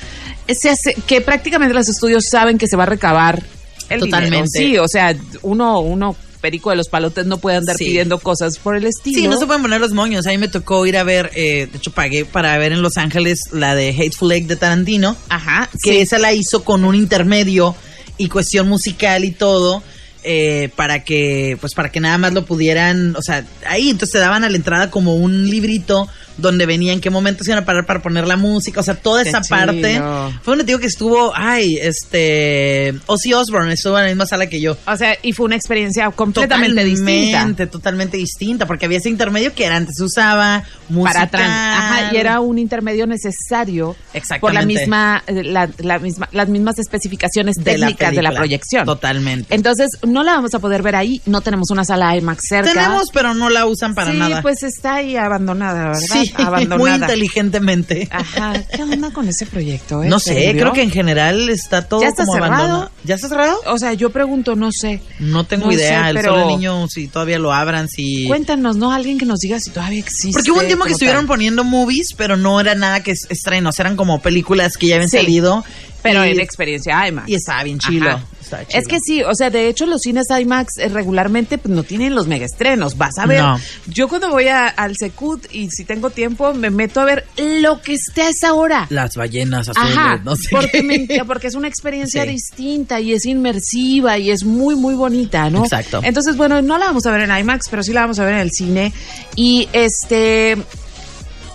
se 0.48 0.70
hace, 0.70 0.94
que 1.06 1.20
prácticamente 1.20 1.74
los 1.74 1.86
estudios 1.86 2.24
saben 2.30 2.56
que 2.56 2.66
se 2.66 2.76
va 2.76 2.84
a 2.84 2.86
recabar 2.86 3.42
el 3.90 4.00
Totalmente. 4.00 4.48
dinero. 4.58 4.78
Sí, 4.78 4.78
o 4.78 4.88
sea, 4.88 5.14
uno, 5.42 5.80
uno 5.80 6.16
perico 6.40 6.70
de 6.70 6.76
los 6.76 6.88
palotes 6.88 7.26
no 7.26 7.36
puede 7.36 7.58
andar 7.58 7.76
Sí. 7.76 7.84
pidiendo 7.84 8.18
cosas 8.18 8.56
por 8.58 8.74
el 8.74 8.86
estilo. 8.86 9.18
Sí, 9.20 9.28
no 9.28 9.38
se 9.38 9.44
pueden 9.46 9.60
poner 9.60 9.82
los 9.82 9.92
moños. 9.92 10.26
A 10.26 10.30
mí 10.30 10.38
me 10.38 10.48
tocó 10.48 10.86
ir 10.86 10.96
a 10.96 11.04
ver, 11.04 11.30
eh, 11.34 11.68
de 11.70 11.76
hecho 11.76 11.90
pagué 11.92 12.24
para 12.24 12.56
ver 12.56 12.72
en 12.72 12.80
Los 12.80 12.96
Ángeles 12.96 13.38
la 13.52 13.74
de 13.74 13.90
Hateful 13.90 14.32
Eight 14.32 14.46
de 14.48 14.56
Tarantino, 14.56 15.14
Ajá, 15.28 15.68
que 15.84 15.90
sí. 15.92 15.98
esa 15.98 16.18
la 16.18 16.32
hizo 16.32 16.64
con 16.64 16.84
un 16.86 16.94
intermedio 16.94 17.76
y 18.16 18.28
cuestión 18.28 18.66
musical 18.66 19.24
y 19.26 19.30
todo. 19.32 19.82
Eh, 20.24 20.70
para 20.76 21.04
que, 21.04 21.56
pues 21.60 21.74
para 21.74 21.90
que 21.90 22.00
nada 22.00 22.18
más 22.18 22.32
lo 22.32 22.44
pudieran, 22.44 23.16
o 23.16 23.22
sea, 23.22 23.44
ahí 23.66 23.90
entonces 23.90 24.12
te 24.12 24.18
daban 24.18 24.44
a 24.44 24.48
la 24.48 24.56
entrada 24.56 24.90
como 24.90 25.16
un 25.16 25.48
librito 25.50 26.08
donde 26.36 26.66
venía 26.66 26.92
en 26.92 27.00
qué 27.00 27.10
momento 27.10 27.44
se 27.44 27.50
iban 27.50 27.62
a 27.62 27.66
parar 27.66 27.86
para 27.86 28.02
poner 28.02 28.26
la 28.26 28.36
música, 28.36 28.80
o 28.80 28.82
sea, 28.82 28.94
toda 28.94 29.22
Qué 29.22 29.30
esa 29.30 29.40
parte. 29.42 30.00
Fue 30.42 30.56
te 30.56 30.64
digo 30.64 30.78
que 30.78 30.86
estuvo, 30.86 31.32
ay, 31.34 31.76
este, 31.80 32.94
Ozzy 33.06 33.34
Osbourne 33.34 33.72
estuvo 33.72 33.98
en 33.98 34.04
la 34.04 34.08
misma 34.10 34.26
sala 34.26 34.46
que 34.46 34.60
yo. 34.60 34.76
O 34.86 34.96
sea, 34.96 35.16
y 35.22 35.32
fue 35.32 35.46
una 35.46 35.56
experiencia 35.56 36.10
completamente 36.10 36.84
distinta. 36.84 37.38
Totalmente, 37.38 37.66
totalmente 37.66 38.16
distinta, 38.16 38.66
porque 38.66 38.86
había 38.86 38.98
ese 38.98 39.08
intermedio 39.08 39.54
que 39.54 39.64
era 39.64 39.76
antes 39.76 39.96
se 39.96 40.04
usaba 40.04 40.62
música. 40.88 41.12
Para 41.12 41.24
atrás. 41.24 41.48
Ajá, 41.48 42.14
y 42.14 42.16
era 42.16 42.40
un 42.40 42.58
intermedio 42.58 43.06
necesario 43.06 43.96
Exactamente. 44.12 44.40
por 44.40 44.54
la 44.54 44.64
misma, 44.64 45.22
eh, 45.26 45.42
la, 45.42 45.68
la 45.78 45.98
misma, 45.98 46.28
las 46.32 46.48
mismas 46.48 46.78
especificaciones 46.78 47.56
De 47.56 47.78
la 47.78 47.86
técnicas 47.86 48.14
de 48.14 48.22
la 48.22 48.32
proyección. 48.32 48.84
Totalmente. 48.86 49.54
Entonces, 49.54 49.88
no 50.06 50.22
la 50.22 50.32
vamos 50.34 50.54
a 50.54 50.58
poder 50.58 50.82
ver 50.82 50.96
ahí. 50.96 51.20
No 51.26 51.40
tenemos 51.40 51.70
una 51.70 51.84
sala 51.84 52.16
IMAX 52.16 52.42
cerca. 52.48 52.72
Tenemos, 52.72 53.08
pero 53.12 53.34
no 53.34 53.50
la 53.50 53.66
usan 53.66 53.94
para 53.94 54.12
sí, 54.12 54.18
nada. 54.18 54.42
pues 54.42 54.62
está 54.62 54.96
ahí 54.96 55.16
abandonada, 55.16 55.88
¿verdad? 55.88 56.00
sí, 56.00 56.21
abandonada. 56.36 56.78
muy 56.78 56.90
inteligentemente. 56.92 58.08
Ajá. 58.10 58.54
¿Qué 58.74 58.82
onda 58.82 59.10
con 59.12 59.28
ese 59.28 59.46
proyecto? 59.46 60.02
eh? 60.02 60.08
No 60.08 60.18
¿Se 60.20 60.34
sé, 60.34 60.52
creo 60.52 60.72
que 60.72 60.82
en 60.82 60.90
general 60.90 61.48
está 61.48 61.86
todo 61.88 62.02
¿Ya 62.02 62.08
está 62.08 62.24
como 62.24 62.34
cerrado? 62.34 62.54
abandonado. 62.54 62.90
¿Ya 63.04 63.14
está 63.16 63.28
cerrado? 63.28 63.60
O 63.66 63.78
sea, 63.78 63.92
yo 63.94 64.10
pregunto, 64.10 64.54
no 64.56 64.70
sé. 64.72 65.00
No 65.18 65.44
tengo 65.44 65.66
No 65.66 65.72
idea. 65.72 66.04
sé, 66.04 66.10
el 66.10 66.16
pero- 66.16 66.30
solo 66.34 66.46
niño, 66.48 66.88
si 66.88 67.08
todavía 67.08 67.38
lo 67.38 67.52
abran, 67.52 67.88
si. 67.88 68.26
Cuéntanos, 68.28 68.76
¿no? 68.76 68.92
Alguien 68.92 69.18
que 69.18 69.26
nos 69.26 69.40
diga 69.40 69.58
si 69.60 69.70
todavía 69.70 69.98
existe. 69.98 70.32
Porque 70.32 70.50
hubo 70.50 70.60
un 70.60 70.66
tiempo 70.66 70.84
que 70.84 70.92
estuvieron 70.92 71.22
tal. 71.22 71.28
poniendo 71.28 71.64
movies, 71.64 72.08
pero 72.16 72.36
no 72.36 72.60
era 72.60 72.74
nada 72.74 73.02
que 73.02 73.12
es- 73.12 73.26
estrenos, 73.28 73.78
eran 73.80 73.96
como 73.96 74.20
películas 74.20 74.76
que 74.76 74.88
ya 74.88 74.96
habían 74.96 75.10
Sí, 75.10 75.16
salido. 75.18 75.64
Pero 76.02 76.26
y, 76.26 76.30
en 76.30 76.40
experiencia 76.40 77.06
IMAX. 77.06 77.28
y 77.28 77.34
estaba 77.36 77.62
bien 77.62 77.78
chilo. 77.78 78.10
Ajá. 78.10 78.24
Es 78.68 78.86
que 78.86 78.98
sí, 79.04 79.22
o 79.22 79.34
sea, 79.34 79.50
de 79.50 79.68
hecho 79.68 79.86
los 79.86 80.00
cines 80.02 80.26
IMAX 80.30 80.78
eh, 80.78 80.88
regularmente 80.88 81.58
pues, 81.58 81.74
no 81.74 81.82
tienen 81.82 82.14
los 82.14 82.26
megaestrenos. 82.26 82.96
Vas 82.96 83.18
a 83.18 83.26
ver, 83.26 83.40
No. 83.40 83.58
yo 83.86 84.08
cuando 84.08 84.30
voy 84.30 84.48
a- 84.48 84.68
al 84.68 84.96
Secut 84.96 85.46
y 85.52 85.70
si 85.70 85.84
tengo 85.84 86.10
tiempo 86.10 86.52
me 86.54 86.70
meto 86.70 87.00
a 87.00 87.04
ver 87.04 87.26
lo 87.36 87.80
que 87.82 87.94
esté 87.94 88.22
a 88.22 88.28
esa 88.28 88.54
hora. 88.54 88.86
Las 88.90 89.16
ballenas 89.16 89.68
azules, 89.68 89.96
Ajá, 89.96 90.20
no 90.24 90.36
sé. 90.36 90.48
porque, 90.50 90.82
me- 90.82 91.06
porque 91.26 91.46
es 91.48 91.54
una 91.54 91.68
experiencia 91.68 92.24
Sí. 92.24 92.30
distinta 92.30 93.00
y 93.00 93.12
es 93.12 93.26
inmersiva 93.26 94.18
y 94.18 94.30
es 94.30 94.44
muy, 94.44 94.74
muy 94.76 94.94
bonita, 94.94 95.48
¿no? 95.50 95.64
Exacto. 95.64 96.00
Entonces, 96.02 96.36
bueno, 96.36 96.60
no 96.62 96.78
la 96.78 96.86
vamos 96.86 97.06
a 97.06 97.10
ver 97.12 97.22
en 97.28 97.36
IMAX, 97.36 97.68
pero 97.70 97.82
sí 97.82 97.92
la 97.92 98.02
vamos 98.02 98.18
a 98.18 98.24
ver 98.24 98.34
en 98.34 98.40
el 98.40 98.50
cine. 98.50 98.92
Y 99.36 99.68
este. 99.72 100.56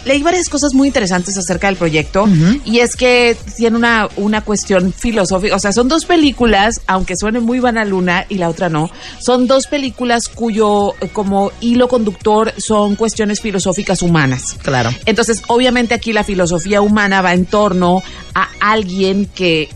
Leí 0.07 0.23
varias 0.23 0.49
cosas 0.49 0.73
muy 0.73 0.87
interesantes 0.87 1.37
acerca 1.37 1.67
del 1.67 1.75
proyecto 1.75 2.27
y 2.65 2.79
es 2.79 2.95
que 2.95 3.35
tiene 3.55 3.77
una, 3.77 4.07
una 4.15 4.41
cuestión 4.41 4.93
filosófica, 4.93 5.55
o 5.55 5.59
sea, 5.59 5.73
son 5.73 5.87
dos 5.87 6.05
películas, 6.05 6.81
aunque 6.87 7.15
suene 7.17 7.39
muy 7.39 7.59
luna 7.59 8.25
y 8.29 8.35
la 8.35 8.49
otra 8.49 8.69
no, 8.69 8.89
son 9.19 9.47
dos 9.47 9.67
películas 9.67 10.29
cuyo 10.29 10.93
como 11.13 11.51
hilo 11.59 11.87
conductor 11.87 12.53
son 12.57 12.95
cuestiones 12.95 13.41
filosóficas 13.41 14.01
humanas. 14.01 14.55
Claro. 14.61 14.89
Entonces, 15.05 15.43
obviamente 15.47 15.93
aquí 15.93 16.13
la 16.13 16.23
filosofía 16.23 16.81
humana 16.81 17.21
va 17.21 17.33
en 17.33 17.45
torno 17.45 18.01
a 18.33 18.47
alguien 18.59 19.25
que 19.25 19.69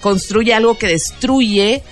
construye 0.00 0.54
algo 0.54 0.76
que 0.76 0.88
destruye 0.88 1.82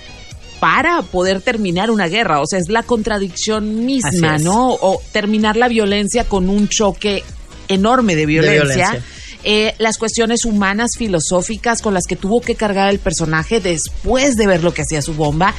para 0.59 1.01
poder 1.01 1.41
terminar 1.41 1.91
una 1.91 2.07
guerra. 2.07 2.41
O 2.41 2.45
sea, 2.45 2.59
es 2.59 2.69
la 2.69 2.83
contradicción 2.83 3.85
misma. 3.85 4.37
¿no? 4.37 4.73
O 4.73 5.01
terminar 5.11 5.57
la 5.57 5.67
violencia 5.67 6.25
con 6.25 6.49
un 6.49 6.67
choque 6.67 7.23
enorme 7.67 8.15
de 8.15 8.25
violencia. 8.25 8.91
violencia. 8.91 9.03
Eh, 9.43 9.73
las 9.77 9.97
cuestiones 9.97 10.43
humanas, 10.43 10.91
filosóficas 10.97 11.81
con 11.81 11.93
las 11.93 12.05
que 12.05 12.17
tuvo 12.17 12.41
que 12.41 12.55
cargar 12.55 12.89
el 12.89 12.99
personaje 12.99 13.61
después 13.61 14.35
de 14.35 14.47
ver 14.47 14.63
lo 14.63 14.73
que 14.73 14.81
hacía 14.81 15.01
su 15.01 15.13
bomba. 15.13 15.53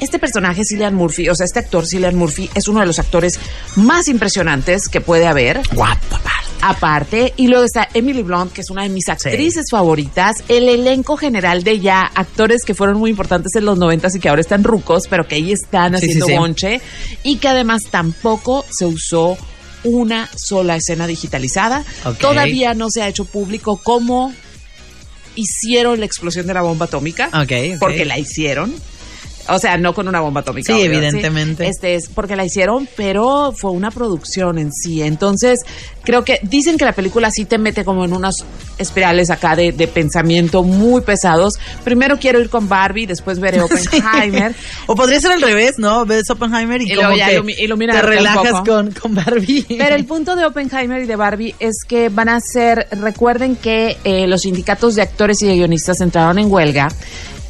Este 0.00 0.18
personaje, 0.18 0.62
Cillian 0.64 0.94
Murphy, 0.94 1.28
o 1.28 1.34
sea, 1.34 1.44
este 1.44 1.58
actor, 1.58 1.86
Cillian 1.86 2.16
Murphy, 2.16 2.48
es 2.54 2.68
uno 2.68 2.80
de 2.80 2.86
los 2.86 2.98
actores 2.98 3.38
más 3.76 4.08
impresionantes 4.08 4.88
que 4.88 5.00
puede 5.00 5.26
haber. 5.26 5.60
Guapa, 5.74 6.20
aparte. 6.62 7.34
Y 7.36 7.48
luego 7.48 7.64
está 7.64 7.88
Emily 7.92 8.22
Blunt, 8.22 8.52
que 8.52 8.62
es 8.62 8.70
una 8.70 8.82
de 8.82 8.88
mis 8.88 9.08
actrices 9.08 9.66
favoritas, 9.70 10.36
el 10.48 10.68
elenco 10.68 11.16
general 11.16 11.62
de 11.62 11.80
ya 11.80 12.00
actores 12.14 12.62
que 12.64 12.74
fueron 12.74 12.98
muy 12.98 13.10
importantes 13.10 13.54
en 13.56 13.64
los 13.64 13.78
noventas 13.78 14.14
y 14.14 14.20
que 14.20 14.28
ahora 14.28 14.40
están 14.40 14.64
rucos, 14.64 15.04
pero 15.08 15.26
que 15.26 15.36
ahí 15.36 15.52
están 15.52 15.94
haciendo 15.94 16.26
sí, 16.26 16.32
sí. 16.32 16.38
bonche, 16.38 16.80
y 17.22 17.36
que 17.36 17.48
además 17.48 17.82
tampoco 17.90 18.64
se 18.70 18.86
usó 18.86 19.36
una 19.84 20.28
sola 20.36 20.76
escena 20.76 21.06
digitalizada. 21.06 21.84
Todavía 22.20 22.74
no 22.74 22.90
se 22.90 23.02
ha 23.02 23.08
hecho 23.08 23.24
público 23.24 23.80
cómo 23.82 24.32
hicieron 25.34 26.00
la 26.00 26.06
explosión 26.06 26.46
de 26.46 26.54
la 26.54 26.62
bomba 26.62 26.86
atómica, 26.86 27.28
porque 27.78 28.04
la 28.04 28.18
hicieron. 28.18 28.74
O 29.48 29.58
sea, 29.58 29.76
no 29.76 29.94
con 29.94 30.08
una 30.08 30.20
bomba 30.20 30.40
atómica. 30.40 30.72
Sí, 30.74 30.80
obvio, 30.80 30.92
evidentemente. 30.98 31.66
Este 31.68 31.94
es 31.94 32.08
porque 32.08 32.36
la 32.36 32.44
hicieron, 32.44 32.88
pero 32.96 33.52
fue 33.56 33.70
una 33.70 33.90
producción 33.90 34.58
en 34.58 34.72
sí. 34.72 35.02
Entonces, 35.02 35.60
creo 36.02 36.24
que 36.24 36.40
dicen 36.42 36.78
que 36.78 36.84
la 36.84 36.92
película 36.92 37.30
sí 37.30 37.44
te 37.44 37.58
mete 37.58 37.84
como 37.84 38.04
en 38.04 38.12
unas 38.12 38.34
espirales 38.78 39.30
acá 39.30 39.56
de, 39.56 39.72
de 39.72 39.88
pensamiento 39.88 40.62
muy 40.62 41.00
pesados. 41.00 41.54
Primero 41.84 42.18
quiero 42.18 42.40
ir 42.40 42.50
con 42.50 42.68
Barbie, 42.68 43.06
después 43.06 43.38
veré 43.40 43.60
Oppenheimer. 43.62 44.54
O 44.86 44.94
podría 44.94 45.20
ser 45.20 45.32
al 45.32 45.42
revés, 45.42 45.74
¿no? 45.78 46.04
Ves 46.06 46.28
Oppenheimer 46.30 46.80
y, 46.82 46.84
Y 46.92 46.94
como 46.94 47.08
luego 47.08 47.16
ya 47.16 47.26
que 47.28 47.40
ilumi- 47.40 47.58
iluminarte 47.58 48.00
te 48.02 48.06
relajas 48.06 48.62
con, 48.66 48.90
con 48.92 49.14
Barbie. 49.14 49.64
Pero 49.78 49.94
el 49.94 50.04
punto 50.04 50.36
de 50.36 50.44
Oppenheimer 50.44 51.02
y 51.02 51.06
de 51.06 51.16
Barbie 51.16 51.54
es 51.58 51.76
que 51.86 52.08
van 52.08 52.28
a 52.28 52.38
ser, 52.40 52.86
recuerden 52.90 53.56
que 53.56 53.96
eh, 54.04 54.26
los 54.26 54.42
sindicatos 54.42 54.94
de 54.94 55.02
actores 55.02 55.40
y 55.42 55.46
de 55.46 55.54
guionistas 55.54 56.00
entraron 56.00 56.38
en 56.38 56.50
huelga 56.52 56.88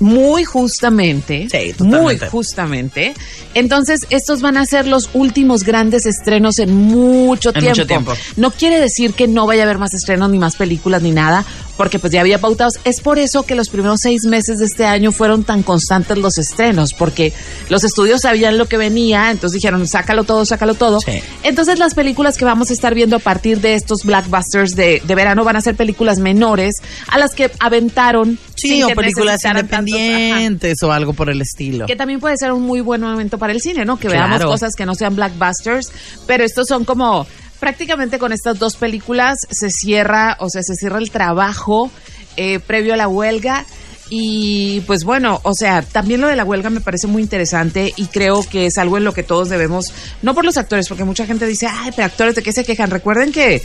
muy 0.01 0.45
justamente, 0.45 1.49
Sí, 1.51 1.75
muy 1.83 2.19
justamente. 2.19 3.15
Entonces, 3.55 4.01
estos 4.11 4.43
van 4.43 4.57
a 4.57 4.67
ser 4.67 4.87
los 4.87 5.09
últimos 5.15 5.63
grandes 5.63 6.07
estrenos 6.07 6.59
en 6.59 6.75
mucho 6.75 7.51
En 7.51 7.55
tiempo. 7.55 7.69
mucho 7.71 7.87
tiempo. 7.87 8.13
No 8.37 8.51
quiere 8.51 8.81
decir 8.81 9.15
que 9.15 9.27
no 9.29 9.47
vaya 9.47 9.63
a 9.63 9.65
haber 9.65 9.79
más 9.79 9.95
estrenos 9.95 10.31
ni 10.31 10.39
más 10.39 10.57
películas 10.57 11.03
ni 11.03 11.11
nada, 11.13 11.45
porque 11.77 11.99
pues 11.99 12.13
ya 12.13 12.21
había 12.21 12.41
pautados. 12.41 12.75
Es 12.85 13.01
por 13.01 13.19
eso 13.19 13.43
que 13.45 13.55
los 13.55 13.69
primeros 13.69 14.01
seis 14.03 14.23
meses 14.25 14.59
de 14.59 14.65
este 14.67 14.87
año 14.87 15.13
fueron 15.13 15.45
tan 15.45 15.63
constantes 15.63 16.19
los 16.19 16.39
estrenos, 16.39 16.93
porque 16.95 17.33
los 17.69 17.85
estudios 17.85 18.21
sabían 18.23 18.59
lo 18.59 18.67
que 18.67 18.77
venía, 18.77 19.31
entonces 19.31 19.61
dijeron, 19.61 19.87
sácalo 19.87 20.25
todo, 20.25 20.45
sácalo 20.45 20.75
todo. 20.75 21.01
Sí. 21.01 21.21
Entonces 21.43 21.79
las 21.79 21.95
películas 21.95 22.37
que 22.37 22.45
vamos 22.45 22.71
a 22.71 22.73
estar 22.73 22.95
viendo 22.95 23.17
a 23.17 23.21
partir 23.21 23.61
de 23.61 23.75
estos 23.75 24.05
blockbusters 24.05 24.75
de, 24.75 25.03
de 25.05 25.15
verano 25.15 25.45
van 25.45 25.57
a 25.57 25.61
ser 25.61 25.75
películas 25.77 26.19
menores 26.19 26.75
a 27.09 27.19
las 27.19 27.35
que 27.35 27.51
aventaron. 27.59 28.39
Sí, 28.57 28.83
o 28.83 28.89
películas 28.89 29.41
tantos- 29.43 29.63
independientes 29.87 30.83
o 30.83 30.93
algo 30.93 31.13
por 31.13 31.31
el 31.31 31.41
estilo. 31.43 31.87
Que 31.87 31.97
también 31.97 32.21
puede 32.21 32.37
ser 32.39 32.53
un 32.53 32.63
muy 32.63 32.81
buen 32.81 33.01
momento 33.01 33.39
para 33.39 33.53
el 33.53 33.61
cine, 33.61 33.85
¿no? 33.85 33.99
Que 33.99 34.09
veamos 34.09 34.43
cosas 34.45 34.75
que 34.75 34.87
no 34.87 34.95
sean 34.95 35.15
blockbusters, 35.17 35.91
pero 36.27 36.45
estos 36.45 36.67
son 36.69 36.85
como 36.85 37.27
prácticamente 37.59 38.19
con 38.19 38.33
estas 38.33 38.59
dos 38.59 38.77
películas 38.77 39.39
se 39.51 39.71
cierra, 39.71 40.37
o 40.41 40.49
sea, 40.49 40.63
se 40.63 40.75
cierra 40.75 40.99
el 40.99 41.11
trabajo 41.11 41.91
eh, 42.37 42.61
previo 42.61 42.95
a 42.95 42.97
la 42.97 43.09
huelga. 43.09 43.65
Y 44.09 44.83
pues 44.83 45.03
bueno, 45.03 45.41
o 45.43 45.53
sea, 45.53 45.83
también 45.83 46.21
lo 46.21 46.29
de 46.29 46.37
la 46.37 46.45
huelga 46.45 46.71
me 46.71 46.81
parece 46.81 47.09
muy 47.09 47.23
interesante 47.23 47.93
y 47.97 48.07
creo 48.07 48.45
que 48.49 48.67
es 48.67 48.79
algo 48.79 48.99
en 48.99 49.05
lo 49.05 49.13
que 49.13 49.25
todos 49.25 49.49
debemos, 49.49 49.93
no 50.23 50.33
por 50.33 50.45
los 50.45 50.57
actores, 50.57 50.87
porque 50.87 51.03
mucha 51.03 51.27
gente 51.27 51.45
dice, 51.45 51.67
ay, 51.67 51.91
pero 51.91 52.07
actores, 52.07 52.37
¿de 52.37 52.43
qué 52.45 52.53
se 52.53 52.65
quejan? 52.65 52.91
Recuerden 52.91 53.33
que 53.33 53.65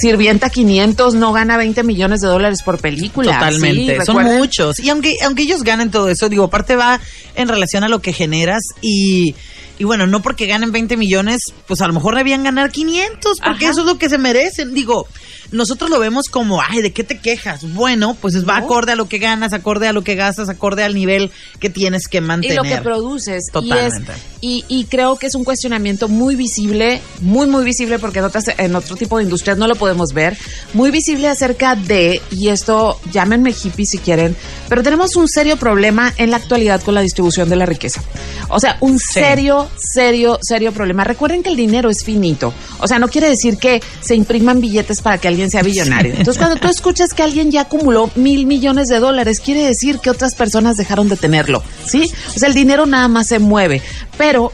Sirvienta 0.00 0.50
500 0.50 1.14
no 1.14 1.32
gana 1.32 1.56
20 1.56 1.82
millones 1.82 2.20
de 2.20 2.28
dólares 2.28 2.62
por 2.62 2.78
película. 2.78 3.34
Totalmente, 3.34 3.96
Sí, 4.00 4.06
son 4.06 4.24
muchos. 4.24 4.78
Y 4.80 4.88
aunque, 4.90 5.16
aunque 5.24 5.42
ellos 5.42 5.62
ganen 5.62 5.90
todo 5.90 6.08
eso, 6.08 6.28
digo, 6.28 6.44
aparte 6.44 6.76
va 6.76 7.00
en 7.34 7.48
relación 7.48 7.84
a 7.84 7.88
lo 7.88 8.00
que 8.00 8.12
generas 8.12 8.62
y, 8.80 9.34
y 9.78 9.84
bueno, 9.84 10.06
no 10.06 10.22
porque 10.22 10.46
ganen 10.46 10.72
20 10.72 10.96
millones, 10.96 11.42
pues 11.66 11.80
a 11.80 11.86
lo 11.86 11.92
mejor 11.92 12.16
debían 12.16 12.44
ganar 12.44 12.70
500, 12.70 13.38
porque 13.44 13.64
Ajá. 13.64 13.72
eso 13.72 13.80
es 13.80 13.86
lo 13.86 13.98
que 13.98 14.08
se 14.08 14.18
merecen. 14.18 14.74
Digo, 14.74 15.06
nosotros 15.52 15.90
lo 15.90 15.98
vemos 15.98 16.26
como, 16.28 16.60
ay, 16.62 16.82
¿de 16.82 16.92
qué 16.92 17.04
te 17.04 17.18
quejas? 17.18 17.72
Bueno, 17.74 18.16
pues 18.20 18.46
va 18.48 18.60
No. 18.60 18.66
acorde 18.66 18.92
a 18.92 18.96
lo 18.96 19.08
que 19.08 19.18
ganas, 19.18 19.52
acorde 19.52 19.88
a 19.88 19.92
lo 19.92 20.02
que 20.02 20.14
gastas, 20.14 20.48
acorde 20.48 20.82
al 20.84 20.94
nivel 20.94 21.30
que 21.58 21.70
tienes 21.70 22.08
que 22.08 22.18
y 22.18 22.20
mantener. 22.20 22.56
lo 22.56 22.62
que 22.62 22.76
produces. 22.78 23.44
Totalmente. 23.52 24.12
Y, 24.40 24.60
es- 24.60 24.64
y, 24.68 24.80
y 24.80 24.84
creo 24.84 25.16
que 25.16 25.26
es 25.26 25.34
un 25.34 25.44
cuestionamiento 25.44 26.08
muy 26.08 26.34
visible, 26.34 27.00
muy, 27.20 27.46
muy 27.46 27.64
visible, 27.64 27.98
porque 27.98 28.20
en, 28.20 28.24
otras, 28.26 28.44
en 28.56 28.74
otro 28.74 28.96
tipo 28.96 29.18
de 29.18 29.24
industrias 29.24 29.58
no 29.58 29.66
lo 29.66 29.74
podemos 29.76 30.12
ver, 30.14 30.36
muy 30.74 30.90
visible 30.90 31.28
acerca 31.28 31.74
de, 31.76 32.20
y 32.30 32.48
esto 32.48 32.98
llámenme 33.12 33.50
hippie 33.50 33.86
si 33.86 33.98
quieren, 33.98 34.34
pero 34.68 34.82
tenemos 34.82 35.16
un 35.16 35.28
serio 35.28 35.56
problema 35.56 36.12
en 36.16 36.30
la 36.30 36.36
actualidad 36.38 36.80
con 36.82 36.94
la 36.94 37.00
distribución 37.02 37.48
de 37.48 37.56
la 37.56 37.66
riqueza. 37.66 38.02
O 38.48 38.58
sea, 38.60 38.76
un 38.80 38.98
serio, 38.98 39.68
serio, 39.78 40.38
serio 40.42 40.72
problema. 40.72 41.04
Recuerden 41.04 41.42
que 41.42 41.50
el 41.50 41.56
dinero 41.56 41.88
es 41.88 42.02
finito. 42.04 42.52
O 42.80 42.88
sea, 42.88 42.98
no 42.98 43.08
quiere 43.08 43.28
decir 43.28 43.58
que 43.58 43.80
se 44.00 44.14
impriman 44.16 44.60
billetes 44.60 45.00
para 45.02 45.18
que 45.18 45.28
alguien 45.28 45.39
alguien 45.40 45.50
sea 45.50 45.62
billonario. 45.62 46.12
Entonces, 46.12 46.38
cuando 46.38 46.56
tú 46.56 46.68
escuchas 46.68 47.14
que 47.14 47.22
alguien 47.22 47.50
ya 47.50 47.62
acumuló 47.62 48.10
mil 48.14 48.44
millones 48.46 48.88
de 48.88 48.98
dólares, 48.98 49.40
quiere 49.40 49.64
decir 49.64 49.98
que 49.98 50.10
otras 50.10 50.34
personas 50.34 50.76
dejaron 50.76 51.08
de 51.08 51.16
tenerlo, 51.16 51.62
¿sí? 51.86 52.12
O 52.34 52.38
sea, 52.38 52.48
el 52.48 52.54
dinero 52.54 52.84
nada 52.84 53.08
más 53.08 53.28
se 53.28 53.38
mueve. 53.38 53.80
Pero 54.18 54.52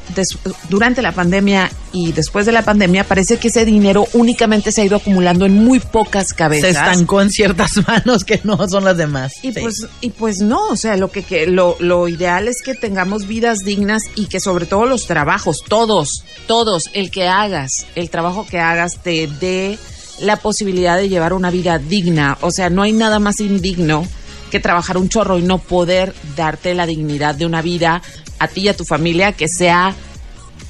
durante 0.69 1.03
la 1.03 1.11
pandemia 1.11 1.71
y 1.93 2.13
después 2.13 2.47
de 2.47 2.53
la 2.53 2.63
pandemia, 2.63 3.03
parece 3.03 3.39
que 3.39 3.49
ese 3.49 3.65
dinero 3.65 4.07
únicamente 4.13 4.71
se 4.71 4.83
ha 4.83 4.85
ido 4.85 4.97
acumulando 4.97 5.45
en 5.45 5.65
muy 5.65 5.81
pocas 5.81 6.33
cabezas. 6.33 6.73
Se 6.73 6.79
estancó 6.79 7.21
en 7.21 7.31
ciertas 7.31 7.71
manos 7.89 8.23
que 8.23 8.41
no 8.45 8.69
son 8.69 8.85
las 8.85 8.97
demás. 8.97 9.33
Y 9.43 9.51
pues, 9.51 9.87
y 10.01 10.11
pues 10.11 10.39
no, 10.39 10.69
o 10.69 10.77
sea, 10.77 10.97
lo 10.97 11.11
que, 11.11 11.25
que 11.25 11.49
lo, 11.49 11.77
lo 11.81 12.07
ideal 12.07 12.47
es 12.47 12.63
que 12.63 12.75
tengamos 12.75 13.27
vidas 13.27 13.59
dignas 13.65 14.03
y 14.15 14.27
que 14.27 14.39
sobre 14.39 14.67
todo 14.67 14.87
los 14.87 15.07
trabajos, 15.07 15.65
todos, 15.67 16.23
todos, 16.47 16.85
el 16.93 17.11
que 17.11 17.27
hagas, 17.27 17.71
el 17.97 18.09
trabajo 18.09 18.47
que 18.49 18.61
hagas 18.61 19.03
te 19.03 19.27
dé 19.27 19.79
la 20.21 20.37
posibilidad 20.37 20.97
de 20.97 21.09
llevar 21.09 21.33
una 21.33 21.51
vida 21.51 21.79
digna. 21.79 22.39
O 22.41 22.51
sea, 22.51 22.71
no 22.71 22.83
hay 22.83 22.93
nada 22.93 23.19
más 23.19 23.41
indigno 23.41 24.07
que 24.51 24.61
trabajar 24.61 24.97
un 24.97 25.09
chorro 25.09 25.39
y 25.39 25.43
no 25.43 25.59
poder 25.59 26.15
darte 26.37 26.75
la 26.75 26.87
dignidad 26.87 27.35
de 27.35 27.47
una 27.47 27.63
vida 27.63 28.03
a 28.39 28.49
ti 28.49 28.63
y 28.63 28.69
a 28.69 28.77
tu 28.77 28.85
familia 28.85 29.33
que 29.33 29.49
sea 29.49 29.95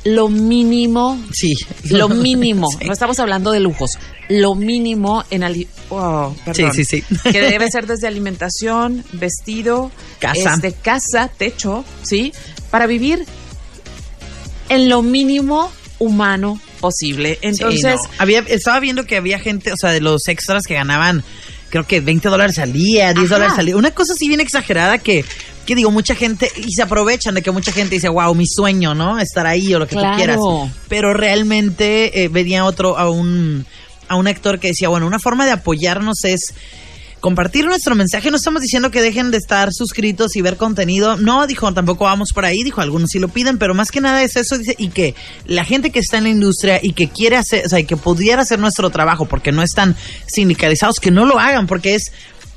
lo 0.04 0.28
mínimo. 0.28 1.18
Sí. 1.32 1.54
Lo 1.90 2.08
mínimo. 2.26 2.68
No 2.84 2.92
estamos 2.92 3.18
hablando 3.18 3.50
de 3.50 3.60
lujos. 3.60 3.90
Lo 4.28 4.54
mínimo 4.54 5.24
en 5.30 5.44
oh, 5.90 6.34
perdón, 6.44 6.72
sí, 6.72 6.84
sí, 6.84 7.02
sí. 7.02 7.16
que 7.30 7.40
debe 7.40 7.70
ser 7.70 7.86
desde 7.88 8.06
alimentación, 8.06 9.04
vestido, 9.12 9.90
casa, 10.18 10.54
este, 10.54 10.72
casa, 10.72 11.28
techo, 11.36 11.84
sí, 12.02 12.32
para 12.70 12.86
vivir 12.86 13.24
en 14.68 14.88
lo 14.88 15.02
mínimo 15.02 15.70
humano 15.98 16.60
posible. 16.86 17.38
Entonces, 17.42 18.00
había 18.18 18.40
estaba 18.40 18.80
viendo 18.80 19.04
que 19.04 19.16
había 19.16 19.38
gente, 19.38 19.72
o 19.72 19.76
sea, 19.76 19.90
de 19.90 20.00
los 20.00 20.28
extras 20.28 20.64
que 20.64 20.74
ganaban 20.74 21.24
creo 21.68 21.86
que 21.86 22.00
20 22.00 22.28
dólares 22.28 22.58
al 22.58 22.72
día, 22.72 23.12
10 23.12 23.28
dólares 23.28 23.54
al 23.58 23.66
día. 23.66 23.76
Una 23.76 23.90
cosa 23.90 24.12
así 24.12 24.28
bien 24.28 24.40
exagerada 24.40 24.98
que, 24.98 25.24
que 25.66 25.74
digo, 25.74 25.90
mucha 25.90 26.14
gente, 26.14 26.50
y 26.56 26.72
se 26.72 26.82
aprovechan 26.82 27.34
de 27.34 27.42
que 27.42 27.50
mucha 27.50 27.72
gente 27.72 27.96
dice, 27.96 28.08
wow, 28.08 28.34
mi 28.34 28.46
sueño, 28.46 28.94
¿no? 28.94 29.18
Estar 29.18 29.46
ahí 29.46 29.74
o 29.74 29.78
lo 29.78 29.86
que 29.86 29.96
tú 29.96 30.02
quieras. 30.16 30.38
Pero 30.88 31.12
realmente 31.12 32.22
eh, 32.22 32.28
venía 32.28 32.64
otro, 32.64 32.96
a 32.96 33.10
un, 33.10 33.66
a 34.08 34.16
un 34.16 34.28
actor 34.28 34.58
que 34.58 34.68
decía, 34.68 34.88
bueno, 34.88 35.06
una 35.06 35.18
forma 35.18 35.44
de 35.44 35.52
apoyarnos 35.52 36.24
es 36.24 36.54
compartir 37.26 37.64
nuestro 37.64 37.96
mensaje. 37.96 38.30
No 38.30 38.36
estamos 38.36 38.62
diciendo 38.62 38.92
que 38.92 39.02
dejen 39.02 39.32
de 39.32 39.38
estar 39.38 39.72
suscritos 39.72 40.36
y 40.36 40.42
ver 40.42 40.56
contenido. 40.56 41.16
No, 41.16 41.48
dijo, 41.48 41.74
tampoco 41.74 42.04
vamos 42.04 42.28
por 42.32 42.44
ahí. 42.44 42.62
Dijo, 42.62 42.82
algunos 42.82 43.10
sí 43.10 43.18
lo 43.18 43.26
piden, 43.26 43.58
pero 43.58 43.74
más 43.74 43.90
que 43.90 44.00
nada 44.00 44.22
es 44.22 44.36
eso. 44.36 44.56
Dice, 44.56 44.76
y 44.78 44.90
que 44.90 45.16
la 45.44 45.64
gente 45.64 45.90
que 45.90 45.98
está 45.98 46.18
en 46.18 46.22
la 46.22 46.28
industria 46.28 46.78
y 46.80 46.92
que 46.92 47.08
quiere 47.08 47.34
hacer, 47.34 47.66
o 47.66 47.68
sea, 47.68 47.80
y 47.80 47.84
que 47.84 47.96
pudiera 47.96 48.42
hacer 48.42 48.60
nuestro 48.60 48.90
trabajo 48.90 49.24
porque 49.26 49.50
no 49.50 49.62
están 49.62 49.96
sindicalizados, 50.28 51.00
que 51.00 51.10
no 51.10 51.24
lo 51.24 51.40
hagan 51.40 51.66
porque 51.66 51.96
es 51.96 52.12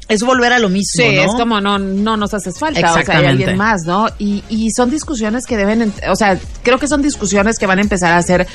es 0.08 0.22
volver 0.22 0.54
a 0.54 0.60
lo 0.60 0.70
mismo. 0.70 1.04
Sí, 1.04 1.18
es 1.18 1.32
como 1.32 1.62
no, 1.62 1.80
no 1.80 2.18
nos 2.18 2.36
haces 2.36 2.60
falta, 2.60 2.94
o 2.94 3.02
sea, 3.02 3.18
hay 3.18 3.26
alguien 3.26 3.58
más, 3.58 3.84
¿no? 3.86 4.08
Y, 4.20 4.44
y 4.50 4.70
son 4.72 4.92
discusiones 4.92 5.46
que 5.48 5.58
deben, 5.58 5.92
o 6.08 6.16
sea, 6.16 6.40
creo 6.62 6.78
que 6.78 6.88
son 6.88 7.02
discusiones 7.02 7.58
que 7.58 7.66
van 7.66 7.80
a 7.80 7.82
empezar 7.82 8.14
a 8.14 8.22
ser 8.22 8.48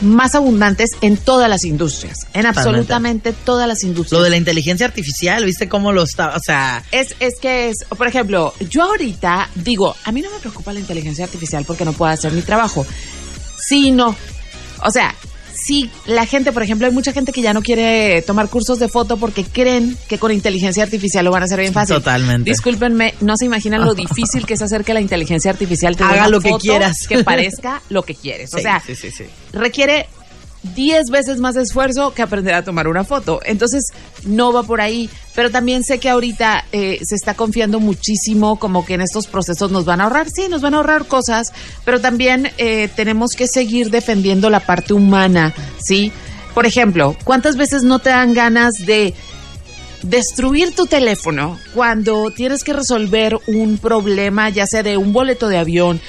más 0.00 0.34
abundantes 0.34 0.90
en 1.00 1.16
todas 1.16 1.48
las 1.48 1.64
industrias, 1.64 2.18
en 2.32 2.46
absolutamente 2.46 3.32
todas 3.32 3.66
las 3.66 3.82
industrias. 3.82 4.12
Lo 4.12 4.22
de 4.22 4.30
la 4.30 4.36
inteligencia 4.36 4.86
artificial, 4.86 5.44
¿viste 5.44 5.68
cómo 5.68 5.92
lo 5.92 6.02
está? 6.02 6.36
O 6.36 6.40
sea... 6.40 6.84
Es, 6.92 7.14
es 7.20 7.38
que 7.40 7.68
es, 7.68 7.84
por 7.96 8.06
ejemplo, 8.06 8.54
yo 8.68 8.82
ahorita 8.84 9.50
digo, 9.54 9.94
a 10.04 10.12
mí 10.12 10.22
no 10.22 10.30
me 10.30 10.38
preocupa 10.38 10.72
la 10.72 10.80
inteligencia 10.80 11.24
artificial 11.24 11.64
porque 11.66 11.84
no 11.84 11.92
puedo 11.92 12.12
hacer 12.12 12.32
mi 12.32 12.42
trabajo, 12.42 12.86
sino, 13.58 14.14
o 14.84 14.90
sea, 14.90 15.14
si 15.68 15.90
la 16.06 16.24
gente, 16.24 16.50
por 16.50 16.62
ejemplo, 16.62 16.86
hay 16.86 16.92
mucha 16.94 17.12
gente 17.12 17.30
que 17.30 17.42
ya 17.42 17.52
no 17.52 17.60
quiere 17.60 18.22
tomar 18.22 18.48
cursos 18.48 18.78
de 18.78 18.88
foto 18.88 19.18
porque 19.18 19.44
creen 19.44 19.98
que 20.08 20.18
con 20.18 20.32
inteligencia 20.32 20.82
artificial 20.82 21.26
lo 21.26 21.30
van 21.30 21.42
a 21.42 21.44
hacer 21.44 21.60
bien 21.60 21.74
fácil. 21.74 21.96
Totalmente. 21.96 22.48
Discúlpenme, 22.50 23.12
no 23.20 23.36
se 23.36 23.44
imaginan 23.44 23.84
lo 23.84 23.94
difícil 24.06 24.46
que 24.46 24.54
es 24.54 24.62
hacer 24.62 24.82
que 24.82 24.94
la 24.94 25.02
inteligencia 25.02 25.50
artificial 25.50 25.94
te 25.94 26.04
haga 26.04 26.28
lo 26.28 26.40
que 26.40 26.52
quieras, 26.58 27.06
que 27.06 27.22
parezca 27.22 27.82
lo 27.90 28.02
que 28.02 28.14
quieres. 28.14 28.54
o 28.54 28.58
sea, 28.58 28.82
requiere 29.52 30.08
10 30.62 31.10
veces 31.10 31.38
más 31.38 31.56
esfuerzo 31.56 32.12
que 32.12 32.22
aprender 32.22 32.54
a 32.54 32.64
tomar 32.64 32.88
una 32.88 33.04
foto. 33.04 33.40
Entonces, 33.44 33.84
no 34.24 34.52
va 34.52 34.62
por 34.62 34.80
ahí. 34.80 35.08
Pero 35.34 35.50
también 35.50 35.84
sé 35.84 36.00
que 36.00 36.08
ahorita 36.08 36.64
eh, 36.72 36.98
se 37.04 37.14
está 37.14 37.34
confiando 37.34 37.78
muchísimo 37.80 38.58
como 38.58 38.84
que 38.84 38.94
en 38.94 39.02
estos 39.02 39.26
procesos 39.26 39.70
nos 39.70 39.84
van 39.84 40.00
a 40.00 40.04
ahorrar. 40.04 40.28
Sí, 40.30 40.48
nos 40.48 40.62
van 40.62 40.74
a 40.74 40.78
ahorrar 40.78 41.06
cosas, 41.06 41.52
pero 41.84 42.00
también 42.00 42.50
eh, 42.58 42.88
tenemos 42.96 43.30
que 43.36 43.46
seguir 43.46 43.90
defendiendo 43.90 44.50
la 44.50 44.60
parte 44.60 44.94
humana, 44.94 45.54
¿sí? 45.78 46.12
Por 46.54 46.66
ejemplo, 46.66 47.16
¿cuántas 47.22 47.56
veces 47.56 47.84
no 47.84 48.00
te 48.00 48.10
dan 48.10 48.34
ganas 48.34 48.74
de 48.84 49.14
destruir 50.02 50.74
tu 50.74 50.86
teléfono 50.86 51.58
cuando 51.74 52.30
tienes 52.30 52.64
que 52.64 52.72
resolver 52.72 53.38
un 53.46 53.78
problema, 53.78 54.48
ya 54.48 54.66
sea 54.66 54.82
de 54.82 54.96
un 54.96 55.12
boleto 55.12 55.48
de 55.48 55.58
avión, 55.58 56.00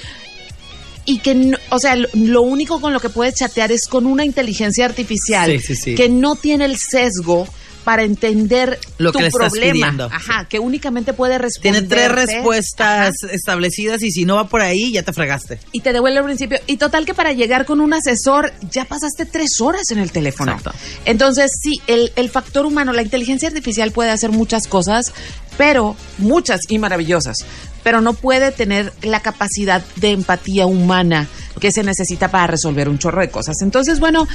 y 1.06 1.20
que, 1.20 1.58
o 1.70 1.80
sea, 1.80 1.96
lo, 1.96 2.42
único 2.42 2.80
con 2.82 2.94
lo 2.94 3.00
que 3.00 3.10
puedes 3.10 3.36
chatear 3.36 3.72
es 3.72 3.88
con 3.88 4.06
una 4.06 4.26
inteligencia 4.26 4.86
artificial 4.86 5.60
que 5.96 6.10
no 6.10 6.36
tiene 6.36 6.66
el 6.66 6.78
sesgo 6.78 7.48
para 7.90 8.04
entender 8.04 8.78
lo 9.00 9.12
tu 9.12 9.18
que 9.18 9.24
le 9.24 9.32
problema. 9.32 9.88
Estás 9.90 10.12
Ajá, 10.14 10.46
que 10.48 10.60
únicamente 10.60 11.14
puede 11.14 11.40
responder. 11.40 11.88
Tiene 11.88 11.88
tres 11.88 12.12
respuestas 12.12 13.16
establecidas 13.32 14.04
y 14.04 14.12
si 14.12 14.26
no 14.26 14.36
va 14.36 14.48
por 14.48 14.62
ahí, 14.62 14.92
ya 14.92 15.02
te 15.02 15.12
fregaste. 15.12 15.58
Y 15.72 15.80
te 15.80 15.92
devuelve 15.92 16.20
al 16.20 16.26
principio. 16.26 16.60
Y 16.68 16.78
total 16.78 17.08
que 17.08 17.16
para 17.16 17.34
llegar 17.34 17.66
con 17.66 17.82
un 17.82 17.92
asesor, 17.96 18.54
ya 18.70 18.86
pasaste 18.86 19.26
tres 19.26 19.60
horas 19.60 19.90
en 19.90 19.98
el 19.98 20.12
teléfono. 20.12 20.52
Exacto. 20.52 20.78
Entonces, 21.06 21.50
sí, 21.60 21.82
el, 21.88 22.12
el 22.16 22.30
factor 22.30 22.68
humano, 22.68 22.94
la 22.94 23.02
inteligencia 23.02 23.48
artificial 23.48 23.92
puede 23.92 24.12
hacer 24.12 24.30
muchas 24.30 24.68
cosas, 24.68 25.12
pero 25.58 25.96
muchas 26.20 26.62
y 26.70 26.78
maravillosas 26.78 27.38
pero 27.82 28.02
no 28.02 28.14
puede 28.14 28.52
tener 28.52 28.92
la 29.02 29.22
capacidad 29.22 29.82
de 29.96 30.12
empatía 30.12 30.66
humana 30.66 31.30
que 31.62 31.72
se 31.72 31.82
necesita 31.82 32.30
para 32.30 32.46
resolver 32.46 32.90
un 32.90 33.00
chorro 33.00 33.22
de 33.22 33.30
cosas. 33.30 33.62
Entonces, 33.62 34.02
bueno, 34.02 34.28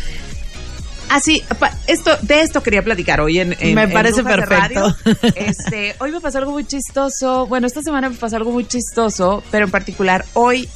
así, 1.08 1.42
esto, 1.86 2.16
de 2.22 2.42
esto 2.42 2.62
quería 2.62 2.82
platicar 2.82 3.20
hoy 3.20 3.38
en, 3.38 3.56
Me 3.74 3.88
parece 3.88 4.22
perfecto. 4.22 4.94
Este, 5.34 5.94
hoy 5.98 6.12
me 6.12 6.20
pasó 6.20 6.38
algo 6.38 6.52
muy 6.52 6.64
chistoso. 6.64 7.46
Bueno, 7.46 7.66
esta 7.66 7.82
semana 7.82 8.08
me 8.08 8.16
pasó 8.16 8.36
algo 8.36 8.52
muy 8.52 8.66
chistoso, 8.66 9.42
pero 9.50 9.64
en 9.64 9.70
particular 9.70 10.24
hoy 10.34 10.68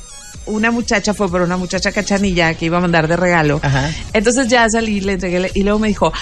una 0.47 0.71
muchacha 0.71 1.14
fue 1.14 1.29
por 1.29 1.43
una 1.43 1.57
muchacha 1.57 1.93
cachanilla 1.93 2.55
que 2.55 2.67
iba 2.67 2.79
a 2.79 2.81
mandar 2.81 3.09
de 3.09 3.17
regalo. 3.17 3.61
Entonces 4.12 4.49
ya 4.49 4.69
salí, 4.69 5.01
le 5.01 5.14
entregué 5.14 5.51
y 5.55 5.62
luego 5.62 5.79
me 5.79 5.88
dijo, 5.88 6.12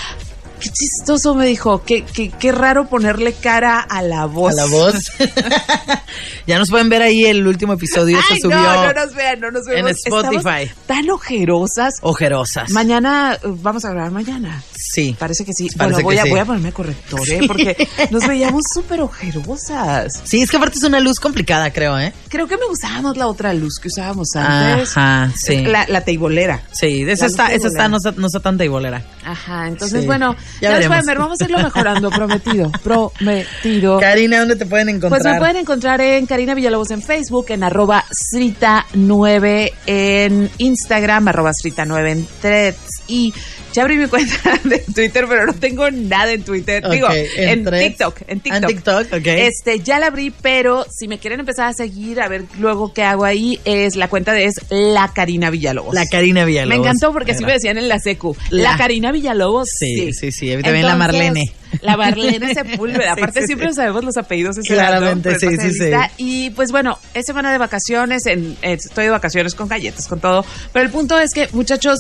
Qué 0.61 0.71
chistoso 0.71 1.35
me 1.35 1.47
dijo, 1.47 1.83
qué, 1.85 2.05
qué, 2.05 2.31
qué 2.31 2.53
raro 2.53 2.89
ponerle 2.89 3.33
cara 3.35 3.81
a 3.81 4.03
la 4.03 4.25
voz. 4.27 4.53
A 4.53 4.57
la 4.57 4.67
voz. 4.67 4.95
ya 6.47 6.59
nos 6.59 6.71
pueden 6.71 6.89
ver 6.89 7.03
ahí 7.03 7.25
el 7.25 7.47
último 7.47 7.75
episodio 7.75 8.19
se 8.29 8.41
subió. 8.41 8.57
No, 8.57 8.87
no 8.87 8.93
nos 8.93 9.15
vean, 9.15 9.41
no 9.41 9.51
nos 9.51 9.67
En 9.69 9.87
Spotify. 9.89 10.71
tan 10.87 11.09
ojerosas. 11.11 11.95
Ojerosas. 12.01 12.71
Mañana, 12.71 13.39
uh, 13.45 13.57
vamos 13.61 13.85
a 13.85 13.91
grabar 13.91 14.11
mañana. 14.11 14.63
Sí. 14.75 15.15
Parece 15.19 15.45
que 15.45 15.53
sí. 15.53 15.69
bueno, 15.77 16.01
voy, 16.01 16.19
a, 16.19 16.25
voy 16.25 16.39
a 16.39 16.45
ponerme 16.45 16.73
corrector, 16.73 17.29
¿eh? 17.29 17.41
Porque 17.47 17.89
nos 18.11 18.27
veíamos 18.27 18.63
súper 18.73 19.01
ojerosas. 19.01 20.23
Sí, 20.25 20.43
es 20.43 20.51
que 20.51 20.57
aparte 20.57 20.79
es 20.79 20.85
una 20.85 21.01
luz 21.01 21.21
complicada, 21.21 21.73
creo, 21.73 21.99
¿eh? 21.99 22.13
Creo 22.29 22.49
que 22.49 22.57
me 22.57 22.67
usábamos 22.67 23.17
la 23.17 23.27
otra 23.27 23.53
luz 23.53 23.79
que 23.81 23.89
usábamos 23.89 24.29
antes. 24.35 24.97
Ajá, 24.97 25.33
sí. 25.37 25.63
La, 25.63 25.87
la 25.89 26.03
teibolera. 26.03 26.63
Sí, 26.73 27.05
esa 27.09 27.27
está, 27.27 27.53
esa 27.53 27.69
está, 27.69 27.89
no 27.89 27.99
está, 27.99 28.13
no 28.13 28.27
está 28.27 28.41
tan 28.41 28.57
teibolera. 28.57 29.03
Ajá, 29.25 29.69
entonces, 29.69 30.07
bueno, 30.07 30.37
ya, 30.61 30.81
ya 30.81 30.89
ver, 30.89 31.19
vamos 31.19 31.41
a 31.41 31.45
irlo 31.45 31.59
mejorando, 31.59 32.11
prometido, 32.17 32.71
prometido. 32.83 33.99
Karina, 33.99 34.41
¿dónde 34.41 34.57
te 34.57 34.67
pueden 34.67 34.89
encontrar? 34.89 35.23
Pues 35.23 35.33
me 35.33 35.39
pueden 35.39 35.57
encontrar 35.57 36.01
en 36.01 36.27
Karina 36.27 36.55
Villalobos 36.55 36.91
en 36.91 37.03
Facebook, 37.03 37.47
en 37.51 37.63
arroba 37.63 38.05
Srita9 38.35 39.73
en 39.87 40.51
Instagram, 40.59 41.29
arroba 41.29 41.51
Srita9 41.53 42.11
en 42.11 42.27
Threads 42.41 43.03
y 43.09 43.33
ya 43.77 43.83
abrí 43.83 43.99
mi 43.99 44.07
cuenta 44.07 44.59
de 44.65 44.79
Twitter, 44.79 45.27
pero 45.29 45.45
no 45.45 45.53
tengo 45.53 45.91
nada 45.91 46.33
en 46.33 46.43
Twitter. 46.43 46.83
Digo, 46.89 47.09
en, 47.11 47.65
TikTok. 47.65 48.23
En 48.27 48.41
TikTok. 48.41 48.63
En 48.63 48.67
TikTok, 48.67 49.13
ok. 49.13 49.27
Este, 49.27 49.81
ya 49.81 49.99
la 49.99 50.07
abrí, 50.07 50.31
pero 50.31 50.87
si 50.91 51.09
me 51.09 51.19
quieren 51.19 51.41
empezar 51.41 51.69
a 51.69 51.73
seguir, 51.75 52.23
a 52.23 52.29
ver 52.29 52.45
luego 52.59 52.95
qué 52.95 53.03
hago 53.03 53.27
ahí, 53.27 53.61
es 53.67 53.97
la 53.97 54.09
cuenta 54.09 54.33
de 54.33 54.47
es 54.47 54.55
La 54.71 55.13
Karina 55.13 55.51
Villalobos. 55.51 55.95
La 55.95 56.07
Karina 56.07 56.47
Villalobos. 56.47 56.75
Me 56.75 56.83
encantó 56.83 57.13
porque 57.13 57.33
así 57.33 57.45
me 57.45 57.53
decían 57.53 57.77
en 57.77 57.89
la 57.89 57.99
secu. 57.99 58.35
La, 58.49 58.79
Karina 58.79 59.13
Villalobos. 59.13 59.69
Sí, 59.79 60.15
sí, 60.15 60.33
sí. 60.33 60.57
También 60.63 60.87
la 60.87 60.97
Marlene. 60.97 61.53
La 61.83 61.99
Marlene 61.99 62.55
Sepúlveda. 62.55 63.13
Aparte, 63.17 63.47
siempre 63.47 63.75
sabemos 63.75 64.05
los 64.05 64.17
apellidos. 64.17 64.57
Claramente, 64.67 65.39
sí, 65.39 65.49
sí, 65.61 65.73
sí. 65.73 65.91
Y 66.17 66.51
pues 66.51 66.73
bueno, 66.73 66.99
es 67.13 67.27
semana 67.27 67.53
de 67.53 67.59
vacaciones. 67.59 68.25
En, 68.25 68.57
estoy 68.63 69.05
de 69.05 69.11
vacaciones 69.11 69.55
con 69.55 69.69
galletas, 69.69 70.09
con 70.09 70.19
todo. 70.19 70.47
Pero 70.73 70.87
el 70.87 70.91
punto 70.91 71.19
es 71.19 71.35
que, 71.35 71.49
muchachos, 71.53 71.99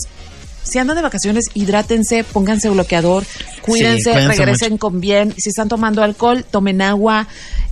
si 0.68 0.78
andan 0.78 0.96
de 0.96 1.02
vacaciones, 1.02 1.46
hidrátense, 1.54 2.24
pónganse 2.24 2.68
bloqueador, 2.68 3.24
cuídense, 3.62 4.12
regresen 4.26 4.78
con 4.78 5.00
bien. 5.00 5.32
Si 5.36 5.50
están 5.50 5.68
tomando 5.68 6.02
alcohol, 6.02 6.44
tomen 6.50 6.82
agua. 6.82 7.26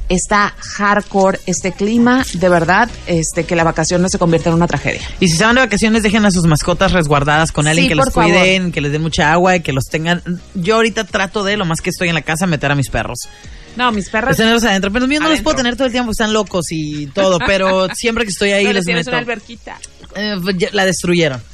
está 0.09 0.55
hardcore 0.59 1.41
este 1.47 1.73
clima, 1.73 2.25
de 2.35 2.49
verdad, 2.51 2.91
este 3.07 3.45
que 3.45 3.57
la 3.57 3.65
vacación 3.65 4.03
no 4.03 4.09
se 4.11 4.19
convierta 4.19 4.51
en 4.51 4.55
una 4.55 4.67
tragedia. 4.67 5.01
Y 5.19 5.29
si 5.29 5.37
se 5.39 5.45
van 5.45 5.55
de 5.55 5.63
vacaciones, 5.63 6.03
dejen 6.03 6.25
a 6.27 6.31
sus 6.31 6.45
mascotas 6.47 6.93
resguardadas 6.93 7.53
con 7.53 7.67
alguien 7.67 7.87
Sí, 7.87 7.89
que 7.89 7.95
los 7.95 8.13
favor. 8.13 8.31
cuiden, 8.31 8.71
que 8.71 8.81
les 8.83 8.93
den 8.93 9.01
mucha 9.03 9.33
agua 9.33 9.57
y 9.57 9.61
que 9.61 9.73
los 9.73 9.85
tengan. 9.85 10.23
Yo 10.55 10.77
ahorita 10.77 11.05
trato 11.05 11.43
de, 11.43 11.57
lo 11.57 11.65
más 11.65 11.81
que 11.81 11.91
estoy 11.91 12.09
en 12.09 12.15
la 12.15 12.23
casa, 12.23 12.47
meter 12.47 12.71
a 12.71 12.75
mis 12.75 12.91
perros. 12.91 13.19
No, 13.77 13.93
mis 13.93 14.09
perras. 14.09 14.37
tenerlos 14.37 14.65
adentro. 14.65 14.91
Pero 14.91 15.01
los 15.01 15.09
míos 15.09 15.23
no 15.23 15.29
los 15.29 15.41
puedo 15.41 15.57
tener 15.57 15.77
todo 15.77 15.87
el 15.87 15.93
tiempo, 15.93 16.11
están 16.13 16.33
locos 16.33 16.67
y 16.71 17.07
todo. 17.09 17.39
Pero 17.47 17.89
siempre 17.95 18.25
que 18.25 18.31
estoy 18.31 18.53
ahí, 18.53 18.73
les 18.73 18.87
meto. 18.87 19.11
una 19.11 19.19
alberquita. 19.19 19.79
Eh, 20.15 20.37
pues, 20.43 20.73
la 20.73 20.85
destruyeron. 20.85 21.43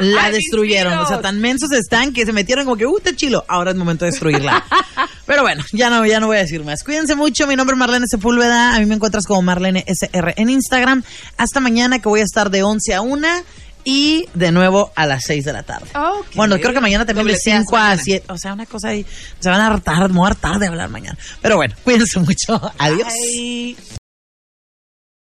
La 0.00 0.30
destruyeron. 0.30 0.98
O 0.98 1.06
sea, 1.06 1.20
tan 1.20 1.40
mensos 1.40 1.70
están 1.72 2.12
que 2.12 2.26
se 2.26 2.32
metieron 2.32 2.64
como 2.64 2.76
que, 2.76 2.86
uh, 2.86 2.98
está 2.98 3.14
chilo. 3.14 3.44
Ahora 3.48 3.70
es 3.70 3.76
momento 3.76 4.04
de 4.04 4.10
destruirla. 4.10 4.64
Pero 5.26 5.42
bueno, 5.42 5.64
ya 5.72 5.90
no, 5.90 6.04
ya 6.04 6.20
no 6.20 6.26
voy 6.26 6.38
a 6.38 6.40
decir 6.40 6.64
más. 6.64 6.82
Cuídense 6.82 7.14
mucho. 7.14 7.46
Mi 7.46 7.56
nombre 7.56 7.74
es 7.74 7.78
Marlene 7.78 8.06
Sepúlveda. 8.08 8.74
A 8.74 8.80
mí 8.80 8.86
me 8.86 8.96
encuentras 8.96 9.24
como 9.26 9.42
Marlene 9.42 9.84
SR 9.86 10.34
en 10.36 10.50
Instagram. 10.50 11.02
Hasta 11.36 11.60
mañana 11.60 12.00
que 12.00 12.08
voy 12.08 12.20
a 12.20 12.24
estar 12.24 12.50
de 12.50 12.62
11 12.62 12.94
a 12.94 13.00
1 13.00 13.28
y 13.88 14.28
de 14.34 14.50
nuevo 14.50 14.92
a 14.96 15.06
las 15.06 15.24
6 15.24 15.44
de 15.44 15.52
la 15.52 15.62
tarde. 15.62 15.86
Bueno, 16.34 16.56
creo 16.58 16.74
que 16.74 16.80
mañana 16.80 17.06
también 17.06 17.24
de 17.28 17.32
Dobleteas 17.34 17.62
5 17.62 17.76
a 17.76 17.80
mañana. 17.80 18.02
7. 18.02 18.26
O 18.32 18.36
sea, 18.36 18.52
una 18.52 18.66
cosa 18.66 18.88
ahí. 18.88 19.06
Se 19.38 19.48
van 19.48 19.60
a 19.60 19.68
hartar, 19.68 20.08
me 20.10 20.18
voy 20.18 20.24
a 20.26 20.30
hartar 20.30 20.58
de 20.58 20.66
hablar 20.66 20.90
mañana. 20.90 21.16
Pero 21.40 21.54
bueno, 21.54 21.76
cuídense 21.84 22.18
mucho. 22.18 22.60
Adiós. 22.78 23.06
Bye. 23.08 23.76